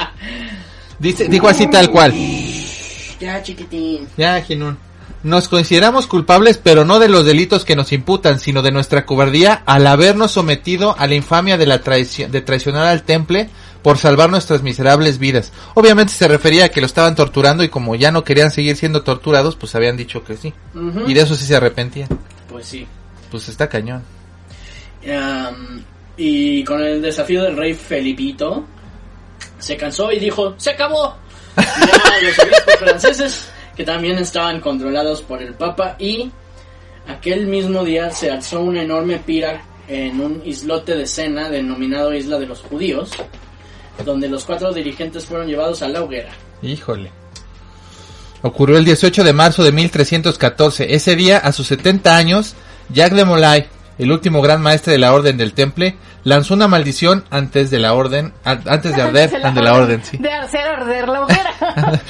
Dice, 0.99 1.29
dijo 1.29 1.49
así 1.49 1.71
tal 1.71 1.91
cual. 1.91 2.13
Ya, 3.21 3.43
chiquitín. 3.43 4.09
Ya, 4.17 4.41
Ginún. 4.43 4.79
Nos 5.23 5.49
consideramos 5.49 6.07
culpables, 6.07 6.57
pero 6.57 6.87
no 6.87 6.99
de 6.99 7.09
los 7.09 7.27
delitos 7.27 7.67
que 7.67 7.77
nos 7.77 7.93
imputan, 7.93 8.41
sino 8.41 8.63
de 8.63 8.73
nuestra 8.73 9.05
cobardía 9.05 9.63
al 9.67 9.87
habernos 9.87 10.31
sometido 10.31 10.97
a 10.99 11.07
la 11.07 11.15
infamia 11.15 11.59
de 11.59 11.67
la 11.67 11.83
traición, 11.83 12.31
de 12.31 12.41
traicionar 12.41 12.87
al 12.87 13.03
temple 13.03 13.51
por 13.83 13.99
salvar 13.99 14.31
nuestras 14.31 14.63
miserables 14.63 15.19
vidas. 15.19 15.53
Obviamente 15.75 16.15
se 16.15 16.27
refería 16.27 16.67
a 16.67 16.69
que 16.71 16.81
lo 16.81 16.87
estaban 16.87 17.15
torturando 17.15 17.63
y 17.63 17.69
como 17.69 17.97
ya 17.97 18.11
no 18.11 18.25
querían 18.25 18.51
seguir 18.51 18.77
siendo 18.77 19.03
torturados, 19.03 19.57
pues 19.57 19.75
habían 19.75 19.97
dicho 19.99 20.25
que 20.25 20.37
sí. 20.37 20.55
Y 21.07 21.13
de 21.13 21.21
eso 21.21 21.35
sí 21.35 21.45
se 21.45 21.57
arrepentían. 21.57 22.09
Pues 22.49 22.67
sí. 22.67 22.87
Pues 23.31 23.49
está 23.49 23.69
cañón. 23.69 24.03
Y 26.17 26.65
con 26.65 26.83
el 26.83 27.03
desafío 27.03 27.43
del 27.43 27.57
rey 27.57 27.75
Felipito, 27.75 28.65
se 29.59 29.77
cansó 29.77 30.11
y 30.13 30.19
dijo, 30.19 30.55
se 30.57 30.71
acabó. 30.71 31.17
Los 31.57 32.39
obispos 32.39 32.75
franceses, 32.79 33.49
que 33.77 33.85
también 33.85 34.19
estaban 34.19 34.61
controlados 34.61 35.23
por 35.23 35.43
el 35.43 35.55
Papa, 35.55 35.97
y 35.99 36.31
aquel 37.09 37.47
mismo 37.47 37.85
día 37.85 38.11
se 38.11 38.31
alzó 38.31 38.61
una 38.61 38.83
enorme 38.83 39.19
pira 39.19 39.63
en 39.89 40.21
un 40.21 40.43
islote 40.45 40.97
de 40.97 41.07
Sena 41.07 41.49
denominado 41.49 42.15
Isla 42.15 42.39
de 42.39 42.47
los 42.47 42.61
Judíos, 42.61 43.11
donde 44.05 44.29
los 44.29 44.45
cuatro 44.45 44.73
dirigentes 44.73 45.27
fueron 45.27 45.49
llevados 45.49 45.83
a 45.83 45.89
la 45.89 46.03
hoguera. 46.03 46.31
Híjole. 46.63 47.11
Ocurrió 48.43 48.79
el 48.79 48.85
18 48.85 49.25
de 49.25 49.33
marzo 49.33 49.63
de 49.63 49.73
1314. 49.73 50.95
Ese 50.95 51.17
día, 51.17 51.39
a 51.39 51.53
sus 51.53 51.67
70 51.67 52.17
años, 52.17 52.55
Jacques 52.89 53.17
de 53.17 53.25
Molay, 53.25 53.69
el 54.01 54.11
último 54.13 54.41
gran 54.43 54.61
maestre 54.63 54.93
de 54.93 54.99
la 54.99 55.13
Orden 55.13 55.37
del 55.37 55.53
Temple, 55.53 55.97
lanzó 56.25 56.55
una 56.55 56.69
maldición 56.69 57.25
antes 57.31 57.71
de 57.71 57.79
la 57.79 57.93
orden, 57.95 58.33
antes 58.45 58.97
de 58.97 59.03
arder, 59.03 59.31
ante 59.45 59.63
la 59.63 59.75
orden, 59.75 60.03
sí. 60.05 60.17
De 60.17 60.33
hacer 60.33 60.67
arder 60.67 61.09
la 61.09 61.23
hoguera. 61.23 62.01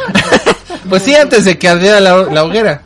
Pues 0.89 1.03
sí, 1.03 1.15
antes 1.15 1.45
de 1.45 1.59
que 1.59 1.69
ardiera 1.69 2.01
la, 2.01 2.17
la 2.25 2.45
hoguera. 2.45 2.83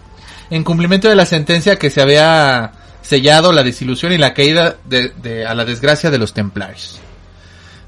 En 0.50 0.64
cumplimiento 0.64 1.08
de 1.08 1.14
la 1.14 1.26
sentencia 1.26 1.76
que 1.76 1.90
se 1.90 2.00
había 2.02 2.72
sellado 3.02 3.52
la 3.52 3.62
desilusión 3.62 4.12
y 4.12 4.18
la 4.18 4.34
caída 4.34 4.76
de, 4.84 5.12
de- 5.22 5.46
a 5.46 5.54
la 5.54 5.64
desgracia 5.64 6.10
de 6.10 6.18
los 6.18 6.32
templarios. 6.34 7.00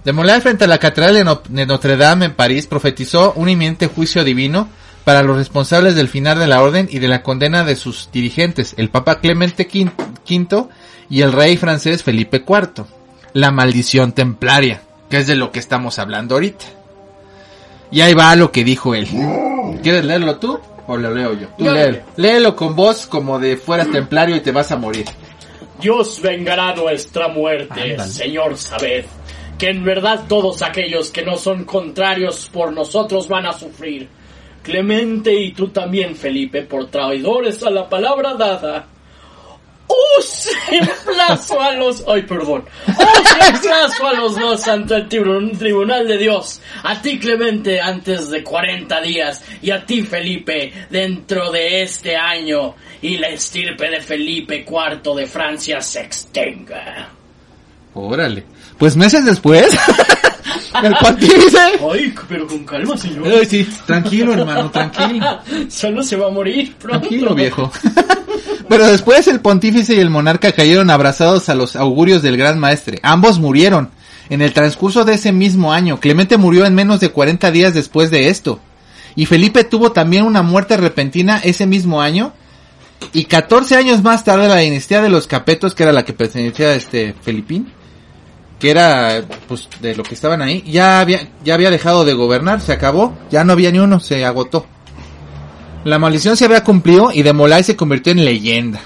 De 0.05 0.13
Molay 0.13 0.41
frente 0.41 0.65
a 0.65 0.69
la 0.69 0.79
catedral 0.79 1.15
de, 1.15 1.25
No- 1.25 1.43
de 1.49 1.67
Notre 1.67 1.97
Dame 1.97 2.27
en 2.27 2.35
París 2.35 2.67
profetizó 2.67 3.33
un 3.35 3.49
inminente 3.49 3.89
juicio 3.89 4.23
divino 4.25 4.69
para 5.05 5.23
los 5.23 5.37
responsables 5.37 5.95
del 5.95 6.09
final 6.09 6.39
de 6.39 6.47
la 6.47 6.63
orden 6.63 6.89
y 6.91 6.99
de 6.99 7.09
la 7.09 7.23
condena 7.23 7.65
de 7.65 7.77
sus 7.77 8.09
dirigentes, 8.13 8.75
el 8.77 8.89
Papa 8.91 9.21
Clemente 9.21 9.69
V 9.73 9.91
y 11.09 11.23
el 11.23 11.33
rey 11.33 11.57
francés 11.57 12.03
Felipe 12.03 12.45
IV. 12.47 12.85
La 13.33 13.51
maldición 13.51 14.13
templaria, 14.13 14.83
que 15.11 15.19
es 15.19 15.27
de 15.27 15.37
lo 15.37 15.53
que 15.53 15.59
estamos 15.59 15.99
hablando 15.99 16.37
ahorita. 16.37 16.65
Y 17.91 18.01
ahí 18.01 18.15
va 18.15 18.35
lo 18.35 18.51
que 18.51 18.65
dijo 18.65 18.95
él. 18.95 19.07
¿Quieres 19.83 20.05
leerlo 20.05 20.39
tú 20.39 20.59
o 20.87 20.97
lo 20.97 21.13
leo 21.13 21.35
yo? 21.35 21.49
Tú 21.59 21.65
Yo 21.65 21.73
léelo. 22.17 22.57
con 22.57 22.75
voz 22.75 23.07
como 23.07 23.39
de 23.39 23.57
fueras 23.57 23.91
templario 23.91 24.37
y 24.37 24.41
te 24.41 24.53
vas 24.53 24.73
a 24.73 24.77
morir. 24.77 25.07
Dios 25.81 26.21
vengará 26.23 26.75
nuestra 26.75 27.29
muerte, 27.29 27.93
Ándale. 27.93 28.11
Señor, 28.11 28.57
sabed 28.57 29.05
que 29.59 29.69
en 29.69 29.85
verdad 29.85 30.25
todos 30.29 30.63
aquellos 30.63 31.11
que 31.11 31.23
no 31.25 31.37
son 31.37 31.65
contrarios 31.65 32.49
por 32.53 32.73
nosotros 32.73 33.29
van 33.29 33.47
a 33.47 33.53
sufrir. 33.53 34.09
Clemente 34.63 35.33
y 35.33 35.53
tú 35.53 35.69
también, 35.69 36.17
Felipe, 36.17 36.63
por 36.63 36.89
traidores 36.89 37.63
a 37.63 37.71
la 37.71 37.89
palabra 37.89 38.35
dada. 38.35 38.87
Os 39.89 40.49
emplazo 40.71 41.61
a 41.61 41.73
los... 41.73 42.03
Ay, 42.09 42.23
perdón. 42.23 42.65
Os 42.89 43.49
emplazo 43.49 44.07
a 44.07 44.13
los 44.15 44.37
dos 44.39 44.67
ante 44.67 44.95
el 44.97 45.09
tribun- 45.09 45.57
tribunal 45.57 46.09
de 46.09 46.19
Dios. 46.19 46.61
A 46.83 47.01
ti, 47.01 47.19
Clemente, 47.19 47.81
antes 47.81 48.31
de 48.31 48.43
40 48.43 49.01
días. 49.03 49.45
Y 49.63 49.71
a 49.71 49.85
ti, 49.87 50.03
Felipe, 50.03 50.73
dentro 50.91 51.51
de 51.53 51.83
este 51.83 52.17
año. 52.17 52.75
Y 53.03 53.19
la 53.19 53.29
estirpe 53.29 53.89
de 53.91 54.01
Felipe 54.01 54.65
IV 54.69 55.15
de 55.15 55.27
Francia 55.27 55.81
se 55.81 56.01
extenga. 56.01 57.09
Órale. 57.95 58.45
Pues 58.79 58.95
meses 58.97 59.25
después, 59.25 59.69
el 60.83 60.95
pontífice. 60.97 61.59
Ay, 61.93 62.13
pero 62.29 62.47
con 62.47 62.65
calma, 62.65 62.97
señor. 62.97 63.27
Ay, 63.29 63.47
sí, 63.47 63.67
tranquilo, 63.87 64.35
hermano, 64.35 64.71
tranquilo. 64.71 65.41
Solo 65.71 66.03
se 66.03 66.17
va 66.17 66.27
a 66.27 66.31
morir 66.31 66.75
pronto. 66.77 67.01
Tranquilo, 67.01 67.35
viejo. 67.35 67.73
Pero 68.69 68.87
después 68.87 69.29
el 69.29 69.41
pontífice 69.41 69.95
y 69.95 70.01
el 70.01 70.11
monarca 70.11 70.53
cayeron 70.53 70.91
abrazados 70.91 71.49
a 71.49 71.55
los 71.55 71.77
augurios 71.77 72.23
del 72.23 72.37
gran 72.37 72.59
maestre. 72.59 72.99
Ambos 73.03 73.39
murieron. 73.39 73.91
En 74.29 74.43
el 74.43 74.53
transcurso 74.53 75.05
de 75.05 75.15
ese 75.15 75.31
mismo 75.31 75.73
año, 75.73 76.01
Clemente 76.01 76.37
murió 76.37 76.67
en 76.67 76.75
menos 76.75 76.99
de 76.99 77.11
40 77.11 77.53
días 77.53 77.75
después 77.75 78.11
de 78.11 78.29
esto. 78.29 78.59
Y 79.15 79.27
Felipe 79.27 79.63
tuvo 79.63 79.93
también 79.93 80.25
una 80.25 80.43
muerte 80.43 80.77
repentina 80.77 81.39
ese 81.39 81.65
mismo 81.67 82.03
año. 82.03 82.33
Y 83.13 83.27
14 83.27 83.77
años 83.77 84.03
más 84.03 84.25
tarde 84.25 84.49
la 84.49 84.57
dinastía 84.57 85.01
de 85.01 85.11
los 85.11 85.29
Capetos, 85.29 85.75
que 85.75 85.85
era 85.85 85.93
la 85.93 86.05
que 86.05 86.13
pertenecía 86.13 86.69
a 86.69 86.75
este 86.75 87.15
Felipín, 87.23 87.73
que 88.59 88.71
era 88.71 89.23
pues 89.47 89.69
de 89.81 89.95
lo 89.95 90.03
que 90.03 90.15
estaban 90.15 90.43
ahí, 90.43 90.65
ya 90.67 91.01
había, 91.01 91.29
ya 91.45 91.55
había 91.55 91.71
dejado 91.71 92.05
de 92.05 92.15
gobernar, 92.15 92.61
se 92.61 92.73
acabó, 92.73 93.17
ya 93.31 93.45
no 93.45 93.53
había 93.53 93.71
ni 93.71 93.79
uno, 93.79 94.01
se 94.01 94.25
agotó. 94.25 94.67
La 95.87 96.01
maldición 96.01 96.37
se 96.37 96.45
había 96.45 96.65
cumplido 96.65 97.13
y 97.13 97.23
de 97.23 97.33
Molay 97.33 97.63
se 97.63 97.77
convirtió 97.77 98.11
en 98.11 98.25
leyenda. 98.25 98.81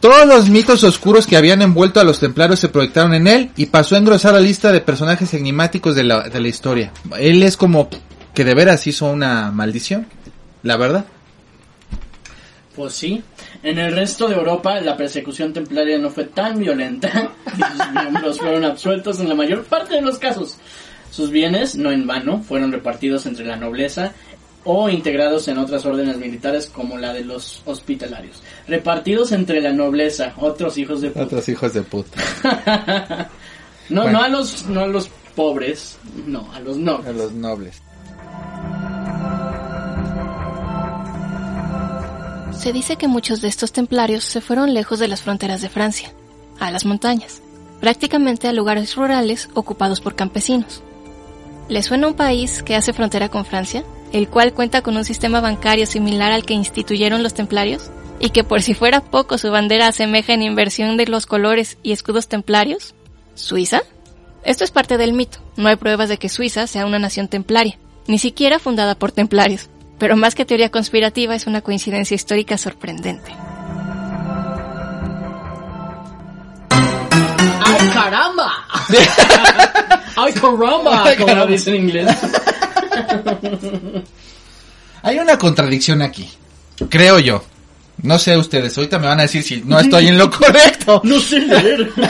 Todos 0.00 0.26
los 0.26 0.48
mitos 0.48 0.82
oscuros 0.84 1.26
que 1.26 1.36
habían 1.36 1.60
envuelto 1.60 2.00
a 2.00 2.04
los 2.04 2.18
templarios 2.18 2.60
se 2.60 2.70
proyectaron 2.70 3.12
en 3.12 3.26
él 3.26 3.50
y 3.56 3.66
pasó 3.66 3.94
a 3.94 3.98
engrosar 3.98 4.32
la 4.32 4.40
lista 4.40 4.72
de 4.72 4.80
personajes 4.80 5.34
enigmáticos 5.34 5.94
de 5.94 6.04
la, 6.04 6.30
de 6.30 6.40
la 6.40 6.48
historia. 6.48 6.92
Él 7.18 7.42
es 7.42 7.58
como 7.58 7.90
que 8.32 8.42
de 8.42 8.54
veras 8.54 8.86
hizo 8.86 9.04
una 9.04 9.50
maldición, 9.50 10.06
la 10.62 10.78
verdad. 10.78 11.04
Pues 12.74 12.94
sí. 12.94 13.22
En 13.62 13.78
el 13.78 13.94
resto 13.94 14.28
de 14.28 14.36
Europa 14.36 14.80
la 14.80 14.96
persecución 14.96 15.52
templaria 15.52 15.98
no 15.98 16.08
fue 16.08 16.24
tan 16.24 16.58
violenta 16.58 17.32
y 17.54 17.60
sus 17.76 17.92
miembros 17.92 18.38
fueron 18.38 18.64
absueltos 18.64 19.20
en 19.20 19.28
la 19.28 19.34
mayor 19.34 19.62
parte 19.64 19.96
de 19.96 20.00
los 20.00 20.18
casos. 20.18 20.56
Sus 21.10 21.30
bienes, 21.30 21.74
no 21.74 21.90
en 21.90 22.06
vano, 22.06 22.40
fueron 22.40 22.72
repartidos 22.72 23.26
entre 23.26 23.44
la 23.44 23.56
nobleza 23.56 24.14
o 24.64 24.88
integrados 24.90 25.48
en 25.48 25.58
otras 25.58 25.86
órdenes 25.86 26.16
militares 26.18 26.66
como 26.66 26.98
la 26.98 27.12
de 27.12 27.24
los 27.24 27.62
hospitalarios. 27.64 28.42
Repartidos 28.68 29.32
entre 29.32 29.60
la 29.60 29.72
nobleza, 29.72 30.34
otros 30.36 30.76
hijos 30.78 31.00
de 31.00 31.08
puta. 31.10 31.24
Otros 31.24 31.48
hijos 31.48 31.72
de 31.72 31.82
puta. 31.82 33.28
No, 33.88 34.02
Bueno. 34.02 34.18
no 34.20 34.24
a 34.24 34.28
los, 34.28 34.66
no 34.66 34.80
a 34.82 34.86
los 34.86 35.10
pobres, 35.34 35.98
no, 36.26 36.48
a 36.52 36.60
los 36.60 36.76
A 36.76 36.80
nobles. 36.80 37.16
los 37.16 37.32
nobles. 37.32 37.82
Se 42.52 42.72
dice 42.72 42.96
que 42.96 43.08
muchos 43.08 43.40
de 43.40 43.48
estos 43.48 43.72
templarios 43.72 44.22
se 44.22 44.40
fueron 44.40 44.74
lejos 44.74 44.98
de 44.98 45.08
las 45.08 45.22
fronteras 45.22 45.62
de 45.62 45.70
Francia, 45.70 46.12
a 46.58 46.70
las 46.70 46.84
montañas, 46.84 47.40
prácticamente 47.80 48.48
a 48.48 48.52
lugares 48.52 48.94
rurales 48.96 49.48
ocupados 49.54 50.00
por 50.00 50.14
campesinos. 50.14 50.82
¿Les 51.68 51.86
suena 51.86 52.08
un 52.08 52.14
país 52.14 52.62
que 52.62 52.76
hace 52.76 52.92
frontera 52.92 53.28
con 53.28 53.44
Francia, 53.46 53.82
el 54.12 54.28
cual 54.28 54.52
cuenta 54.52 54.82
con 54.82 54.96
un 54.96 55.04
sistema 55.04 55.40
bancario 55.40 55.86
similar 55.86 56.32
al 56.32 56.44
que 56.44 56.54
instituyeron 56.54 57.22
los 57.22 57.34
templarios? 57.34 57.90
Y 58.18 58.30
que 58.30 58.44
por 58.44 58.62
si 58.62 58.74
fuera 58.74 59.00
poco 59.00 59.38
su 59.38 59.50
bandera 59.50 59.86
asemeja 59.86 60.34
en 60.34 60.42
inversión 60.42 60.96
de 60.96 61.06
los 61.06 61.26
colores 61.26 61.78
y 61.82 61.92
escudos 61.92 62.28
templarios? 62.28 62.94
¿Suiza? 63.34 63.82
Esto 64.44 64.64
es 64.64 64.70
parte 64.70 64.98
del 64.98 65.12
mito. 65.12 65.38
No 65.56 65.68
hay 65.68 65.76
pruebas 65.76 66.08
de 66.08 66.18
que 66.18 66.28
Suiza 66.28 66.66
sea 66.66 66.86
una 66.86 66.98
nación 66.98 67.28
templaria, 67.28 67.78
ni 68.06 68.18
siquiera 68.18 68.58
fundada 68.58 68.94
por 68.94 69.12
templarios. 69.12 69.68
Pero 69.98 70.16
más 70.16 70.34
que 70.34 70.44
teoría 70.44 70.70
conspirativa 70.70 71.34
es 71.34 71.46
una 71.46 71.60
coincidencia 71.60 72.14
histórica 72.14 72.56
sorprendente. 72.58 73.32
¡Ay, 76.70 77.88
caramba! 77.92 78.52
¡Ay, 80.16 80.32
caramba! 80.32 81.04
Como 81.18 81.34
lo 81.34 81.46
dice 81.46 81.70
en 81.70 81.84
inglés. 81.84 82.08
Hay 85.02 85.18
una 85.18 85.38
contradicción 85.38 86.02
aquí, 86.02 86.30
creo 86.88 87.18
yo. 87.18 87.44
No 88.02 88.18
sé 88.18 88.36
ustedes, 88.36 88.76
ahorita 88.76 88.98
me 88.98 89.06
van 89.08 89.18
a 89.20 89.22
decir 89.22 89.42
si 89.42 89.62
no 89.64 89.78
estoy 89.78 90.08
en 90.08 90.16
lo 90.16 90.30
correcto. 90.38 91.00
No 91.04 91.18
sé 91.20 91.40
leer. 91.40 91.92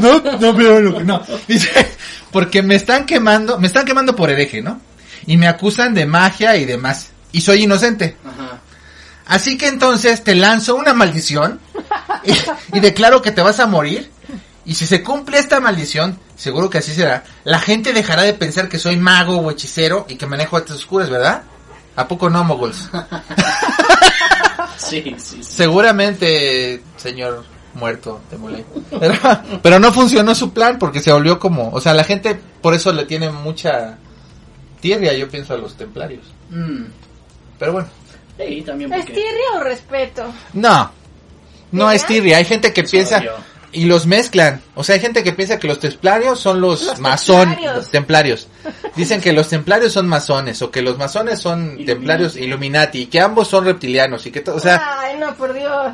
No, 0.00 0.20
no 0.20 0.54
veo 0.54 0.80
lo 0.80 0.98
que 0.98 1.02
no. 1.02 1.20
Dice, 1.48 1.68
porque 2.30 2.62
me 2.62 2.76
están 2.76 3.04
quemando, 3.06 3.58
me 3.58 3.66
están 3.66 3.84
quemando 3.84 4.14
por 4.14 4.30
hereje, 4.30 4.62
¿no? 4.62 4.80
y 5.26 5.36
me 5.36 5.48
acusan 5.48 5.94
de 5.94 6.06
magia 6.06 6.56
y 6.56 6.64
demás. 6.64 7.10
Y 7.32 7.40
soy 7.40 7.64
inocente. 7.64 8.16
Ajá. 8.24 8.60
Así 9.26 9.56
que 9.56 9.68
entonces 9.68 10.22
te 10.22 10.34
lanzo 10.34 10.76
una 10.76 10.92
maldición 10.92 11.60
y, 12.24 12.76
y 12.76 12.80
declaro 12.80 13.22
que 13.22 13.32
te 13.32 13.42
vas 13.42 13.58
a 13.60 13.66
morir. 13.66 14.10
Y 14.66 14.74
si 14.74 14.86
se 14.86 15.02
cumple 15.02 15.38
esta 15.38 15.60
maldición, 15.60 16.18
seguro 16.36 16.70
que 16.70 16.78
así 16.78 16.92
será, 16.92 17.24
la 17.44 17.58
gente 17.58 17.92
dejará 17.92 18.22
de 18.22 18.32
pensar 18.32 18.68
que 18.68 18.78
soy 18.78 18.96
mago 18.96 19.36
o 19.38 19.50
hechicero 19.50 20.06
y 20.08 20.16
que 20.16 20.26
manejo 20.26 20.56
artes 20.56 20.76
oscuras, 20.76 21.10
¿verdad? 21.10 21.42
¿A 21.96 22.08
poco 22.08 22.30
no, 22.30 22.44
moguls? 22.44 22.88
Sí, 24.76 25.02
sí, 25.02 25.16
sí. 25.18 25.42
Seguramente, 25.42 26.82
señor 26.96 27.44
muerto 27.74 28.20
de 28.30 28.36
Molay. 28.36 28.64
Pero, 28.98 29.14
pero 29.62 29.78
no 29.78 29.92
funcionó 29.92 30.34
su 30.34 30.52
plan 30.52 30.78
porque 30.78 31.00
se 31.00 31.12
volvió 31.12 31.38
como, 31.38 31.70
o 31.70 31.80
sea, 31.80 31.94
la 31.94 32.04
gente 32.04 32.38
por 32.60 32.74
eso 32.74 32.92
le 32.92 33.04
tiene 33.04 33.30
mucha 33.30 33.98
tirria, 34.80 35.14
yo 35.14 35.28
pienso, 35.28 35.54
a 35.54 35.58
los 35.58 35.76
templarios. 35.76 36.24
Mm. 36.50 36.84
Pero 37.58 37.72
bueno, 37.72 37.88
Sí, 38.36 38.62
también 38.62 38.92
¿Es 38.92 39.06
tirria 39.06 39.52
o 39.56 39.60
respeto? 39.60 40.24
no, 40.54 40.90
no 41.70 41.90
es 41.90 42.04
tirria. 42.04 42.38
Hay 42.38 42.44
gente 42.44 42.72
que 42.72 42.80
Es 42.82 42.90
piensa 42.90 43.18
obvio. 43.18 43.32
Y 43.74 43.84
los 43.86 44.06
mezclan. 44.06 44.62
O 44.74 44.82
sea, 44.84 44.94
hay 44.94 45.00
gente 45.00 45.22
que 45.22 45.32
piensa 45.32 45.58
que 45.58 45.66
los 45.68 45.80
templarios 45.80 46.38
son 46.40 46.60
los, 46.60 46.82
Los 46.82 46.98
masones, 47.00 47.56
templarios. 47.56 47.90
templarios. 47.90 48.48
Dicen 48.96 49.20
que 49.20 49.32
los 49.32 49.48
templarios 49.48 49.92
son 49.92 50.06
masones 50.08 50.62
o 50.62 50.70
que 50.70 50.80
los 50.82 50.96
masones 50.96 51.40
son 51.40 51.60
Illuminati. 51.60 51.84
templarios 51.86 52.36
Illuminati 52.36 52.98
y 53.02 53.06
que 53.06 53.20
ambos 53.20 53.48
son 53.48 53.64
reptilianos 53.64 54.24
y 54.26 54.30
que, 54.30 54.40
to- 54.40 54.54
o 54.54 54.60
sea, 54.60 55.00
Ay, 55.00 55.18
no, 55.18 55.34
por 55.34 55.52
Dios. 55.52 55.92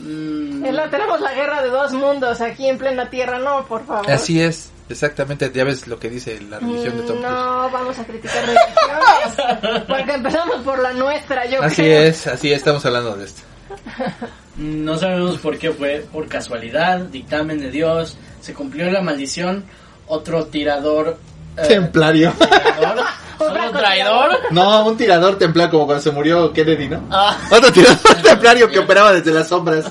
Mm, 0.00 0.62
tenemos 0.90 1.20
la 1.20 1.32
guerra 1.34 1.62
de 1.62 1.68
dos 1.70 1.92
mundos 1.92 2.40
aquí 2.40 2.68
en 2.68 2.78
plena 2.78 3.08
tierra. 3.08 3.38
No, 3.38 3.64
por 3.66 3.86
favor. 3.86 4.10
así 4.10 4.40
es. 4.40 4.70
Exactamente, 4.88 5.50
ya 5.54 5.64
ves 5.64 5.86
lo 5.86 5.98
que 5.98 6.10
dice 6.10 6.38
la 6.50 6.58
religión 6.58 6.96
de 6.98 7.02
Tom 7.04 7.16
Mm, 7.18 7.20
Cruise. 7.20 7.32
No, 7.32 7.70
vamos 7.70 7.98
a 7.98 8.04
criticar 8.04 8.44
religiones. 8.44 9.84
porque 9.88 10.12
empezamos 10.12 10.56
por 10.62 10.78
la 10.80 10.92
nuestra, 10.92 11.46
yo 11.46 11.62
Así 11.62 11.76
creo. 11.76 12.02
es, 12.02 12.26
así 12.26 12.50
es, 12.52 12.58
estamos 12.58 12.84
hablando 12.84 13.16
de 13.16 13.24
esto. 13.24 13.40
No 14.56 14.98
sabemos 14.98 15.38
por 15.38 15.56
qué 15.58 15.70
fue, 15.72 16.06
por 16.12 16.28
casualidad, 16.28 17.00
dictamen 17.00 17.58
de 17.58 17.70
Dios, 17.70 18.18
se 18.42 18.52
cumplió 18.52 18.90
la 18.90 19.00
maldición, 19.00 19.64
otro 20.06 20.44
tirador... 20.46 21.16
eh, 21.56 21.62
Templario. 21.68 22.32
¿Tirador? 22.38 23.04
¿Otro 23.38 23.70
traidor? 23.72 24.30
No, 24.50 24.86
un 24.86 24.96
tirador 24.96 25.38
templario 25.38 25.70
como 25.70 25.86
cuando 25.86 26.02
se 26.02 26.10
murió 26.10 26.52
Kennedy, 26.52 26.88
¿no? 26.90 27.02
Ah, 27.10 27.36
Otro 27.50 27.72
tirador 27.72 27.98
templario 28.22 28.68
que 28.70 28.78
operaba 28.78 29.12
desde 29.12 29.32
las 29.32 29.48
sombras. 29.48 29.86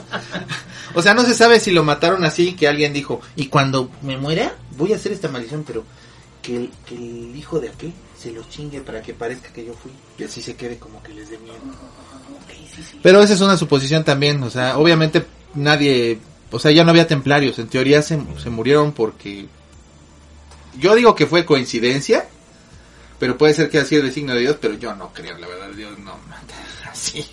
O 0.93 1.01
sea, 1.01 1.13
no 1.15 1.23
se 1.23 1.33
sabe 1.33 1.59
si 1.59 1.71
lo 1.71 1.83
mataron 1.83 2.23
así, 2.23 2.53
que 2.53 2.67
alguien 2.67 2.93
dijo, 2.93 3.19
y 3.35 3.47
cuando 3.47 3.89
me 4.03 4.15
muera, 4.17 4.53
voy 4.77 4.93
a 4.93 4.95
hacer 4.97 5.11
esta 5.11 5.27
maldición, 5.27 5.63
pero 5.65 5.83
que 6.43 6.55
el, 6.55 6.71
que 6.85 6.95
el 6.95 7.35
hijo 7.35 7.59
de 7.59 7.69
aquel 7.69 7.93
se 8.17 8.31
lo 8.31 8.43
chingue 8.43 8.81
para 8.81 9.01
que 9.01 9.13
parezca 9.15 9.51
que 9.51 9.65
yo 9.65 9.73
fui. 9.73 9.91
Y 10.19 10.23
así 10.23 10.41
se 10.41 10.55
quede 10.55 10.77
como 10.77 11.01
que 11.01 11.13
les 11.13 11.29
dé 11.31 11.37
miedo. 11.39 11.57
Pero 13.01 13.21
esa 13.21 13.33
es 13.33 13.41
una 13.41 13.57
suposición 13.57 14.03
también, 14.03 14.41
o 14.43 14.49
sea, 14.49 14.77
obviamente 14.77 15.25
nadie, 15.55 16.19
o 16.51 16.59
sea, 16.59 16.71
ya 16.71 16.83
no 16.83 16.91
había 16.91 17.07
templarios, 17.07 17.57
en 17.59 17.67
teoría 17.67 18.01
se, 18.01 18.19
se 18.41 18.49
murieron 18.49 18.91
porque... 18.91 19.47
Yo 20.79 20.95
digo 20.95 21.15
que 21.15 21.27
fue 21.27 21.45
coincidencia, 21.45 22.25
pero 23.19 23.37
puede 23.37 23.53
ser 23.53 23.69
que 23.69 23.79
ha 23.79 23.85
sido 23.85 24.03
el 24.05 24.13
signo 24.13 24.33
de 24.33 24.39
Dios, 24.41 24.55
pero 24.61 24.75
yo 24.75 24.95
no 24.95 25.11
creo, 25.13 25.37
la 25.37 25.47
verdad, 25.47 25.67
Dios 25.75 25.97
no 25.99 26.15
mata 26.29 26.53
así. 26.89 27.25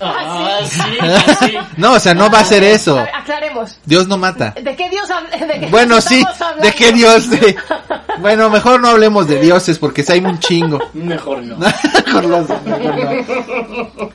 ah, 0.00 0.58
sí, 0.68 1.46
sí. 1.46 1.56
No, 1.76 1.92
o 1.92 2.00
sea, 2.00 2.12
no 2.12 2.28
va 2.28 2.40
a 2.40 2.44
ser 2.44 2.64
eso. 2.64 2.98
A 2.98 3.04
ver, 3.04 3.14
aclaremos. 3.14 3.78
Dios 3.86 4.08
no 4.08 4.18
mata. 4.18 4.52
¿De 4.60 4.74
qué 4.74 4.90
Dios 4.90 5.08
habla? 5.08 5.30
¿De 5.46 5.60
qué 5.60 5.66
Bueno, 5.68 6.00
sí, 6.00 6.24
hablando? 6.40 6.62
¿de 6.64 6.72
qué 6.74 6.92
Dios? 6.92 7.30
De- 7.30 7.56
Bueno, 8.20 8.50
mejor 8.50 8.80
no 8.80 8.88
hablemos 8.88 9.26
de 9.28 9.40
dioses 9.40 9.78
porque 9.78 10.02
si 10.02 10.12
hay 10.12 10.20
un 10.20 10.38
chingo. 10.40 10.78
Mejor 10.92 11.42
no. 11.42 11.56
Mejor 12.06 12.24
no, 12.26 12.38
mejor 12.64 12.96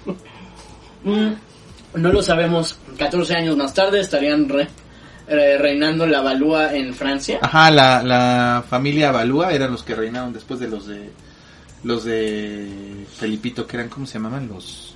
no. 0.06 0.16
Mm, 1.10 2.02
No 2.02 2.12
lo 2.12 2.22
sabemos. 2.22 2.78
14 2.98 3.36
años 3.36 3.56
más 3.58 3.74
tarde 3.74 4.00
estarían 4.02 4.48
re- 4.50 4.68
eh, 5.28 5.58
reinando 5.58 6.06
la 6.06 6.22
Valúa 6.22 6.74
en 6.76 6.94
Francia. 6.94 7.40
Ajá, 7.42 7.72
la, 7.72 8.04
la 8.04 8.64
familia 8.70 9.12
Balúa 9.12 9.52
eran 9.54 9.72
los 9.72 9.84
que 9.84 9.96
reinaron 9.96 10.34
después 10.34 10.60
de 10.60 10.68
los 10.68 10.88
de 10.88 11.10
los 11.84 12.04
de 12.06 13.06
Felipito, 13.18 13.66
que 13.68 13.78
eran, 13.78 13.90
¿cómo 13.90 14.06
se 14.06 14.16
llamaban? 14.16 14.48
Los 14.48 14.96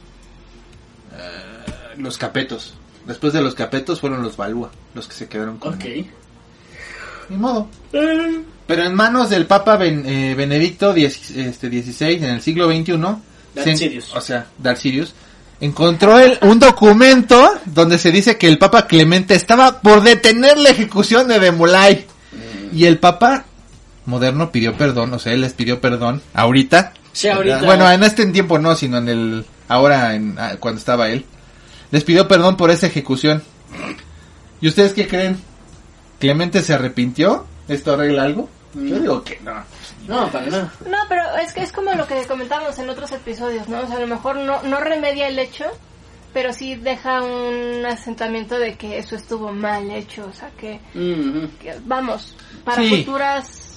eh, 1.13 1.93
los 1.97 2.17
capetos. 2.17 2.73
Después 3.05 3.33
de 3.33 3.41
los 3.41 3.55
capetos 3.55 3.99
fueron 3.99 4.21
los 4.23 4.37
Balúa, 4.37 4.71
los 4.93 5.07
que 5.07 5.13
se 5.15 5.27
quedaron 5.27 5.57
con 5.57 5.73
Ok. 5.75 5.85
Ni 7.29 7.37
modo. 7.37 7.69
Pero 7.91 8.83
en 8.83 8.93
manos 8.95 9.29
del 9.29 9.45
Papa 9.45 9.77
Ben- 9.77 10.05
eh, 10.05 10.33
Benedicto 10.35 10.93
diez- 10.93 11.31
este, 11.35 11.69
XVI 11.69 12.15
en 12.15 12.23
el 12.25 12.41
siglo 12.41 12.67
XXI, 12.69 12.97
se- 13.77 14.01
o 14.15 14.21
sea, 14.21 14.47
encontró 15.61 16.19
el, 16.19 16.37
un 16.41 16.59
documento 16.59 17.53
donde 17.65 17.97
se 17.97 18.11
dice 18.11 18.37
que 18.37 18.47
el 18.47 18.57
Papa 18.57 18.87
Clemente 18.87 19.35
estaba 19.35 19.79
por 19.79 20.01
detener 20.01 20.57
la 20.57 20.71
ejecución 20.71 21.27
de 21.27 21.39
Demolay. 21.39 22.07
Y 22.73 22.85
el 22.85 22.97
Papa 22.97 23.45
moderno 24.05 24.51
pidió 24.51 24.75
perdón, 24.75 25.13
o 25.13 25.19
sea, 25.19 25.33
él 25.33 25.41
les 25.41 25.53
pidió 25.53 25.79
perdón 25.79 26.21
ahorita. 26.33 26.93
Sí, 27.13 27.27
ahorita. 27.27 27.63
Bueno, 27.63 27.89
en 27.89 28.03
este 28.03 28.25
tiempo 28.27 28.57
no, 28.59 28.75
sino 28.75 28.97
en 28.97 29.09
el 29.09 29.45
ahora 29.67 30.15
en 30.15 30.35
ah, 30.37 30.55
cuando 30.59 30.79
estaba 30.79 31.09
él. 31.09 31.25
Les 31.91 32.03
pidió 32.03 32.27
perdón 32.27 32.57
por 32.57 32.71
esa 32.71 32.87
ejecución. 32.87 33.43
¿Y 34.61 34.67
ustedes 34.67 34.93
qué 34.93 35.07
creen? 35.07 35.39
¿Clemente 36.19 36.61
se 36.61 36.73
arrepintió? 36.73 37.45
¿Esto 37.67 37.93
arregla 37.93 38.23
algo? 38.23 38.49
Yo 38.73 38.99
digo 38.99 39.23
que 39.23 39.39
no. 39.41 39.63
No, 40.07 40.31
para 40.31 40.45
nada. 40.47 40.73
No, 40.87 40.97
pero 41.09 41.23
es 41.43 41.53
que 41.53 41.61
es 41.61 41.71
como 41.71 41.91
lo 41.93 42.07
que 42.07 42.23
comentábamos 42.25 42.77
en 42.79 42.89
otros 42.89 43.11
episodios, 43.11 43.67
¿no? 43.67 43.81
O 43.81 43.87
sea, 43.87 43.97
a 43.97 43.99
lo 43.99 44.07
mejor 44.07 44.37
no, 44.37 44.61
no 44.63 44.79
remedia 44.79 45.27
el 45.27 45.37
hecho, 45.39 45.65
pero 46.33 46.53
sí 46.53 46.75
deja 46.75 47.21
un 47.21 47.85
asentamiento 47.85 48.57
de 48.57 48.75
que 48.75 48.97
eso 48.97 49.15
estuvo 49.15 49.51
mal 49.51 49.91
hecho, 49.91 50.25
o 50.29 50.33
sea, 50.33 50.49
que, 50.57 50.79
que, 50.93 51.75
vamos, 51.85 52.35
para 52.63 52.81
Sí. 52.81 53.03
futuras... 53.03 53.67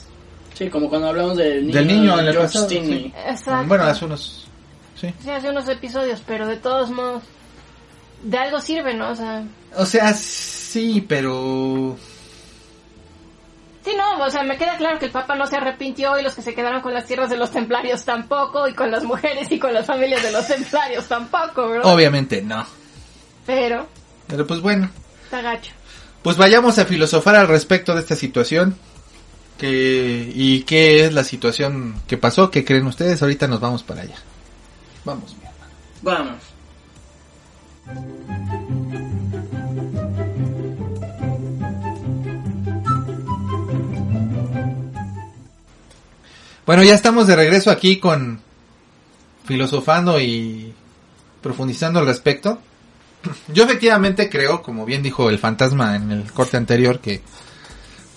Sí, 0.55 0.71
como 0.71 0.89
cuando 0.89 1.09
hablamos 1.09 1.37
del 1.37 1.67
niño, 1.67 1.75
Del 1.79 1.87
niño 1.89 2.13
en 2.21 2.27
el 2.27 2.33
George 2.33 2.47
pasado, 2.47 2.67
Stinney. 2.67 3.03
sí. 3.05 3.15
Exacto. 3.27 3.67
Bueno, 3.67 3.85
hace 3.85 4.05
unos... 4.05 4.47
Sí. 4.95 5.13
Sí, 5.21 5.31
hace 5.31 5.51
unos 5.51 5.69
episodios, 5.69 6.23
pero 6.25 6.47
de 6.47 6.57
todos 6.57 6.91
modos, 6.93 7.25
de 8.23 8.39
algo 8.39 8.61
sirve, 8.61 8.95
¿no? 8.95 9.11
O 9.11 9.17
sea, 9.17 9.43
O 9.77 9.85
sea, 9.85 10.13
sí, 10.13 11.05
pero... 11.09 11.97
sí, 13.85 13.93
no, 13.97 14.25
o 14.25 14.31
sea, 14.31 14.43
me 14.43 14.57
queda 14.57 14.77
claro 14.77 14.99
que 14.99 15.07
el 15.07 15.13
Papa 15.13 15.35
no 15.35 15.47
se 15.47 15.57
arrepintió 15.57 16.19
y 16.19 16.23
los 16.23 16.35
que 16.35 16.43
se 16.43 16.55
quedaron 16.55 16.81
con 16.81 16.95
las 16.95 17.07
tierras 17.07 17.31
de 17.31 17.37
los 17.37 17.51
templarios 17.51 18.05
tampoco, 18.05 18.67
y 18.69 18.75
con 18.75 18.91
las 18.91 19.05
mujeres 19.05 19.51
y 19.51 19.59
con 19.59 19.73
las 19.75 19.87
familias 19.87 20.23
de 20.23 20.33
los 20.33 20.47
templarios 20.47 21.07
tampoco, 21.07 21.69
¿verdad? 21.69 21.93
Obviamente 21.93 22.43
no. 22.43 22.65
Pero, 23.47 23.87
Pero 24.27 24.47
pues 24.47 24.61
bueno. 24.61 24.91
está 25.25 25.41
gacho. 25.43 25.73
Pues 26.23 26.37
vayamos 26.39 26.79
a 26.79 26.87
filosofar 26.87 27.37
al 27.37 27.49
respecto 27.49 27.95
de 27.95 28.01
esta 28.01 28.17
situación. 28.17 28.79
Que, 29.59 30.33
¿Y 30.35 30.63
qué 30.63 31.05
es 31.05 31.13
la 31.13 31.23
situación 31.23 32.03
que 32.09 32.17
pasó? 32.17 32.51
¿Qué 32.51 32.65
creen 32.65 32.87
ustedes? 32.87 33.23
Ahorita 33.23 33.47
nos 33.47 33.61
vamos 33.61 33.83
para 33.85 34.03
allá. 34.03 34.17
Vamos, 35.05 35.37
mi 35.37 35.45
hermano. 36.03 36.39
Vamos. 37.87 39.04
Bueno, 46.67 46.83
ya 46.83 46.95
estamos 46.95 47.27
de 47.27 47.37
regreso 47.37 47.71
aquí 47.71 47.99
con 47.99 48.41
filosofando 49.45 50.19
y 50.19 50.73
profundizando 51.43 52.01
al 52.01 52.07
respecto. 52.07 52.59
Yo 53.49 53.65
efectivamente 53.65 54.31
creo, 54.31 54.63
como 54.63 54.87
bien 54.87 55.03
dijo 55.03 55.29
el 55.29 55.39
fantasma 55.39 55.97
en 55.97 56.11
el 56.11 56.33
corte 56.33 56.57
anterior, 56.57 57.01
que 57.01 57.23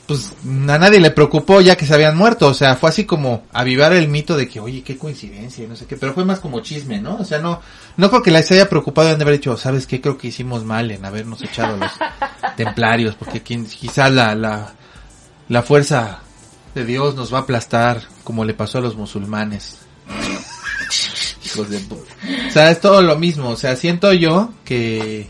pues 0.06 0.34
a 0.46 0.78
nadie 0.78 1.02
le 1.02 1.12
preocupó 1.12 1.60
ya 1.60 1.76
que 1.76 1.86
se 1.86 1.94
habían 1.94 2.16
muerto, 2.16 2.48
o 2.48 2.54
sea, 2.54 2.78
fue 2.78 2.90
así 2.90 3.04
como 3.04 3.44
avivar 3.52 3.92
el 3.92 4.08
mito 4.08 4.38
de 4.38 4.48
que, 4.48 4.62
oye, 4.62 4.82
qué 4.82 4.98
coincidencia 4.98 5.66
y 5.66 5.68
no 5.68 5.76
sé 5.76 5.86
qué, 5.86 5.98
pero 5.98 6.14
fue 6.14 6.24
más 6.24 6.40
como 6.40 6.62
chisme, 6.62 7.02
¿no? 7.02 7.18
O 7.18 7.26
sea, 7.26 7.40
no, 7.40 7.62
no 7.98 8.10
creo 8.10 8.24
que 8.24 8.32
les 8.32 8.50
haya 8.52 8.70
preocupado 8.70 9.10
de 9.10 9.22
haber 9.22 9.34
dicho, 9.34 9.58
¿sabes 9.58 9.86
qué? 9.86 10.00
Creo 10.00 10.18
que 10.18 10.30
hicimos 10.30 10.64
mal 10.64 10.92
en 10.92 11.04
habernos 11.04 11.42
echado 11.42 11.76
los 11.76 11.92
templarios, 12.56 13.16
porque 13.16 13.44
quien, 13.44 13.66
quizá 13.66 14.10
la, 14.10 14.34
la, 14.34 14.74
la 15.50 15.62
fuerza 15.62 16.22
de 16.78 16.86
Dios 16.86 17.16
nos 17.16 17.34
va 17.34 17.40
a 17.40 17.42
aplastar 17.42 18.02
como 18.24 18.46
le 18.46 18.54
pasó 18.54 18.78
a 18.78 18.82
los 18.82 18.96
musulmanes. 18.96 19.80
Hijos 21.46 21.70
de 21.70 21.78
O 21.78 22.52
sea, 22.52 22.70
es 22.72 22.80
todo 22.80 23.02
lo 23.02 23.18
mismo. 23.18 23.50
O 23.50 23.56
sea, 23.56 23.76
siento 23.76 24.14
yo 24.14 24.52
que 24.66 25.30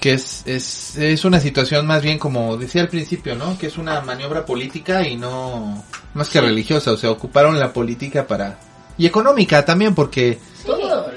que 0.00 0.12
es, 0.12 0.42
es, 0.44 0.96
es 0.98 1.24
una 1.24 1.40
situación 1.40 1.86
más 1.86 2.02
bien 2.02 2.18
como 2.18 2.58
decía 2.58 2.82
al 2.82 2.88
principio, 2.88 3.34
¿no? 3.36 3.56
Que 3.58 3.68
es 3.68 3.78
una 3.78 4.02
maniobra 4.02 4.44
política 4.44 5.06
y 5.08 5.16
no 5.16 5.82
más 6.12 6.28
que 6.28 6.40
religiosa. 6.42 6.92
O 6.92 6.96
sea, 6.98 7.10
ocuparon 7.10 7.58
la 7.58 7.72
política 7.72 8.26
para... 8.26 8.58
Y 8.98 9.06
económica 9.06 9.64
también 9.64 9.94
porque... 9.94 10.38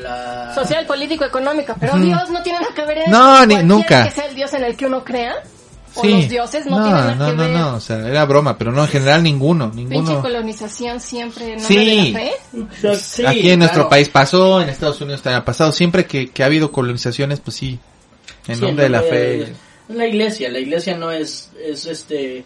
La... 0.01 0.53
Social, 0.55 0.85
político, 0.85 1.25
económica, 1.25 1.75
pero. 1.79 1.97
Dios 1.97 2.29
no 2.29 2.41
tiene 2.41 2.59
nada 2.59 2.73
que 2.73 2.85
ver 2.85 2.97
en 2.99 3.11
No, 3.11 3.37
eso. 3.37 3.45
ni- 3.47 3.63
nunca. 3.63 4.05
que 4.05 4.11
sea 4.11 4.25
el 4.25 4.35
Dios 4.35 4.53
en 4.53 4.63
el 4.63 4.75
que 4.77 4.85
uno 4.85 5.03
crea, 5.03 5.33
o 5.99 6.05
los 6.05 6.29
dioses 6.29 6.65
no, 6.65 6.83
tienen 6.83 6.91
nada 6.93 7.15
no, 7.15 7.25
que 7.27 7.33
no, 7.35 7.43
ver. 7.43 7.51
no, 7.51 7.75
o 7.75 7.79
sea, 7.79 8.07
era 8.07 8.25
broma, 8.25 8.57
pero 8.57 8.71
no, 8.71 8.83
en 8.83 8.89
general 8.89 9.23
ninguno, 9.23 9.71
Pinche 9.71 9.89
ninguno. 9.95 10.21
colonización 10.21 10.99
siempre 10.99 11.53
en 11.53 11.57
nombre 11.61 11.67
Sí. 11.67 11.85
de 11.85 12.11
la 12.11 12.19
fe. 12.19 12.95
Sí, 12.95 13.25
Aquí 13.25 13.49
en 13.51 13.59
nuestro 13.59 13.81
claro. 13.83 13.89
país 13.89 14.09
pasó, 14.09 14.61
en 14.61 14.69
Estados 14.69 14.99
Unidos 15.01 15.21
también 15.21 15.41
ha 15.41 15.45
pasado, 15.45 15.71
siempre 15.71 16.05
que, 16.05 16.29
que 16.29 16.43
ha 16.43 16.45
habido 16.47 16.71
colonizaciones, 16.71 17.39
pues 17.39 17.57
sí, 17.57 17.79
en 18.47 18.55
Sí, 18.55 18.61
nombre 18.61 18.83
de 18.85 18.89
la 18.89 19.01
fe. 19.01 19.53
La 19.89 20.05
iglesia, 20.05 20.49
la 20.49 20.59
iglesia 20.59 20.97
no 20.97 21.11
es, 21.11 21.51
es 21.65 21.85
este 21.85 22.43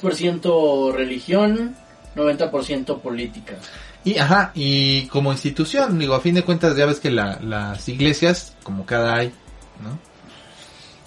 10% 0.00 0.92
religión, 0.92 1.74
90% 2.14 3.00
política. 3.00 3.54
Y, 4.04 4.18
ajá, 4.18 4.52
y 4.54 5.06
como 5.08 5.32
institución, 5.32 5.98
digo, 5.98 6.14
a 6.14 6.20
fin 6.20 6.34
de 6.34 6.42
cuentas 6.44 6.76
ya 6.76 6.86
ves 6.86 7.00
que 7.00 7.10
la, 7.10 7.40
las 7.42 7.88
iglesias, 7.88 8.54
como 8.62 8.86
cada 8.86 9.16
hay, 9.16 9.32
¿no? 9.82 9.98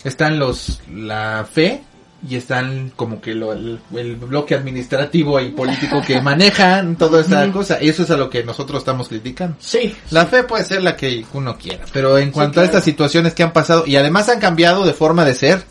Están 0.03 0.39
los, 0.39 0.81
la 0.91 1.45
fe 1.51 1.83
y 2.27 2.35
están 2.35 2.91
como 2.95 3.21
que 3.21 3.33
lo, 3.33 3.53
el, 3.53 3.79
el 3.95 4.15
bloque 4.17 4.55
administrativo 4.55 5.39
y 5.39 5.49
político 5.49 6.01
que 6.05 6.21
manejan 6.21 6.95
toda 6.95 7.21
esa 7.21 7.49
cosa. 7.51 7.75
Eso 7.75 8.03
es 8.03 8.09
a 8.09 8.17
lo 8.17 8.29
que 8.29 8.43
nosotros 8.43 8.79
estamos 8.79 9.07
criticando. 9.07 9.55
Sí, 9.59 9.95
La 10.11 10.25
fe 10.25 10.43
puede 10.43 10.65
ser 10.65 10.83
la 10.83 10.95
que 10.95 11.25
uno 11.33 11.57
quiera, 11.57 11.85
pero 11.93 12.17
en 12.17 12.31
cuanto 12.31 12.55
claro. 12.55 12.65
a 12.65 12.69
estas 12.69 12.83
situaciones 12.83 13.33
que 13.33 13.43
han 13.43 13.53
pasado 13.53 13.85
y 13.85 13.95
además 13.95 14.29
han 14.29 14.39
cambiado 14.39 14.85
de 14.85 14.93
forma 14.93 15.23
de 15.23 15.33
ser 15.33 15.63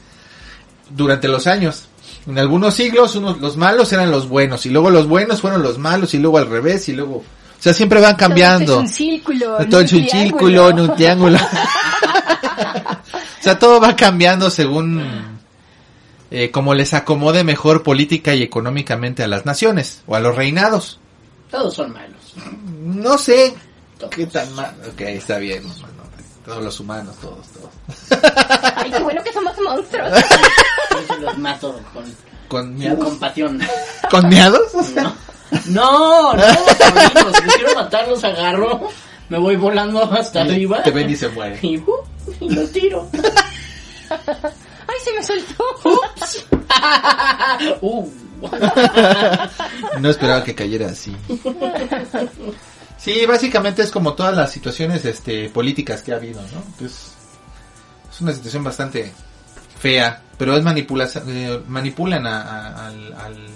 durante 0.90 1.28
los 1.28 1.46
años. 1.46 1.88
En 2.26 2.38
algunos 2.38 2.74
siglos 2.74 3.14
unos, 3.16 3.40
los 3.40 3.56
malos 3.56 3.92
eran 3.92 4.10
los 4.10 4.28
buenos 4.28 4.64
y 4.66 4.70
luego 4.70 4.90
los 4.90 5.06
buenos 5.06 5.40
fueron 5.40 5.62
los 5.62 5.78
malos 5.78 6.14
y 6.14 6.18
luego 6.18 6.38
al 6.38 6.48
revés 6.48 6.88
y 6.88 6.92
luego, 6.92 7.16
o 7.16 7.24
sea, 7.58 7.72
siempre 7.72 8.00
van 8.00 8.16
cambiando. 8.16 8.74
Todo 8.74 8.82
es 8.82 8.90
un 8.90 8.94
círculo. 8.94 9.56
Todo 9.70 9.80
es 9.80 9.92
un 9.92 10.08
círculo, 10.08 10.72
no 10.72 10.84
un 10.84 10.96
triángulo. 10.96 11.38
o 13.48 13.50
sea, 13.50 13.58
todo 13.58 13.80
va 13.80 13.96
cambiando 13.96 14.50
según 14.50 15.02
eh, 16.30 16.50
como 16.50 16.74
les 16.74 16.92
acomode 16.92 17.44
mejor 17.44 17.82
política 17.82 18.34
y 18.34 18.42
económicamente 18.42 19.22
a 19.22 19.26
las 19.26 19.46
naciones 19.46 20.02
o 20.06 20.14
a 20.16 20.20
los 20.20 20.36
reinados. 20.36 21.00
todos 21.50 21.72
son 21.72 21.94
malos. 21.94 22.34
No 22.82 23.16
sé 23.16 23.54
Todos. 23.98 24.14
qué 24.14 24.26
tan 24.26 24.54
mal. 24.54 24.74
Ok, 24.86 25.00
está 25.00 25.38
bien. 25.38 25.62
bueno, 25.62 26.02
todos 26.44 26.62
los 26.62 26.78
humanos, 26.78 27.16
todos, 27.22 27.46
todos. 27.48 28.22
Ay, 28.76 28.90
qué 28.90 29.02
bueno 29.02 29.24
que 29.24 29.32
somos 29.32 29.58
monstruos. 29.58 30.10
Yo 30.90 31.14
se 31.14 31.20
los 31.22 31.38
mato 31.38 31.80
con, 31.94 32.04
¿Con 32.48 32.78
con 32.78 32.96
compasión. 32.96 33.60
¿Con 34.10 34.28
miados? 34.28 34.60
No, 34.94 35.14
no, 35.68 36.34
no, 36.34 36.42
sobrinos, 36.44 37.36
si 37.36 37.42
quiero 37.56 37.74
matarlos, 37.74 38.22
agarro, 38.24 38.90
me 39.30 39.38
voy 39.38 39.56
volando 39.56 40.04
hasta 40.04 40.42
arriba. 40.42 40.82
Te 40.82 40.90
ven 40.90 41.08
y 41.08 41.16
se 41.16 41.30
muere. 41.30 41.58
Y, 41.62 41.78
uh, 41.78 42.04
y 42.40 42.50
los 42.54 42.70
tiro. 42.72 43.08
Ay, 44.10 44.96
se 45.04 45.12
me 45.12 45.22
soltó. 45.22 45.64
Uh. 47.80 48.08
No 50.00 50.08
esperaba 50.10 50.44
que 50.44 50.54
cayera 50.54 50.88
así. 50.90 51.14
Sí, 52.96 53.26
básicamente 53.26 53.82
es 53.82 53.90
como 53.90 54.14
todas 54.14 54.36
las 54.36 54.52
situaciones 54.52 55.04
este, 55.04 55.48
políticas 55.50 56.02
que 56.02 56.12
ha 56.12 56.16
habido, 56.16 56.40
¿no? 56.42 56.62
Pues, 56.78 57.12
es 58.12 58.20
una 58.20 58.32
situación 58.32 58.62
bastante 58.64 59.12
fea, 59.80 60.22
pero 60.36 60.56
es 60.56 60.62
manipulación, 60.64 61.24
eh, 61.28 61.60
manipulan 61.66 62.26
a, 62.26 62.42
a- 62.42 62.86
al- 62.88 63.12
al- 63.14 63.48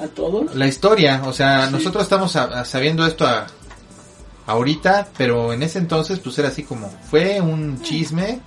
¿A 0.00 0.06
todos? 0.08 0.54
la 0.54 0.66
historia, 0.66 1.22
o 1.24 1.32
sea, 1.32 1.70
nosotros 1.70 2.02
estamos 2.04 2.34
a- 2.36 2.60
a 2.60 2.64
sabiendo 2.64 3.06
esto 3.06 3.26
a- 3.26 3.46
ahorita, 4.46 5.08
pero 5.16 5.52
en 5.52 5.62
ese 5.62 5.78
entonces 5.78 6.18
pues 6.20 6.38
era 6.38 6.48
así 6.48 6.62
como, 6.62 6.90
fue 7.10 7.40
un 7.40 7.80
chisme, 7.82 8.40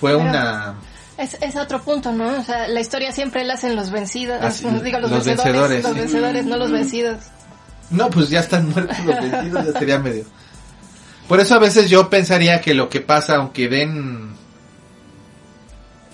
fue 0.00 0.12
Pero- 0.16 0.28
una... 0.28 0.74
Es, 1.18 1.34
es 1.40 1.56
otro 1.56 1.80
punto, 1.80 2.12
¿no? 2.12 2.28
O 2.38 2.42
sea, 2.42 2.68
la 2.68 2.78
historia 2.78 3.10
siempre 3.10 3.42
la 3.42 3.54
hacen 3.54 3.74
los 3.74 3.88
vencidos. 3.90 4.38
Así, 4.42 4.66
digo, 4.84 4.98
los, 4.98 5.10
los 5.10 5.24
vencedores. 5.24 5.70
vencedores, 5.70 5.82
Los 5.82 5.92
sí. 5.94 5.98
vencedores, 6.00 6.44
no 6.44 6.56
los 6.58 6.70
vencidos. 6.70 7.16
No, 7.88 8.10
pues 8.10 8.28
ya 8.28 8.40
están 8.40 8.68
muertos 8.68 8.98
los 9.02 9.18
vencidos, 9.22 9.66
ya 9.72 9.78
sería 9.78 9.98
medio. 9.98 10.26
Por 11.26 11.40
eso 11.40 11.54
a 11.54 11.58
veces 11.58 11.88
yo 11.88 12.10
pensaría 12.10 12.60
que 12.60 12.74
lo 12.74 12.90
que 12.90 13.00
pasa, 13.00 13.36
aunque 13.36 13.66
den... 13.70 14.34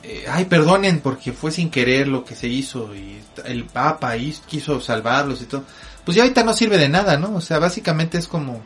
eh, 0.05 0.25
ay, 0.31 0.45
perdonen, 0.45 1.01
porque 1.01 1.33
fue 1.33 1.51
sin 1.51 1.69
querer 1.71 2.07
lo 2.07 2.25
que 2.25 2.37
se 2.37 2.47
hizo 2.47 2.95
y 2.95 3.21
el 3.45 3.65
Papa 3.65 4.11
ahí 4.11 4.33
quiso 4.47 4.81
salvarlos 4.81 5.43
y 5.43 5.47
todo. 5.47 5.65
Pues 6.05 6.17
ya 6.17 6.23
ahorita 6.23 6.45
no 6.45 6.55
sirve 6.55 6.79
de 6.79 6.89
nada, 6.89 7.17
¿no? 7.19 7.35
O 7.35 7.41
sea, 7.41 7.59
básicamente 7.59 8.19
es 8.19 8.29
como... 8.29 8.63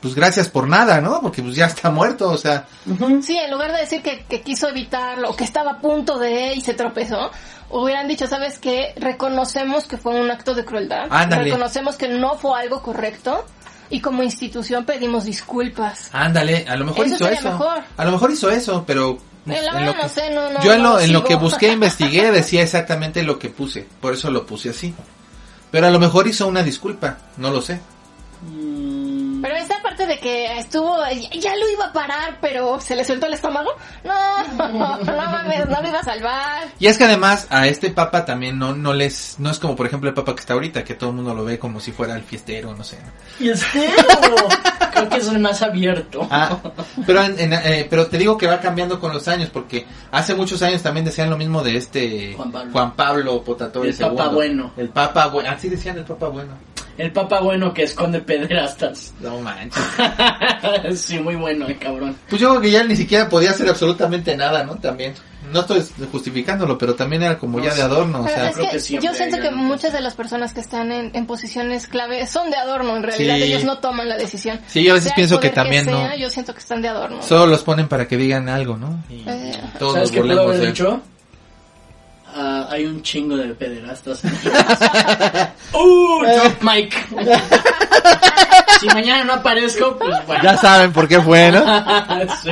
Pues 0.00 0.14
gracias 0.14 0.48
por 0.48 0.68
nada, 0.68 1.00
¿no? 1.00 1.20
Porque 1.20 1.42
pues 1.42 1.56
ya 1.56 1.66
está 1.66 1.90
muerto, 1.90 2.30
o 2.30 2.36
sea... 2.36 2.66
Sí, 3.20 3.36
en 3.36 3.50
lugar 3.50 3.72
de 3.72 3.78
decir 3.78 4.00
que, 4.00 4.24
que 4.28 4.42
quiso 4.42 4.68
evitarlo, 4.68 5.34
que 5.34 5.42
estaba 5.44 5.72
a 5.72 5.78
punto 5.80 6.18
de 6.20 6.54
y 6.54 6.60
se 6.60 6.74
tropezó, 6.74 7.30
hubieran 7.70 8.06
dicho, 8.06 8.26
¿sabes 8.28 8.58
qué? 8.60 8.92
Reconocemos 8.96 9.84
que 9.86 9.96
fue 9.96 10.14
un 10.20 10.30
acto 10.30 10.54
de 10.54 10.64
crueldad. 10.64 11.06
Ándale. 11.10 11.44
Reconocemos 11.44 11.96
que 11.96 12.06
no 12.08 12.36
fue 12.36 12.60
algo 12.60 12.80
correcto. 12.82 13.44
Y 13.90 14.00
como 14.00 14.22
institución 14.22 14.84
pedimos 14.84 15.24
disculpas. 15.24 16.10
Ándale, 16.12 16.66
a 16.68 16.76
lo 16.76 16.84
mejor 16.84 17.06
Eso 17.06 17.14
hizo 17.16 17.28
eso. 17.28 17.50
mejor. 17.52 17.78
A 17.96 18.04
lo 18.04 18.12
mejor 18.12 18.30
hizo 18.30 18.50
eso, 18.50 18.84
pero 18.86 19.18
pues, 19.46 19.58
Eh, 19.58 19.62
la 19.62 19.70
en 19.70 19.74
lo 19.74 19.80
verdad 19.80 19.96
no 19.96 20.02
que- 20.02 20.08
sé, 20.20 20.30
no- 20.34 20.50
no- 20.52 20.60
yo 20.62 20.74
en 20.74 20.82
lo, 20.82 21.00
en 21.00 21.12
lo 21.12 21.24
que 21.24 21.34
busqué, 21.36 21.68
investigué, 21.72 22.30
decía 22.30 22.62
exactamente 22.62 23.22
lo 23.22 23.38
que 23.38 23.48
puse. 23.48 23.88
Por 24.00 24.12
eso 24.12 24.30
lo 24.30 24.44
puse 24.46 24.68
así. 24.70 24.94
Pero 25.70 25.86
a 25.86 25.90
lo 25.90 25.98
mejor 25.98 26.28
hizo 26.28 26.46
una 26.46 26.62
disculpa, 26.62 27.16
no 27.38 27.50
lo 27.50 27.62
sé. 27.62 27.80
Mm, 28.42 29.40
Pero 29.42 29.56
esta 29.56 29.77
parte 29.98 30.06
de 30.14 30.20
que 30.20 30.58
estuvo, 30.58 30.96
ya 31.40 31.56
lo 31.56 31.68
iba 31.70 31.86
a 31.86 31.92
parar, 31.92 32.38
pero 32.40 32.80
se 32.80 32.94
le 32.96 33.04
sueltó 33.04 33.26
el 33.26 33.34
estómago. 33.34 33.70
No, 34.04 34.68
no 34.98 35.12
mames, 35.16 35.68
no 35.68 35.82
lo 35.82 35.88
iba 35.88 35.98
a 36.00 36.04
salvar. 36.04 36.68
Y 36.78 36.86
es 36.86 36.96
que 36.98 37.04
además 37.04 37.46
a 37.50 37.66
este 37.66 37.90
papa 37.90 38.24
también 38.24 38.58
no, 38.58 38.74
no 38.74 38.94
les, 38.94 39.36
no 39.38 39.50
es 39.50 39.58
como 39.58 39.74
por 39.76 39.86
ejemplo 39.86 40.08
el 40.08 40.14
papa 40.14 40.34
que 40.34 40.40
está 40.40 40.54
ahorita, 40.54 40.84
que 40.84 40.94
todo 40.94 41.10
el 41.10 41.16
mundo 41.16 41.34
lo 41.34 41.44
ve 41.44 41.58
como 41.58 41.80
si 41.80 41.92
fuera 41.92 42.14
el 42.14 42.22
fiestero, 42.22 42.74
no 42.74 42.84
sé. 42.84 42.98
Y 43.40 43.50
es 43.50 43.64
Creo 44.92 45.08
que 45.10 45.18
es 45.18 45.28
el 45.28 45.38
más 45.38 45.62
abierto. 45.62 46.26
Ah, 46.30 46.58
pero, 47.06 47.22
en- 47.22 47.38
en- 47.38 47.52
eh, 47.52 47.86
pero 47.88 48.08
te 48.08 48.18
digo 48.18 48.36
que 48.36 48.46
va 48.48 48.58
cambiando 48.60 48.98
con 48.98 49.12
los 49.12 49.28
años, 49.28 49.48
porque 49.52 49.86
hace 50.10 50.34
muchos 50.34 50.60
años 50.62 50.82
también 50.82 51.04
decían 51.04 51.30
lo 51.30 51.36
mismo 51.36 51.62
de 51.62 51.76
este 51.76 52.34
Juan 52.36 52.50
Pablo. 52.50 52.72
Juan 52.72 52.92
Pablo 52.96 53.42
Potatore 53.44 53.90
El 53.90 53.96
Papa. 53.96 54.28
Bueno. 54.28 54.72
El 54.76 54.88
Papa 54.88 55.26
bueno. 55.28 55.50
Así 55.50 55.68
decían 55.68 55.98
el 55.98 56.04
Papa 56.04 56.28
bueno. 56.28 56.52
El 56.98 57.12
papa 57.12 57.40
bueno 57.40 57.72
que 57.72 57.84
esconde 57.84 58.20
pederastas. 58.20 59.14
No 59.20 59.38
manches. 59.40 59.82
sí, 61.00 61.18
muy 61.20 61.36
bueno 61.36 61.66
el 61.66 61.78
cabrón. 61.78 62.16
Pues 62.28 62.40
yo 62.42 62.50
creo 62.50 62.60
que 62.60 62.70
ya 62.72 62.82
ni 62.84 62.96
siquiera 62.96 63.28
podía 63.28 63.50
hacer 63.50 63.68
absolutamente 63.68 64.36
nada, 64.36 64.64
¿no? 64.64 64.74
También. 64.76 65.14
No 65.52 65.60
estoy 65.60 65.82
justificándolo, 66.12 66.76
pero 66.76 66.94
también 66.94 67.22
era 67.22 67.38
como 67.38 67.58
No 67.58 67.64
ya 67.64 67.74
de 67.74 67.80
adorno, 67.80 68.22
o 68.22 68.28
sea. 68.28 68.52
creo 68.52 68.68
que, 68.68 68.76
que 68.78 68.98
yo 69.00 69.14
siento 69.14 69.38
que 69.40 69.50
muchas 69.50 69.92
de 69.94 70.00
las 70.02 70.14
personas 70.14 70.52
que 70.52 70.60
están 70.60 70.92
en, 70.92 71.10
en 71.14 71.24
posiciones 71.26 71.86
clave 71.86 72.26
son 72.26 72.50
de 72.50 72.56
adorno. 72.56 72.96
En 72.96 73.02
realidad 73.04 73.36
Sí. 73.36 73.42
ellos 73.44 73.64
no 73.64 73.78
toman 73.78 74.08
la 74.08 74.16
decisión. 74.18 74.60
Sí, 74.66 74.82
yo 74.82 74.90
a 74.90 74.94
veces 74.94 75.08
Sea 75.10 75.16
pienso 75.16 75.40
que 75.40 75.48
también 75.50 75.86
no. 75.86 76.00
sea, 76.00 76.16
Yo 76.16 76.28
siento 76.28 76.52
que 76.52 76.58
están 76.58 76.82
de 76.82 76.88
adorno. 76.88 77.22
Solo 77.22 77.46
los 77.46 77.62
ponen 77.62 77.88
para 77.88 78.06
que 78.08 78.16
digan 78.18 78.48
algo, 78.48 78.76
¿no? 78.76 79.02
Y 79.08 79.22
Eh. 79.26 79.52
todos 79.78 79.94
¿Sabes 79.94 80.10
qué 80.10 80.18
haber 80.20 80.58
de- 80.58 80.66
dicho? 80.66 81.00
Ah, 82.40 82.68
hay 82.70 82.84
un 82.86 83.02
chingo 83.02 83.36
de 83.36 83.48
pederastas. 83.54 84.22
¡Uh! 85.72 86.22
Drop 86.24 86.62
mic. 86.62 86.94
si 88.80 88.86
mañana 88.86 89.24
no 89.24 89.32
aparezco, 89.34 89.96
pues 89.98 90.14
bueno. 90.26 90.42
Ya 90.44 90.56
saben 90.56 90.92
por 90.92 91.08
qué 91.08 91.20
fue, 91.20 91.50
¿no? 91.50 91.64
Sí. 92.42 92.50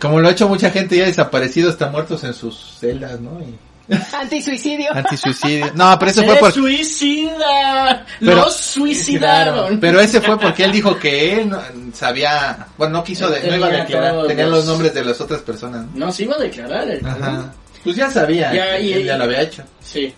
Como 0.00 0.20
lo 0.20 0.28
ha 0.28 0.32
hecho 0.32 0.48
mucha 0.48 0.70
gente 0.70 0.96
ya 0.96 1.06
desaparecido, 1.06 1.70
están 1.70 1.90
muertos 1.90 2.22
en 2.24 2.32
sus 2.34 2.76
celdas, 2.78 3.18
¿no? 3.20 3.40
Y 3.40 3.58
Antisuicidio. 4.20 4.92
antisuicidio. 4.94 5.72
No, 5.74 5.96
pero 5.98 6.10
eso 6.10 6.22
fue 6.24 6.36
por... 6.36 6.52
suicida. 6.52 8.04
Pero- 8.20 8.36
Los 8.36 8.56
suicidaron. 8.56 9.80
Pero 9.80 10.00
ese 10.00 10.20
fue 10.20 10.38
porque 10.38 10.64
él 10.64 10.72
dijo 10.72 10.98
que 10.98 11.40
él 11.40 11.48
no- 11.48 11.60
sabía, 11.94 12.66
bueno, 12.76 12.98
no 12.98 13.04
quiso, 13.04 13.28
de- 13.30 13.48
no 13.48 13.56
iba 13.56 13.66
a 13.66 13.70
declarar, 13.70 14.26
tenía 14.28 14.46
los- 14.46 14.64
nombres 14.66 14.92
de 14.94 15.04
las 15.04 15.20
otras 15.20 15.40
personas. 15.40 15.86
¿no? 15.94 16.12
Se 16.12 16.24
iba 16.24 16.34
a 16.36 16.38
declarar. 16.38 16.88
el. 16.88 17.04
Ajá. 17.04 17.52
Pues 17.86 17.96
ya 17.96 18.10
sabía, 18.10 18.52
Ya, 18.52 18.76
que 18.76 18.82
y- 18.82 18.92
él 18.94 19.04
ya 19.06 19.16
lo 19.16 19.24
había 19.24 19.42
hecho. 19.42 19.62
Sí. 19.80 20.12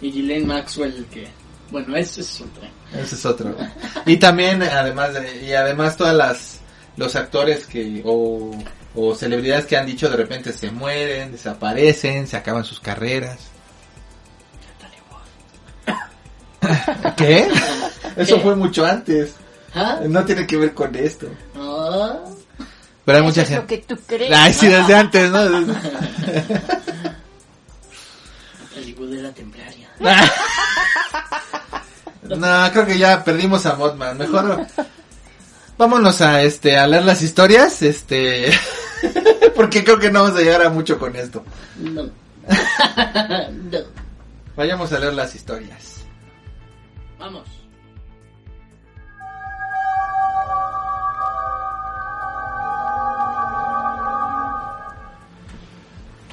Y 0.00 0.10
Ghislaine 0.10 0.46
Maxwell, 0.46 1.06
que. 1.10 1.26
Bueno, 1.70 1.96
ese 1.96 2.20
es 2.20 2.40
otro. 2.40 2.62
Ese 2.94 3.14
es 3.16 3.24
otro. 3.26 3.56
Y 4.06 4.16
también, 4.18 4.62
además, 4.62 5.14
de- 5.14 5.44
y 5.46 5.52
además 5.54 5.96
todas 5.96 6.14
las, 6.14 6.60
los 6.96 7.16
actores 7.16 7.66
que, 7.66 8.02
o, 8.04 8.50
o 8.94 9.14
celebridades 9.14 9.66
que 9.66 9.76
han 9.76 9.86
dicho 9.86 10.08
de 10.08 10.16
repente 10.16 10.52
se 10.52 10.70
mueren, 10.70 11.32
desaparecen, 11.32 12.26
se 12.26 12.36
acaban 12.36 12.64
sus 12.64 12.78
carreras. 12.80 13.38
¿Qué? 17.16 17.48
Eso 18.16 18.36
¿Qué? 18.36 18.42
fue 18.42 18.56
mucho 18.56 18.84
antes. 18.84 19.34
¿Ah? 19.74 20.00
No 20.08 20.24
tiene 20.24 20.46
que 20.46 20.56
ver 20.56 20.72
con 20.74 20.94
esto. 20.96 21.28
Ah. 21.54 22.18
Pero 23.06 23.18
hay 23.18 23.24
mucha 23.24 23.42
es 23.42 23.50
lo 23.50 23.56
gente. 23.58 23.80
que 23.80 23.94
tú 23.94 24.00
crees. 24.04 24.32
Ay, 24.36 24.52
sí, 24.52 24.66
desde 24.66 24.94
antes, 24.94 25.30
¿no? 25.30 25.38
Película 28.74 29.32
templaria. 29.32 29.88
No, 32.28 32.72
creo 32.72 32.84
que 32.84 32.98
ya 32.98 33.22
perdimos 33.22 33.64
a 33.66 33.76
Mothman. 33.76 34.18
Mejor 34.18 34.66
vámonos 35.78 36.20
a 36.20 36.42
este 36.42 36.76
a 36.76 36.84
leer 36.88 37.04
las 37.04 37.22
historias, 37.22 37.82
este 37.82 38.50
porque 39.54 39.84
creo 39.84 40.00
que 40.00 40.10
no 40.10 40.24
vamos 40.24 40.36
a 40.36 40.42
llegar 40.42 40.62
a 40.62 40.70
mucho 40.70 40.98
con 40.98 41.14
esto. 41.14 41.44
No. 41.78 42.10
Vayamos 44.56 44.92
a 44.92 44.98
leer 44.98 45.14
las 45.14 45.36
historias. 45.36 45.98
Vamos. 47.16 47.44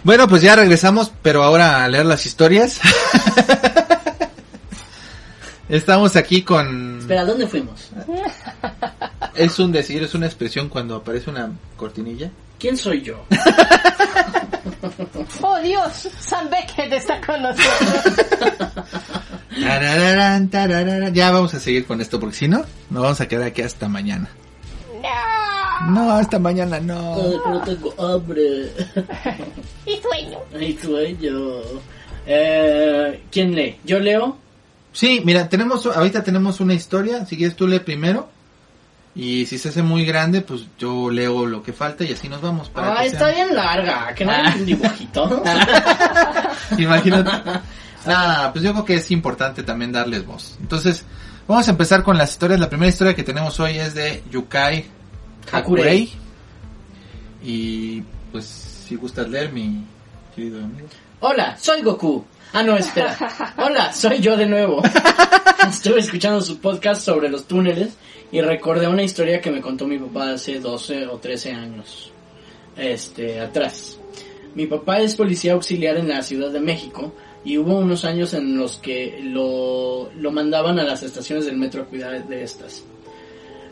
Bueno, 0.04 0.28
pues 0.28 0.41
ya 0.41 0.56
regresamos, 0.56 1.12
pero 1.22 1.43
ahora 1.43 1.84
a 1.84 1.88
leer 1.88 2.06
las 2.06 2.26
historias. 2.26 2.80
Estamos 5.70 6.16
aquí 6.18 6.41
con... 6.41 6.99
Espera, 6.99 7.24
¿dónde 7.24 7.47
fuimos? 7.47 7.89
Es 9.34 9.58
un 9.60 9.72
decir, 9.72 10.04
es 10.04 10.14
una 10.14 10.26
expresión 10.26 10.68
cuando 10.68 10.97
aparece 10.97 11.30
una 11.30 11.51
cortinilla. 11.78 12.30
¿Quién 12.60 12.78
soy 12.78 13.01
yo? 13.01 13.26
Oh 15.41 15.60
Dios, 15.60 16.10
Sam 16.20 16.49
Beckett 16.49 16.91
está 16.93 17.20
con 17.22 17.41
nosotros. 17.41 18.16
Tarararán, 19.62 20.49
tarararán. 20.49 21.14
Ya 21.14 21.32
vamos 21.32 21.54
a 21.54 21.60
seguir 21.60 21.86
con 21.86 22.01
esto, 22.01 22.20
porque 22.20 22.36
si 22.36 22.47
no, 22.47 22.66
nos 22.89 23.04
vamos 23.04 23.22
a 23.22 23.28
quedar 23.28 23.47
aquí 23.47 23.62
hasta 23.62 23.88
mañana. 23.88 24.30
No, 25.89 26.11
hasta 26.11 26.39
mañana 26.39 26.79
no. 26.79 27.15
Ay, 27.15 27.38
pero 27.43 27.59
tengo 27.61 27.93
hambre. 28.13 28.71
y 29.86 29.97
sueño. 30.01 30.38
Ay, 30.57 30.77
sueño. 30.81 31.38
Eh, 32.25 33.23
¿Quién 33.31 33.53
lee? 33.55 33.77
¿Yo 33.84 33.99
leo? 33.99 34.38
Sí, 34.93 35.21
mira, 35.25 35.49
tenemos, 35.49 35.86
ahorita 35.86 36.23
tenemos 36.23 36.59
una 36.59 36.73
historia, 36.73 37.25
si 37.25 37.36
quieres 37.38 37.55
tú 37.55 37.67
lee 37.67 37.79
primero. 37.79 38.29
Y 39.15 39.45
si 39.45 39.59
se 39.59 39.69
hace 39.69 39.84
muy 39.84 40.05
grande, 40.05 40.41
pues 40.41 40.61
yo 40.79 41.11
leo 41.11 41.45
lo 41.45 41.61
que 41.61 41.71
falta 41.71 42.03
y 42.03 42.13
así 42.13 42.27
nos 42.29 42.41
vamos. 42.41 42.69
Para 42.69 42.93
Ah, 42.93 43.01
que 43.01 43.07
está 43.07 43.25
sea- 43.31 43.45
bien 43.45 43.55
larga. 43.55 44.13
Que 44.15 44.25
no 44.25 44.31
hay 44.31 44.59
un 44.59 44.65
dibujito. 44.65 45.43
Imagínate. 46.79 47.29
Ah, 48.07 48.49
pues 48.51 48.63
yo 48.63 48.71
creo 48.71 48.86
que 48.86 48.95
es 48.95 49.11
importante 49.11 49.61
también 49.63 49.91
darles 49.91 50.25
voz. 50.25 50.57
Entonces, 50.61 51.05
vamos 51.47 51.67
a 51.67 51.71
empezar 51.71 52.01
con 52.03 52.17
las 52.17 52.31
historias. 52.31 52.59
La 52.59 52.69
primera 52.69 52.89
historia 52.89 53.15
que 53.15 53.23
tenemos 53.23 53.59
hoy 53.59 53.77
es 53.77 53.93
de 53.93 54.23
Yukai 54.31 54.86
Hakurei. 55.51 56.09
Y 57.43 58.01
pues, 58.31 58.45
si 58.45 58.95
gustas 58.95 59.29
leer, 59.29 59.51
mi 59.51 59.83
querido 60.35 60.63
amigo. 60.63 60.87
Hola, 61.19 61.57
soy 61.57 61.81
Goku. 61.81 62.23
Ah, 62.53 62.63
no, 62.63 62.77
espera. 62.77 63.17
Hola, 63.57 63.91
soy 63.93 64.19
yo 64.19 64.37
de 64.37 64.45
nuevo. 64.45 64.81
Estuve 65.69 65.99
escuchando 65.99 66.41
su 66.41 66.59
podcast 66.59 67.03
sobre 67.03 67.29
los 67.29 67.45
túneles 67.45 67.93
y 68.31 68.41
recordé 68.41 68.87
una 68.87 69.03
historia 69.03 69.41
que 69.41 69.51
me 69.51 69.61
contó 69.61 69.87
mi 69.87 69.97
papá 69.97 70.31
hace 70.33 70.59
12 70.59 71.07
o 71.07 71.17
13 71.17 71.51
años. 71.51 72.11
Este, 72.75 73.39
atrás. 73.39 73.99
Mi 74.55 74.67
papá 74.67 74.99
es 74.99 75.15
policía 75.15 75.53
auxiliar 75.53 75.97
en 75.97 76.09
la 76.09 76.21
Ciudad 76.21 76.51
de 76.51 76.59
México 76.59 77.13
y 77.43 77.57
hubo 77.57 77.77
unos 77.77 78.05
años 78.05 78.33
en 78.33 78.57
los 78.57 78.77
que 78.77 79.19
lo, 79.23 80.11
lo 80.13 80.31
mandaban 80.31 80.79
a 80.79 80.83
las 80.83 81.03
estaciones 81.03 81.45
del 81.45 81.57
metro 81.57 81.83
a 81.83 81.85
cuidar 81.85 82.27
de 82.27 82.43
estas. 82.43 82.83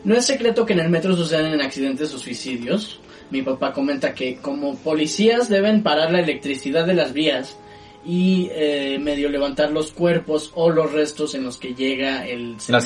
No 0.04 0.16
es 0.16 0.26
secreto 0.26 0.66
que 0.66 0.72
en 0.72 0.80
el 0.80 0.90
metro 0.90 1.14
suceden 1.14 1.60
accidentes 1.60 2.12
o 2.14 2.18
suicidios. 2.18 3.00
Mi 3.30 3.42
papá 3.42 3.72
comenta 3.72 4.14
que 4.14 4.36
como 4.36 4.76
policías 4.76 5.48
deben 5.48 5.82
parar 5.82 6.10
la 6.10 6.20
electricidad 6.20 6.86
de 6.86 6.94
las 6.94 7.12
vías 7.12 7.56
y 8.04 8.48
eh, 8.52 8.98
medio 9.00 9.28
levantar 9.28 9.70
los 9.70 9.92
cuerpos 9.92 10.50
o 10.54 10.70
los 10.70 10.92
restos 10.92 11.34
en 11.34 11.44
los 11.44 11.56
que 11.56 11.74
llega 11.74 12.26
el 12.26 12.56
La 12.68 12.80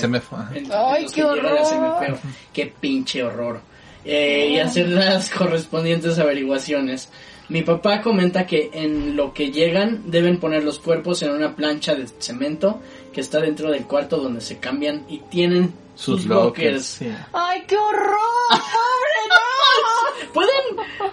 en 0.54 0.66
Ay, 0.70 1.04
los 1.04 1.12
qué 1.12 1.22
que 1.22 1.28
llega 1.28 1.50
el 1.50 2.12
horror. 2.12 2.18
Qué 2.52 2.72
pinche 2.78 3.22
horror. 3.22 3.60
Eh, 4.04 4.50
y 4.50 4.58
hacer 4.58 4.88
las 4.88 5.30
correspondientes 5.36 6.18
averiguaciones. 6.18 7.08
Mi 7.48 7.62
papá 7.62 8.02
comenta 8.02 8.46
que 8.46 8.70
en 8.72 9.16
lo 9.16 9.32
que 9.32 9.50
llegan 9.50 10.10
deben 10.10 10.38
poner 10.38 10.64
los 10.64 10.80
cuerpos 10.80 11.22
en 11.22 11.30
una 11.30 11.54
plancha 11.54 11.94
de 11.94 12.06
cemento 12.18 12.80
que 13.16 13.22
está 13.22 13.40
dentro 13.40 13.70
del 13.72 13.86
cuarto 13.86 14.18
donde 14.18 14.42
se 14.42 14.58
cambian 14.58 15.06
y 15.08 15.20
tienen 15.20 15.72
sus, 15.94 16.20
Sus 16.20 16.26
lockers. 16.26 16.66
lockers. 16.66 16.84
sí. 16.84 17.08
Ay, 17.32 17.62
qué 17.66 17.74
horror, 17.78 18.18
pobre, 18.50 20.28
Pueden, 20.34 21.12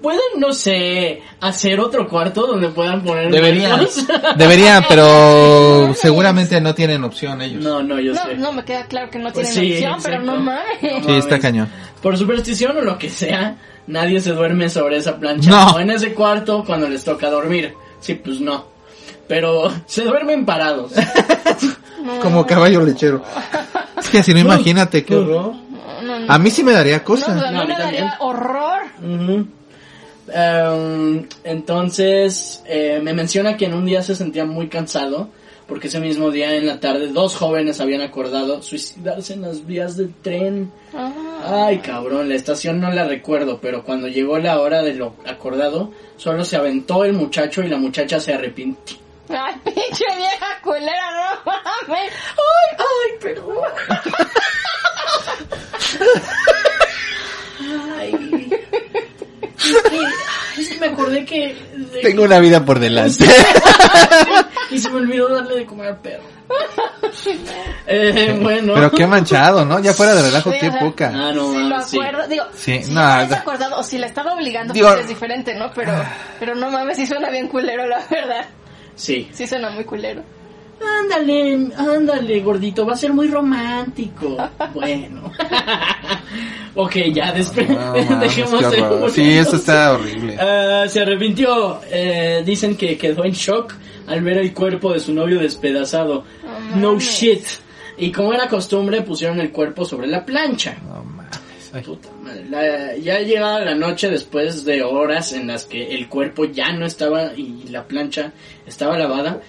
pueden, 0.00 0.20
no 0.38 0.52
sé, 0.52 1.20
hacer 1.40 1.80
otro 1.80 2.08
cuarto 2.08 2.46
donde 2.46 2.68
puedan 2.68 3.02
poner 3.02 3.32
Deberían, 3.32 3.84
deberían, 4.36 4.84
pero 4.88 5.92
seguramente 5.94 6.60
no 6.60 6.74
tienen 6.76 7.02
opción 7.02 7.42
ellos. 7.42 7.60
No, 7.60 7.82
no, 7.82 7.98
yo 7.98 8.12
no. 8.14 8.22
sé. 8.22 8.34
No, 8.36 8.42
no, 8.42 8.52
me 8.52 8.64
queda 8.64 8.86
claro 8.86 9.10
que 9.10 9.18
no 9.18 9.32
Pues 9.32 9.52
tienen 9.52 9.78
sí, 9.78 9.84
opción, 9.84 10.00
pero 10.02 10.16
exacto. 10.22 10.36
no 10.36 10.42
mames. 10.44 11.04
Sí, 11.06 11.12
está 11.12 11.40
cañón. 11.40 11.68
Por 12.00 12.16
superstición 12.16 12.76
o 12.76 12.82
lo 12.82 12.96
que 12.98 13.10
sea, 13.10 13.56
nadie 13.88 14.20
se 14.20 14.30
duerme 14.32 14.68
sobre 14.68 14.98
esa 14.98 15.18
plancha 15.18 15.50
No. 15.50 15.72
o 15.72 15.80
en 15.80 15.90
ese 15.90 16.14
cuarto 16.14 16.62
cuando 16.64 16.88
les 16.88 17.02
toca 17.02 17.28
dormir. 17.30 17.74
Sí, 18.00 18.14
pues 18.14 18.40
no. 18.40 18.70
Pero 19.28 19.70
se 19.86 20.04
duermen 20.04 20.44
parados. 20.44 20.92
Como 22.22 22.44
caballo 22.46 22.84
lechero. 22.84 23.22
Es 23.98 24.08
que 24.10 24.22
si 24.22 24.34
no, 24.34 24.40
imagínate 24.40 25.04
qué 25.04 25.14
horror. 25.16 25.54
No, 26.02 26.18
no, 26.18 26.32
A 26.32 26.38
mí 26.38 26.50
sí 26.50 26.64
me 26.64 26.72
daría 26.72 26.98
no, 26.98 27.04
cosa. 27.04 27.32
a 27.32 27.34
mí 27.34 27.40
No, 27.40 27.60
a 27.60 27.64
mí 27.64 27.68
me 27.72 27.78
daría 27.78 28.00
también. 28.00 28.10
horror. 28.20 28.82
Em, 30.34 31.26
entonces, 31.44 32.62
eh, 32.66 33.00
me 33.02 33.12
menciona 33.12 33.56
que 33.56 33.66
en 33.66 33.74
un 33.74 33.84
día 33.84 34.02
se 34.02 34.14
sentía 34.14 34.44
muy 34.44 34.68
cansado, 34.68 35.28
porque 35.66 35.88
ese 35.88 36.00
mismo 36.00 36.30
día 36.30 36.54
en 36.56 36.66
la 36.66 36.80
tarde 36.80 37.08
dos 37.08 37.36
jóvenes 37.36 37.80
habían 37.80 38.00
acordado 38.02 38.62
suicidarse 38.62 39.34
en 39.34 39.42
las 39.42 39.66
vías 39.66 39.96
del 39.96 40.12
tren. 40.14 40.70
Ah. 40.94 41.64
Ay, 41.66 41.78
cabrón, 41.78 42.28
la 42.28 42.34
estación 42.36 42.80
no 42.80 42.90
la 42.92 43.04
recuerdo, 43.04 43.58
pero 43.60 43.84
cuando 43.84 44.06
llegó 44.08 44.38
la 44.38 44.60
hora 44.60 44.82
de 44.82 44.94
lo 44.94 45.14
acordado, 45.26 45.90
solo 46.16 46.44
se 46.44 46.56
aventó 46.56 47.04
el 47.04 47.12
muchacho 47.14 47.62
y 47.62 47.68
la 47.68 47.78
muchacha 47.78 48.20
se 48.20 48.32
arrepintió. 48.32 48.96
Ay, 49.32 49.54
pinche 49.64 50.04
vieja 50.16 50.46
culera, 50.62 51.10
no 51.44 51.52
mames. 51.52 52.12
Ay, 52.36 52.76
ay, 52.78 53.18
perdón. 53.20 53.56
Ay. 57.98 58.50
Es 60.58 60.68
que, 60.68 60.78
me 60.80 60.86
acordé 60.86 61.24
que... 61.24 61.56
de- 61.74 62.00
Tengo 62.00 62.24
una 62.24 62.38
vida 62.40 62.64
por 62.64 62.78
delante. 62.78 63.24
y 64.70 64.78
se 64.78 64.90
me 64.90 64.96
olvidó 64.96 65.28
darle 65.28 65.56
de 65.56 65.66
comer 65.66 65.88
al 65.88 65.96
perro. 65.98 66.22
Eh, 67.86 68.38
bueno. 68.40 68.74
Pero 68.74 68.90
qué 68.90 69.06
manchado, 69.06 69.64
¿no? 69.64 69.78
Ya 69.80 69.94
fuera 69.94 70.14
de 70.14 70.22
relajo, 70.22 70.50
Sí, 70.52 70.58
qué 70.60 70.68
o 70.68 70.72
sea, 70.72 70.80
poca. 70.80 71.08
Ah, 71.14 71.32
no, 71.32 71.52
si 71.52 71.58
lo 71.58 71.64
mames, 71.68 71.86
sí. 71.88 71.98
acuerdo, 71.98 72.28
digo, 72.28 72.44
Sí, 72.54 72.82
si 72.82 72.90
no 72.90 73.28
se 73.28 73.34
acordado 73.34 73.78
o 73.78 73.82
si 73.82 73.98
le 73.98 74.06
estaba 74.06 74.34
obligando, 74.34 74.74
Digo- 74.74 74.88
pues 74.88 75.00
es 75.02 75.08
diferente, 75.08 75.54
¿no? 75.54 75.70
Pero, 75.72 75.92
pero 76.38 76.54
no 76.54 76.70
mames, 76.70 76.96
sí 76.96 77.06
suena 77.06 77.30
bien 77.30 77.48
culero, 77.48 77.86
la 77.86 78.02
verdad. 78.10 78.44
Sí. 79.02 79.28
Sí 79.32 79.48
suena 79.48 79.68
muy 79.70 79.84
culero. 79.84 80.22
Ándale, 81.00 81.70
ándale, 81.76 82.40
gordito, 82.40 82.86
va 82.86 82.92
a 82.92 82.96
ser 82.96 83.12
muy 83.12 83.26
romántico. 83.26 84.36
Bueno. 84.74 85.30
ok, 86.74 86.94
ya, 87.12 87.32
después 87.32 87.68
No, 87.68 87.76
mames, 87.94 88.20
dejemos 88.20 88.70
de. 88.70 89.10
Sí, 89.10 89.32
eso 89.32 89.56
está 89.56 89.94
horrible. 89.94 90.36
Ah, 90.38 90.84
se 90.88 91.00
arrepintió. 91.00 91.80
Eh, 91.90 92.42
dicen 92.46 92.76
que 92.76 92.96
quedó 92.96 93.24
en 93.24 93.32
shock 93.32 93.74
al 94.06 94.22
ver 94.22 94.38
el 94.38 94.54
cuerpo 94.54 94.92
de 94.92 95.00
su 95.00 95.12
novio 95.12 95.40
despedazado. 95.40 96.24
no 96.76 96.98
shit. 97.00 97.44
Y 97.98 98.10
como 98.12 98.32
era 98.32 98.48
costumbre, 98.48 99.02
pusieron 99.02 99.40
el 99.40 99.50
cuerpo 99.50 99.84
sobre 99.84 100.06
la 100.06 100.24
plancha. 100.24 100.76
No 100.86 101.02
mames. 101.04 101.21
Ya 103.00 103.20
llegaba 103.20 103.60
la 103.60 103.74
noche 103.74 104.10
después 104.10 104.64
de 104.64 104.82
horas 104.82 105.32
en 105.32 105.46
las 105.46 105.64
que 105.64 105.94
el 105.94 106.08
cuerpo 106.08 106.44
ya 106.44 106.72
no 106.72 106.84
estaba 106.84 107.32
y 107.34 107.64
la 107.70 107.88
plancha 107.88 108.32
estaba 108.66 108.98
lavada. 108.98 109.40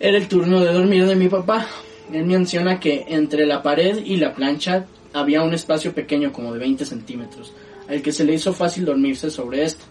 Era 0.00 0.16
el 0.16 0.28
turno 0.28 0.60
de 0.60 0.72
dormir 0.72 1.06
de 1.06 1.14
mi 1.14 1.28
papá. 1.28 1.68
Él 2.12 2.24
menciona 2.24 2.80
que 2.80 3.04
entre 3.08 3.46
la 3.46 3.62
pared 3.62 4.04
y 4.04 4.16
la 4.16 4.34
plancha 4.34 4.86
había 5.12 5.42
un 5.42 5.54
espacio 5.54 5.94
pequeño 5.94 6.32
como 6.32 6.52
de 6.52 6.58
20 6.58 6.84
centímetros, 6.84 7.52
al 7.88 8.02
que 8.02 8.12
se 8.12 8.24
le 8.24 8.34
hizo 8.34 8.52
fácil 8.52 8.84
dormirse 8.84 9.30
sobre 9.30 9.62
esto. 9.62 9.84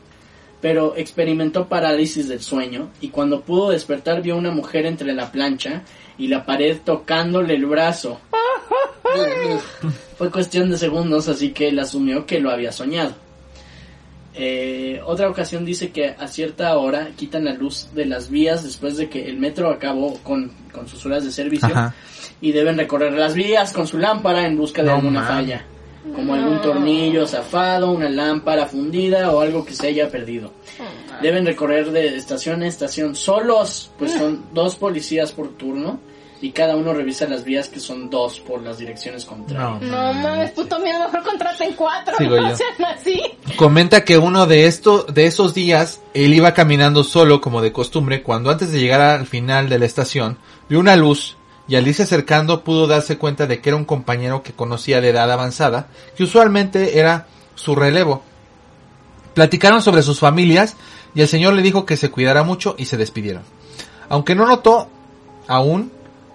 Pero 0.61 0.95
experimentó 0.97 1.69
parálisis 1.69 2.27
del 2.27 2.41
sueño 2.41 2.89
y 2.99 3.07
cuando 3.09 3.41
pudo 3.41 3.69
despertar 3.69 4.21
vio 4.21 4.35
una 4.35 4.51
mujer 4.51 4.85
entre 4.85 5.13
la 5.13 5.31
plancha 5.31 5.83
y 6.17 6.27
la 6.27 6.45
pared 6.45 6.77
tocándole 6.83 7.55
el 7.55 7.65
brazo. 7.65 8.19
Fue 10.17 10.31
cuestión 10.31 10.69
de 10.69 10.77
segundos, 10.77 11.27
así 11.27 11.51
que 11.51 11.69
él 11.69 11.79
asumió 11.79 12.25
que 12.25 12.39
lo 12.39 12.51
había 12.51 12.71
soñado. 12.71 13.13
Eh, 14.35 15.01
otra 15.05 15.27
ocasión 15.27 15.65
dice 15.65 15.91
que 15.91 16.09
a 16.09 16.27
cierta 16.27 16.77
hora 16.77 17.09
quitan 17.17 17.45
la 17.45 17.53
luz 17.53 17.89
de 17.93 18.05
las 18.05 18.29
vías 18.29 18.63
después 18.63 18.95
de 18.95 19.09
que 19.09 19.27
el 19.27 19.37
metro 19.37 19.69
acabó 19.69 20.17
con, 20.19 20.51
con 20.71 20.87
sus 20.87 21.05
horas 21.05 21.25
de 21.25 21.31
servicio 21.31 21.67
Ajá. 21.67 21.95
y 22.39 22.51
deben 22.51 22.77
recorrer 22.77 23.11
las 23.13 23.33
vías 23.33 23.73
con 23.73 23.87
su 23.87 23.97
lámpara 23.97 24.45
en 24.45 24.55
busca 24.55 24.81
de 24.81 24.89
No 24.89 24.95
alguna 24.95 25.23
falla, 25.23 25.65
como 26.15 26.35
algún 26.35 26.61
tornillo 26.61 27.25
zafado, 27.27 27.91
una 27.91 28.07
lámpara 28.07 28.67
fundida 28.67 29.31
o 29.31 29.41
algo 29.41 29.65
que 29.65 29.73
se 29.73 29.87
haya 29.87 30.09
perdido. 30.09 30.53
Deben 31.21 31.45
recorrer 31.45 31.91
de 31.91 32.15
estación 32.15 32.61
a 32.61 32.67
estación 32.67 33.15
solos, 33.15 33.91
pues 33.97 34.13
son 34.13 34.45
dos 34.53 34.75
policías 34.75 35.31
por 35.31 35.49
turno 35.57 35.99
y 36.41 36.51
cada 36.51 36.75
uno 36.75 36.93
revisa 36.93 37.27
las 37.27 37.43
vías 37.43 37.67
que 37.67 37.79
son 37.79 38.09
dos 38.09 38.39
por 38.39 38.61
las 38.61 38.77
direcciones 38.77 39.25
contrarias. 39.25 39.81
No. 39.81 40.13
No 40.13 40.13
mames, 40.13 40.51
puto 40.51 40.79
miedo, 40.79 40.99
mejor 40.99 41.23
contraten 41.23 41.73
cuatro, 41.73 42.15
Sigo 42.17 42.39
no 42.39 42.49
yo. 42.49 42.55
sean 42.55 42.85
así. 42.85 43.21
comenta 43.57 44.05
que 44.05 44.17
uno 44.17 44.45
de 44.45 44.65
estos, 44.67 45.13
de 45.13 45.25
esos 45.25 45.53
días, 45.53 45.99
él 46.13 46.33
iba 46.33 46.53
caminando 46.53 47.03
solo 47.03 47.41
como 47.41 47.61
de 47.61 47.73
costumbre, 47.73 48.23
cuando 48.23 48.51
antes 48.51 48.71
de 48.71 48.79
llegar 48.79 49.01
al 49.01 49.25
final 49.27 49.67
de 49.67 49.79
la 49.79 49.85
estación, 49.85 50.37
vio 50.69 50.79
una 50.79 50.95
luz 50.95 51.35
y 51.67 51.75
al 51.75 51.87
irse 51.87 52.03
acercando 52.03 52.63
pudo 52.63 52.87
darse 52.87 53.17
cuenta 53.17 53.45
de 53.45 53.59
que 53.61 53.69
era 53.69 53.77
un 53.77 53.85
compañero 53.85 54.41
que 54.41 54.53
conocía 54.53 55.01
de 55.01 55.09
edad 55.09 55.29
avanzada, 55.31 55.87
que 56.15 56.23
usualmente 56.23 56.99
era 56.99 57.27
su 57.55 57.75
relevo. 57.75 58.23
Platicaron 59.33 59.81
sobre 59.81 60.01
sus 60.01 60.19
familias 60.19 60.75
y 61.13 61.21
el 61.21 61.27
señor 61.27 61.53
le 61.53 61.61
dijo 61.61 61.85
que 61.85 61.97
se 61.97 62.09
cuidara 62.09 62.43
mucho 62.43 62.75
y 62.77 62.85
se 62.85 62.97
despidieron. 62.97 63.43
Aunque 64.09 64.35
no 64.35 64.45
notó 64.47 64.87
aún 65.47 65.91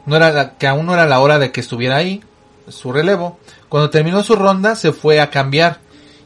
no 0.07 0.17
era 0.17 0.31
la- 0.33 0.51
que 0.59 0.67
aún 0.67 0.87
no 0.87 0.95
era 0.95 1.07
la 1.07 1.21
hora 1.21 1.39
de 1.39 1.51
que 1.53 1.61
estuviera 1.61 1.97
ahí 1.97 2.23
su 2.69 2.93
relevo, 2.93 3.39
cuando 3.69 3.91
terminó 3.91 4.23
su 4.23 4.37
ronda 4.37 4.75
se 4.77 4.93
fue 4.93 5.21
a 5.21 5.31
cambiar 5.31 5.79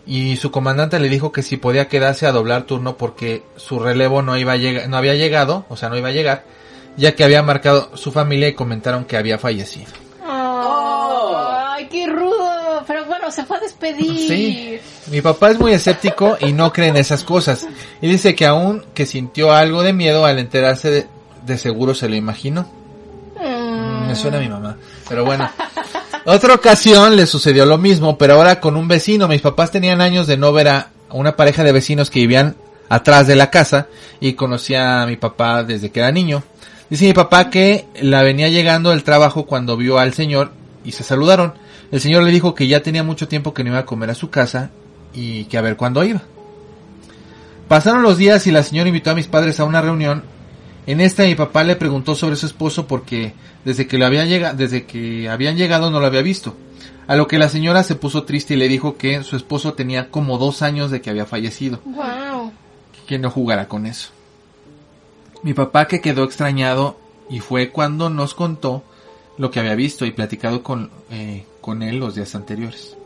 y 0.07 0.37
su 0.37 0.51
comandante 0.51 0.99
le 1.01 1.09
dijo 1.09 1.33
que 1.33 1.43
si 1.43 1.57
podía 1.57 1.89
quedarse 1.89 2.27
a 2.27 2.33
doblar 2.33 2.63
turno 2.63 2.97
porque 2.97 3.43
su 3.57 3.79
relevo 3.81 4.23
no 4.23 4.37
iba 4.39 4.53
a 4.53 4.89
no 4.89 4.97
había 4.97 5.15
llegado, 5.15 5.67
o 5.69 5.77
sea, 5.77 5.89
no 5.89 5.97
iba 5.97 6.09
a 6.09 6.13
llegar, 6.13 6.45
ya 6.97 7.15
que 7.15 7.25
había 7.25 7.43
marcado 7.43 7.91
su 7.97 8.11
familia 8.13 8.49
y 8.49 8.55
comentaron 8.55 9.05
que 9.05 9.17
había 9.17 9.39
fallecido. 9.39 9.91
Ay, 10.27 11.87
qué 11.91 12.07
rudo. 12.07 12.83
Pero 12.87 13.05
bueno, 13.07 13.31
se 13.31 13.45
fue 13.45 13.57
a 13.59 13.61
despedir. 13.61 14.29
Sí. 14.29 14.81
Mi 15.11 15.21
papá 15.21 15.51
es 15.51 15.59
muy 15.59 15.73
escéptico 15.73 16.37
y 16.41 16.53
no 16.53 16.73
cree 16.73 16.89
en 16.89 16.97
esas 16.97 17.23
cosas. 17.25 17.67
Y 18.01 18.09
dice 18.09 18.35
que 18.35 18.47
aún 18.47 18.85
que 18.95 19.05
sintió 19.07 19.53
algo 19.53 19.83
de 19.83 19.93
miedo 19.93 20.25
al 20.25 20.39
enterarse 20.39 20.91
de, 20.91 21.07
de 21.45 21.59
seguro 21.59 21.95
se 21.95 22.09
lo 22.09 22.15
imaginó. 22.17 22.71
Me 24.09 24.17
suena 24.17 24.39
a 24.39 24.41
mi 24.41 24.49
mamá. 24.49 24.77
Pero 25.09 25.25
bueno. 25.25 25.51
Otra 26.25 26.55
ocasión 26.55 27.17
le 27.17 27.27
sucedió 27.27 27.65
lo 27.65 27.79
mismo, 27.79 28.19
pero 28.19 28.35
ahora 28.35 28.61
con 28.61 28.77
un 28.77 28.89
vecino. 28.89 29.29
Mis 29.29 29.41
papás 29.41 29.71
tenían 29.71 30.01
años 30.01 30.27
de 30.27 30.37
no 30.37 30.53
ver 30.53 30.69
a 30.69 30.91
una 31.11 31.37
pareja 31.37 31.63
de 31.63 31.73
vecinos 31.73 32.11
que 32.11 32.21
vivían 32.21 32.57
atrás 32.89 33.27
de 33.27 33.37
la 33.37 33.51
casa 33.51 33.89
y 34.21 34.35
conocía 34.35 35.03
a 35.03 35.07
mi 35.07 35.17
papá 35.17 35.63
desde 35.65 35.91
que 35.91 36.01
era 36.01 36.13
niño. 36.13 36.43
Dice 36.91 37.07
mi 37.07 37.13
papá 37.13 37.51
que 37.51 37.87
la 38.01 38.23
venía 38.23 38.49
llegando 38.49 38.91
del 38.91 39.05
trabajo 39.05 39.47
cuando 39.47 39.77
vio 39.77 39.99
al 39.99 40.15
señor 40.15 40.53
y 40.85 40.93
se 40.93 41.05
saludaron. 41.05 41.55
El 41.91 42.01
señor 42.01 42.23
le 42.23 42.31
dijo 42.31 42.55
que 42.55 42.67
ya 42.67 42.83
tenía 42.83 43.03
mucho 43.03 43.29
tiempo 43.29 43.55
que 43.55 43.65
no 43.65 43.71
iba 43.71 43.81
a 43.81 43.87
comer 43.87 44.11
a 44.11 44.15
su 44.15 44.31
casa 44.31 44.71
y 45.13 45.45
que 45.45 45.59
a 45.59 45.63
ver 45.63 45.77
cuándo 45.77 46.03
iba. 46.05 46.23
Pasaron 47.69 48.03
los 48.03 48.17
días 48.17 48.47
y 48.47 48.51
la 48.51 48.63
señora 48.63 48.89
invitó 48.89 49.11
a 49.11 49.15
mis 49.15 49.27
padres 49.27 49.61
a 49.61 49.65
una 49.65 49.83
reunión. 49.83 50.23
En 50.89 51.03
esta 51.03 51.25
mi 51.25 51.35
papá 51.35 51.65
le 51.65 51.77
preguntó 51.77 52.15
sobre 52.15 52.37
su 52.37 52.47
esposo 52.47 52.87
porque 52.87 53.35
desde 53.65 53.87
que 53.87 53.99
lo 53.99 54.07
había 54.07 54.25
llega- 54.25 54.55
desde 54.55 54.87
que 54.87 55.29
habían 55.29 55.57
llegado 55.59 55.91
no 55.91 56.01
lo 56.01 56.07
había 56.07 56.23
visto. 56.23 56.57
A 57.07 57.15
lo 57.15 57.27
que 57.27 57.39
la 57.39 57.51
señora 57.51 57.83
se 57.83 57.95
puso 57.95 58.23
triste 58.25 58.55
y 58.55 58.57
le 58.57 58.69
dijo 58.69 58.97
que 58.97 59.23
su 59.23 59.37
esposo 59.37 59.75
tenía 59.75 60.11
como 60.11 60.39
dos 60.39 60.63
años 60.63 60.91
de 60.91 61.01
que 61.03 61.11
había 61.11 61.27
fallecido, 61.27 61.81
Wow. 61.85 62.53
que 63.07 63.19
no 63.19 63.31
jugara 63.31 63.69
con 63.69 63.85
eso. 63.85 64.09
Mi 65.43 65.53
papá 65.55 65.87
que 65.89 66.01
quedó 66.01 66.25
extrañado 66.25 66.99
y 67.31 67.41
fue 67.41 67.69
cuando 67.71 68.09
nos 68.09 68.33
contó 68.35 68.83
lo 69.37 69.51
que 69.51 69.61
había 69.61 69.75
visto 69.75 70.07
y 70.07 70.11
platicado 70.11 70.63
con, 70.63 70.91
eh, 71.11 71.45
con 71.61 71.83
él 71.83 71.99
los 71.99 72.15
días 72.15 72.35
anteriores. 72.35 72.97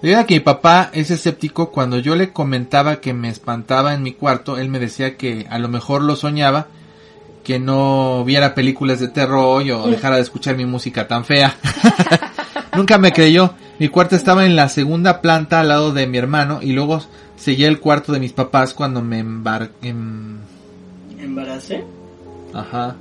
Debido 0.00 0.20
a 0.20 0.26
que 0.26 0.34
mi 0.34 0.40
papá 0.40 0.90
es 0.92 1.10
escéptico, 1.10 1.70
cuando 1.72 1.98
yo 1.98 2.14
le 2.14 2.32
comentaba 2.32 3.00
que 3.00 3.14
me 3.14 3.30
espantaba 3.30 3.94
en 3.94 4.02
mi 4.02 4.12
cuarto, 4.12 4.58
él 4.58 4.68
me 4.68 4.78
decía 4.78 5.16
que 5.16 5.46
a 5.50 5.58
lo 5.58 5.68
mejor 5.68 6.02
lo 6.02 6.14
soñaba, 6.16 6.68
que 7.44 7.60
no 7.60 8.24
viera 8.24 8.54
películas 8.54 8.98
de 8.98 9.08
terror 9.08 9.62
o 9.70 9.88
dejara 9.88 10.16
de 10.16 10.22
escuchar 10.22 10.56
mi 10.56 10.64
música 10.64 11.06
tan 11.06 11.24
fea. 11.24 11.54
Nunca 12.76 12.98
me 12.98 13.12
creyó. 13.12 13.54
Mi 13.78 13.88
cuarto 13.88 14.16
estaba 14.16 14.46
en 14.46 14.56
la 14.56 14.68
segunda 14.68 15.20
planta 15.20 15.60
al 15.60 15.68
lado 15.68 15.92
de 15.92 16.06
mi 16.06 16.18
hermano 16.18 16.60
y 16.62 16.72
luego 16.72 17.02
seguía 17.36 17.68
el 17.68 17.80
cuarto 17.80 18.12
de 18.12 18.20
mis 18.20 18.32
papás 18.32 18.72
cuando 18.72 19.02
me 19.02 19.18
embarqué. 19.18 19.94
¿Embaracé? 21.18 21.84
Ajá. 22.52 22.96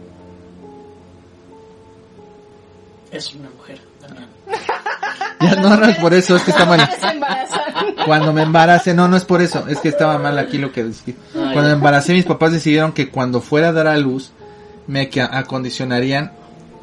Es 3.11 3.33
una. 3.33 3.49
Ya, 5.43 5.55
no, 5.55 5.75
no 5.75 5.85
es 5.85 5.97
por 5.97 6.13
eso, 6.13 6.35
es 6.35 6.43
que 6.43 6.51
está 6.51 6.65
mal. 6.65 6.89
Cuando 8.05 8.33
me 8.33 8.43
embaracé, 8.43 8.93
no, 8.93 9.07
no 9.07 9.17
es 9.17 9.25
por 9.25 9.41
eso, 9.41 9.67
es 9.67 9.79
que 9.79 9.89
estaba 9.89 10.17
mal 10.17 10.37
aquí 10.37 10.57
lo 10.57 10.71
que 10.71 10.83
decía. 10.83 11.15
Cuando 11.33 11.63
me 11.63 11.71
embaracé, 11.71 12.13
mis 12.13 12.25
papás 12.25 12.51
decidieron 12.51 12.91
que 12.91 13.09
cuando 13.09 13.41
fuera 13.41 13.69
a 13.69 13.73
dar 13.73 13.87
a 13.87 13.97
luz, 13.97 14.31
me 14.87 15.09
acondicionarían 15.31 16.31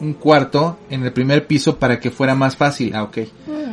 un 0.01 0.15
cuarto 0.15 0.79
en 0.89 1.05
el 1.05 1.13
primer 1.13 1.47
piso 1.47 1.77
para 1.77 2.01
que 2.01 2.11
fuera 2.11 2.35
más 2.35 2.57
fácil. 2.57 2.95
Ah, 2.95 3.03
ok. 3.03 3.19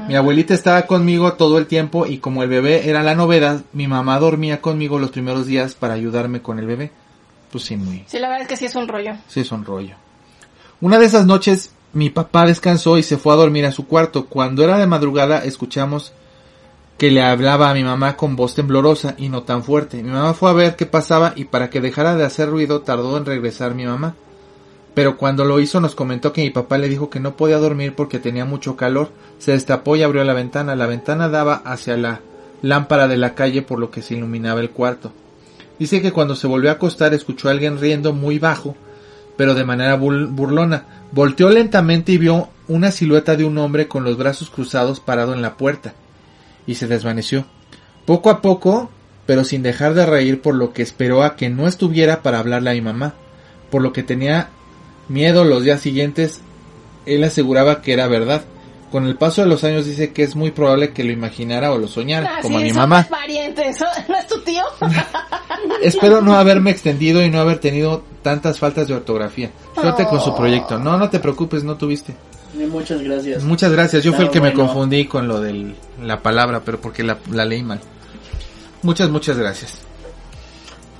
Mi 0.07 0.15
abuelita 0.15 0.53
estaba 0.53 0.83
conmigo 0.83 1.33
todo 1.33 1.57
el 1.57 1.67
tiempo 1.67 2.05
y 2.05 2.19
como 2.19 2.43
el 2.43 2.49
bebé 2.49 2.89
era 2.89 3.03
la 3.03 3.15
novedad, 3.15 3.61
mi 3.73 3.87
mamá 3.87 4.19
dormía 4.19 4.61
conmigo 4.61 4.99
los 4.99 5.11
primeros 5.11 5.45
días 5.47 5.75
para 5.75 5.95
ayudarme 5.95 6.41
con 6.41 6.59
el 6.59 6.65
bebé. 6.65 6.91
Pues 7.51 7.65
sí, 7.65 7.77
muy, 7.77 8.03
Sí, 8.07 8.19
la 8.19 8.27
verdad 8.27 8.43
es 8.43 8.47
que 8.47 8.57
sí 8.57 8.65
es 8.65 8.75
un 8.75 8.87
rollo. 8.87 9.15
Sí, 9.27 9.41
es 9.41 9.51
un 9.51 9.65
rollo. 9.65 9.95
Una 10.79 10.99
de 10.99 11.05
esas 11.05 11.25
noches 11.25 11.71
mi 11.97 12.11
papá 12.11 12.45
descansó 12.45 12.99
y 12.99 13.01
se 13.01 13.17
fue 13.17 13.33
a 13.33 13.37
dormir 13.37 13.65
a 13.65 13.71
su 13.71 13.87
cuarto. 13.87 14.27
Cuando 14.27 14.63
era 14.63 14.77
de 14.77 14.85
madrugada 14.85 15.39
escuchamos 15.39 16.13
que 16.99 17.09
le 17.09 17.23
hablaba 17.23 17.71
a 17.71 17.73
mi 17.73 17.83
mamá 17.83 18.15
con 18.15 18.35
voz 18.35 18.53
temblorosa 18.53 19.15
y 19.17 19.29
no 19.29 19.41
tan 19.41 19.63
fuerte. 19.63 20.03
Mi 20.03 20.11
mamá 20.11 20.35
fue 20.35 20.51
a 20.51 20.53
ver 20.53 20.75
qué 20.75 20.85
pasaba 20.85 21.33
y 21.35 21.45
para 21.45 21.71
que 21.71 21.81
dejara 21.81 22.15
de 22.15 22.23
hacer 22.23 22.51
ruido 22.51 22.81
tardó 22.81 23.17
en 23.17 23.25
regresar 23.25 23.73
mi 23.73 23.87
mamá. 23.87 24.13
Pero 24.93 25.17
cuando 25.17 25.43
lo 25.43 25.59
hizo 25.59 25.81
nos 25.81 25.95
comentó 25.95 26.33
que 26.33 26.43
mi 26.43 26.51
papá 26.51 26.77
le 26.77 26.87
dijo 26.87 27.09
que 27.09 27.19
no 27.19 27.35
podía 27.35 27.57
dormir 27.57 27.95
porque 27.95 28.19
tenía 28.19 28.45
mucho 28.45 28.75
calor. 28.75 29.09
Se 29.39 29.53
destapó 29.53 29.95
y 29.95 30.03
abrió 30.03 30.23
la 30.23 30.33
ventana. 30.33 30.75
La 30.75 30.85
ventana 30.85 31.29
daba 31.29 31.63
hacia 31.65 31.97
la 31.97 32.21
lámpara 32.61 33.07
de 33.07 33.17
la 33.17 33.33
calle 33.33 33.63
por 33.63 33.79
lo 33.79 33.89
que 33.89 34.03
se 34.03 34.13
iluminaba 34.13 34.59
el 34.59 34.69
cuarto. 34.69 35.11
Dice 35.79 35.99
que 35.99 36.11
cuando 36.11 36.35
se 36.35 36.45
volvió 36.45 36.69
a 36.69 36.73
acostar 36.73 37.15
escuchó 37.15 37.47
a 37.47 37.51
alguien 37.53 37.79
riendo 37.79 38.13
muy 38.13 38.37
bajo, 38.37 38.75
pero 39.37 39.53
de 39.53 39.63
manera 39.63 39.95
burlona. 39.95 40.83
Volteó 41.11 41.49
lentamente 41.49 42.11
y 42.11 42.17
vio 42.17 42.49
una 42.67 42.91
silueta 42.91 43.35
de 43.35 43.45
un 43.45 43.57
hombre 43.57 43.87
con 43.87 44.03
los 44.03 44.17
brazos 44.17 44.49
cruzados 44.49 44.99
parado 44.99 45.33
en 45.33 45.41
la 45.41 45.55
puerta, 45.55 45.93
y 46.65 46.75
se 46.75 46.87
desvaneció. 46.87 47.45
Poco 48.05 48.29
a 48.29 48.41
poco, 48.41 48.89
pero 49.25 49.43
sin 49.43 49.63
dejar 49.63 49.93
de 49.93 50.05
reír 50.05 50.41
por 50.41 50.55
lo 50.55 50.73
que 50.73 50.81
esperó 50.81 51.23
a 51.23 51.35
que 51.35 51.49
no 51.49 51.67
estuviera 51.67 52.21
para 52.23 52.39
hablarle 52.39 52.71
a 52.71 52.73
mi 52.73 52.81
mamá, 52.81 53.13
por 53.69 53.81
lo 53.81 53.93
que 53.93 54.03
tenía 54.03 54.49
miedo 55.07 55.45
los 55.45 55.63
días 55.63 55.79
siguientes, 55.81 56.41
él 57.05 57.23
aseguraba 57.23 57.81
que 57.81 57.93
era 57.93 58.07
verdad. 58.07 58.41
Con 58.91 59.05
el 59.05 59.17
paso 59.17 59.41
de 59.41 59.47
los 59.47 59.65
años 59.65 59.85
dice 59.85 60.13
que 60.13 60.23
es 60.23 60.37
muy 60.37 60.51
probable 60.51 60.91
que 60.91 61.03
lo 61.03 61.11
imaginara 61.11 61.73
o 61.73 61.77
lo 61.77 61.89
soñara, 61.89 62.37
Ah, 62.37 62.39
como 62.41 62.57
sí, 62.59 62.63
a 62.63 62.67
mi 62.67 62.73
mamá. 62.73 63.05
parientes, 63.09 63.79
¿no? 63.81 63.87
¿no 64.07 64.17
es 64.17 64.27
tu 64.27 64.39
tío? 64.41 64.63
Espero 65.81 66.21
no 66.21 66.35
haberme 66.35 66.71
extendido 66.71 67.23
y 67.23 67.29
no 67.29 67.39
haber 67.39 67.59
tenido 67.59 68.03
tantas 68.27 68.59
faltas 68.59 68.89
de 68.89 68.93
ortografía. 68.93 69.49
Suerte 69.73 70.05
con 70.05 70.19
su 70.19 70.35
proyecto. 70.35 70.77
No, 70.77 70.97
no 70.97 71.09
te 71.09 71.17
preocupes, 71.19 71.63
no 71.63 71.77
tuviste. 71.77 72.13
Eh, 72.59 72.67
Muchas 72.67 73.01
gracias. 73.01 73.41
Muchas 73.41 73.71
gracias. 73.71 74.03
Yo 74.03 74.11
fui 74.11 74.25
el 74.25 74.31
que 74.31 74.41
me 74.41 74.51
confundí 74.51 75.05
con 75.05 75.29
lo 75.29 75.39
de 75.39 75.73
la 76.03 76.21
palabra, 76.21 76.61
pero 76.65 76.81
porque 76.81 77.03
la, 77.03 77.19
la 77.31 77.45
leí 77.45 77.63
mal. 77.63 77.79
Muchas, 78.83 79.09
muchas 79.09 79.37
gracias. 79.37 79.75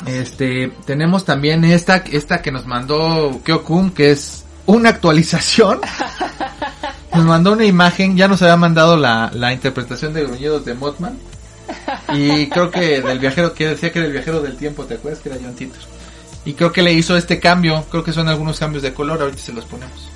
Este, 0.06 0.72
tenemos 0.86 1.26
también 1.26 1.66
esta, 1.66 1.98
esta 1.98 2.42
que 2.42 2.54
nos 2.54 2.66
mandó 2.66 3.42
Kyokum, 3.44 3.92
que 3.92 4.12
es 4.12 4.46
una 4.66 4.88
actualización. 4.88 5.82
Nos 7.14 7.26
mandó 7.26 7.54
una 7.54 7.66
imagen, 7.66 8.16
ya 8.16 8.28
nos 8.28 8.44
había 8.44 8.58
mandado 8.58 8.96
la, 8.96 9.32
la 9.34 9.52
interpretación 9.52 10.14
de 10.14 10.24
gruñidos 10.24 10.64
de 10.66 10.76
Mothman. 10.76 11.18
Y 12.14 12.48
creo 12.48 12.70
que 12.70 13.02
del 13.02 13.18
viajero, 13.18 13.56
que 13.56 13.70
decía 13.70 13.92
que 13.92 13.98
era 13.98 14.06
el 14.06 14.14
viajero 14.14 14.40
del 14.40 14.56
tiempo, 14.56 14.86
¿te 14.86 14.96
acuerdas 14.96 15.20
que 15.22 15.30
era 15.30 15.40
John 15.42 15.56
Titor? 15.56 15.82
Y 16.48 16.54
creo 16.54 16.72
que 16.72 16.82
le 16.82 16.94
hizo 16.94 17.18
este 17.18 17.42
cambio, 17.42 17.84
creo 17.92 18.06
que 18.06 18.14
son 18.14 18.30
algunos 18.30 18.58
cambios 18.58 18.82
de 18.82 18.94
color, 18.94 19.22
ahorita 19.22 19.42
se 19.42 19.52
los 19.52 19.66
ponemos. 19.66 20.08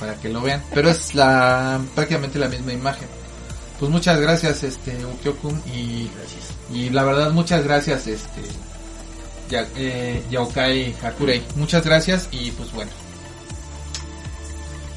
Para 0.00 0.14
que 0.14 0.30
lo 0.30 0.40
vean. 0.40 0.64
Pero 0.72 0.88
es 0.88 1.14
la 1.14 1.78
prácticamente 1.94 2.38
la 2.38 2.48
misma 2.48 2.72
imagen. 2.72 3.06
Pues 3.78 3.90
muchas 3.90 4.18
gracias, 4.18 4.62
este, 4.62 5.04
Ukyokun, 5.04 5.62
y, 5.66 6.08
y 6.72 6.88
la 6.88 7.04
verdad 7.04 7.30
muchas 7.32 7.62
gracias, 7.62 8.06
este, 8.06 8.40
ya, 9.50 9.68
eh, 9.76 10.22
Yaokai 10.30 10.94
Hakurei. 11.02 11.42
Muchas 11.56 11.84
gracias 11.84 12.28
y 12.32 12.50
pues 12.52 12.72
bueno. 12.72 12.90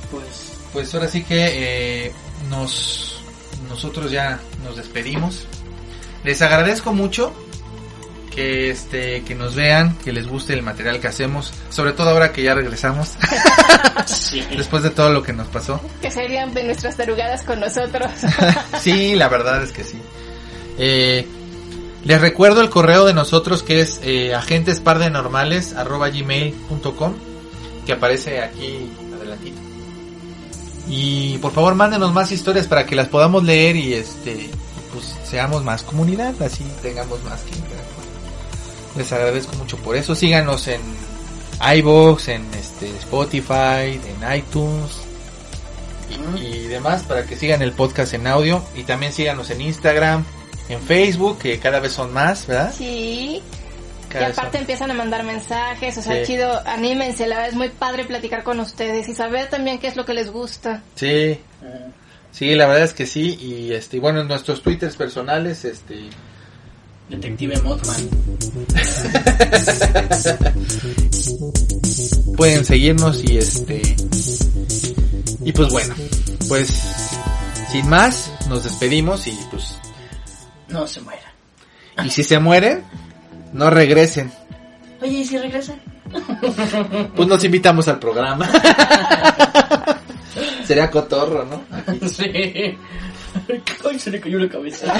Pues 0.09 0.53
Pues 0.71 0.93
ahora 0.95 1.09
sí 1.09 1.23
que 1.23 2.05
eh, 2.05 2.11
nos 2.49 3.21
nosotros 3.67 4.11
ya 4.11 4.39
nos 4.63 4.77
despedimos. 4.77 5.45
Les 6.23 6.41
agradezco 6.41 6.93
mucho 6.93 7.33
que 8.37 8.69
este 8.69 9.23
que 9.23 9.33
nos 9.33 9.55
vean, 9.55 9.97
que 10.05 10.11
les 10.11 10.27
guste 10.27 10.53
el 10.53 10.61
material 10.61 10.99
que 10.99 11.07
hacemos, 11.07 11.51
sobre 11.71 11.93
todo 11.93 12.11
ahora 12.11 12.31
que 12.31 12.43
ya 12.43 12.53
regresamos 12.53 13.15
sí. 14.05 14.45
después 14.55 14.83
de 14.83 14.91
todo 14.91 15.11
lo 15.11 15.23
que 15.23 15.33
nos 15.33 15.47
pasó. 15.47 15.81
que 16.03 16.11
serían 16.11 16.53
de 16.53 16.63
nuestras 16.63 16.95
tarugadas 16.95 17.41
con 17.41 17.59
nosotros. 17.59 18.11
sí, 18.79 19.15
la 19.15 19.27
verdad 19.27 19.63
es 19.63 19.71
que 19.71 19.83
sí. 19.83 19.99
Eh, 20.77 21.27
les 22.05 22.21
recuerdo 22.21 22.61
el 22.61 22.69
correo 22.69 23.05
de 23.05 23.15
nosotros 23.15 23.63
que 23.63 23.81
es 23.81 23.99
eh, 24.03 24.35
agentespardenormales@gmail.com 24.35 27.13
que 27.87 27.91
aparece 27.91 28.43
aquí 28.43 28.87
adelantito. 29.15 29.57
Y 30.87 31.39
por 31.39 31.53
favor 31.53 31.73
mándenos 31.73 32.13
más 32.13 32.31
historias 32.31 32.67
para 32.67 32.85
que 32.85 32.95
las 32.95 33.07
podamos 33.07 33.43
leer 33.43 33.75
y 33.75 33.95
este 33.95 34.51
pues 34.93 35.15
seamos 35.25 35.63
más 35.63 35.81
comunidad, 35.81 36.39
así 36.39 36.63
tengamos 36.83 37.23
más 37.23 37.41
que. 37.41 37.66
Les 38.97 39.11
agradezco 39.11 39.55
mucho 39.57 39.77
por 39.77 39.95
eso. 39.95 40.15
Síganos 40.15 40.67
en 40.67 40.81
iVoox, 41.77 42.27
en 42.29 42.45
este 42.53 42.89
Spotify, 42.97 43.99
en 44.05 44.35
iTunes 44.37 44.91
y, 46.39 46.45
y 46.45 46.67
demás 46.67 47.03
para 47.03 47.25
que 47.25 47.35
sigan 47.35 47.61
el 47.61 47.73
podcast 47.73 48.13
en 48.13 48.27
audio 48.27 48.63
y 48.75 48.83
también 48.83 49.11
síganos 49.13 49.49
en 49.49 49.61
Instagram, 49.61 50.23
en 50.69 50.81
Facebook, 50.81 51.39
que 51.39 51.59
cada 51.59 51.79
vez 51.79 51.91
son 51.93 52.13
más, 52.13 52.47
¿verdad? 52.47 52.73
Sí. 52.77 53.41
Cada 54.09 54.27
aparte 54.27 54.51
son- 54.53 54.61
empiezan 54.61 54.91
a 54.91 54.93
mandar 54.93 55.23
mensajes, 55.23 55.97
o 55.97 56.01
sea, 56.01 56.15
Sí. 56.25 56.31
chido, 56.33 56.61
anímense, 56.65 57.27
la 57.27 57.35
verdad 57.35 57.49
es 57.51 57.55
muy 57.57 57.69
padre 57.69 58.05
platicar 58.05 58.43
con 58.43 58.59
ustedes 58.61 59.09
y 59.09 59.13
saber 59.13 59.49
también 59.49 59.79
qué 59.79 59.87
es 59.87 59.95
lo 59.97 60.05
que 60.05 60.13
les 60.13 60.29
gusta. 60.31 60.81
Sí, 60.95 61.39
sí, 62.31 62.55
la 62.55 62.67
verdad 62.67 62.83
es 62.85 62.93
que 62.93 63.05
sí 63.05 63.37
y 63.41 63.73
este 63.73 63.99
bueno, 63.99 64.21
en 64.21 64.27
nuestros 64.29 64.61
twitters 64.63 64.95
personales 64.95 65.65
este 65.65 66.09
Detective 67.09 67.59
Mothman. 67.61 68.09
pueden 72.35 72.65
seguirnos 72.65 73.23
y 73.23 73.37
este 73.37 73.81
y 75.43 75.51
pues 75.51 75.69
bueno, 75.69 75.95
pues 76.47 76.67
sin 77.71 77.87
más 77.89 78.31
nos 78.49 78.63
despedimos 78.63 79.27
y 79.27 79.37
pues 79.51 79.77
No 80.67 80.87
se 80.87 81.01
muera. 81.01 81.33
y 82.03 82.09
si 82.09 82.23
se 82.23 82.39
mueren 82.39 82.83
no 83.53 83.69
regresen. 83.69 84.31
Oye, 85.01 85.19
¿y 85.19 85.25
si 85.25 85.37
regresa? 85.37 85.73
Pues 87.15 87.27
nos 87.27 87.43
invitamos 87.43 87.87
al 87.87 87.99
programa. 87.99 88.49
Sería 90.65 90.91
cotorro, 90.91 91.45
¿no? 91.45 91.61
Sí. 92.07 92.23
Ay, 93.89 93.99
se 93.99 94.11
le 94.11 94.19
cayó 94.19 94.37
la 94.39 94.49
cabeza. 94.49 94.93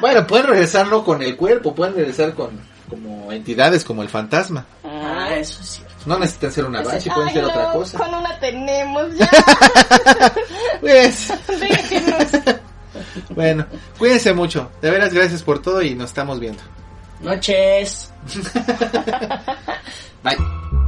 Bueno, 0.00 0.26
pueden 0.26 0.46
regresar 0.46 0.86
no 0.86 1.02
con 1.04 1.22
el 1.22 1.36
cuerpo, 1.36 1.74
pueden 1.74 1.94
regresar 1.94 2.34
con 2.34 2.50
como 2.92 3.32
entidades 3.32 3.84
como 3.84 4.02
el 4.02 4.08
fantasma. 4.08 4.66
Ah, 4.84 5.30
eso 5.34 5.62
es 5.62 5.68
cierto. 5.68 5.94
No 6.06 6.18
necesitan 6.18 6.52
ser 6.52 6.64
una 6.64 6.82
banshee, 6.82 7.10
pueden 7.10 7.28
Ay, 7.28 7.34
ser 7.34 7.42
no, 7.42 7.48
otra 7.48 7.72
cosa. 7.72 7.98
Con 7.98 8.14
una 8.14 8.38
tenemos 8.38 9.14
ya. 9.16 9.28
Pues, 10.80 11.32
bueno, 13.30 13.64
cuídense 13.98 14.32
mucho. 14.32 14.70
De 14.80 14.90
veras, 14.90 15.14
gracias 15.14 15.42
por 15.42 15.62
todo 15.62 15.80
y 15.80 15.94
nos 15.94 16.10
estamos 16.10 16.40
viendo. 16.40 16.60
Noches. 17.20 18.12
Bye. 20.24 20.81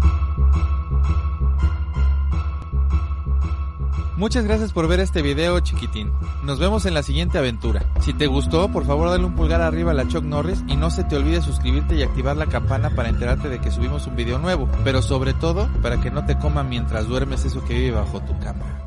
Muchas 4.17 4.45
gracias 4.45 4.73
por 4.73 4.87
ver 4.87 5.01
este 5.01 5.23
video 5.23 5.59
chiquitín. 5.59 6.13
Nos 6.45 6.61
vemos 6.61 6.87
en 6.87 6.95
la 6.95 7.03
siguiente 7.03 7.37
aventura. 7.37 7.85
Si 8.01 8.13
te 8.13 8.29
gustó, 8.29 8.71
por 8.71 8.87
favor 8.87 9.11
dale 9.11 9.25
un 9.25 9.35
pulgar 9.35 9.61
arriba 9.61 9.91
a 9.91 9.95
la 9.95 10.07
Chuck 10.07 10.23
Norris 10.23 10.63
y 10.69 10.77
no 10.77 10.91
se 10.91 11.03
te 11.03 11.17
olvide 11.17 11.43
suscribirte 11.43 11.97
y 11.97 12.03
activar 12.05 12.37
la 12.37 12.47
campana 12.47 12.91
para 12.91 13.09
enterarte 13.09 13.49
de 13.49 13.61
que 13.61 13.73
subimos 13.73 14.07
un 14.07 14.15
video 14.15 14.39
nuevo. 14.39 14.69
Pero 14.85 15.03
sobre 15.03 15.35
todo, 15.35 15.69
para 15.83 16.01
que 16.01 16.13
no 16.13 16.25
te 16.27 16.39
coma 16.39 16.63
mientras 16.63 17.09
duermes 17.09 17.45
eso 17.45 17.65
que 17.65 17.75
vive 17.75 17.91
bajo 17.91 18.21
tu 18.21 18.39
cama. 18.39 18.84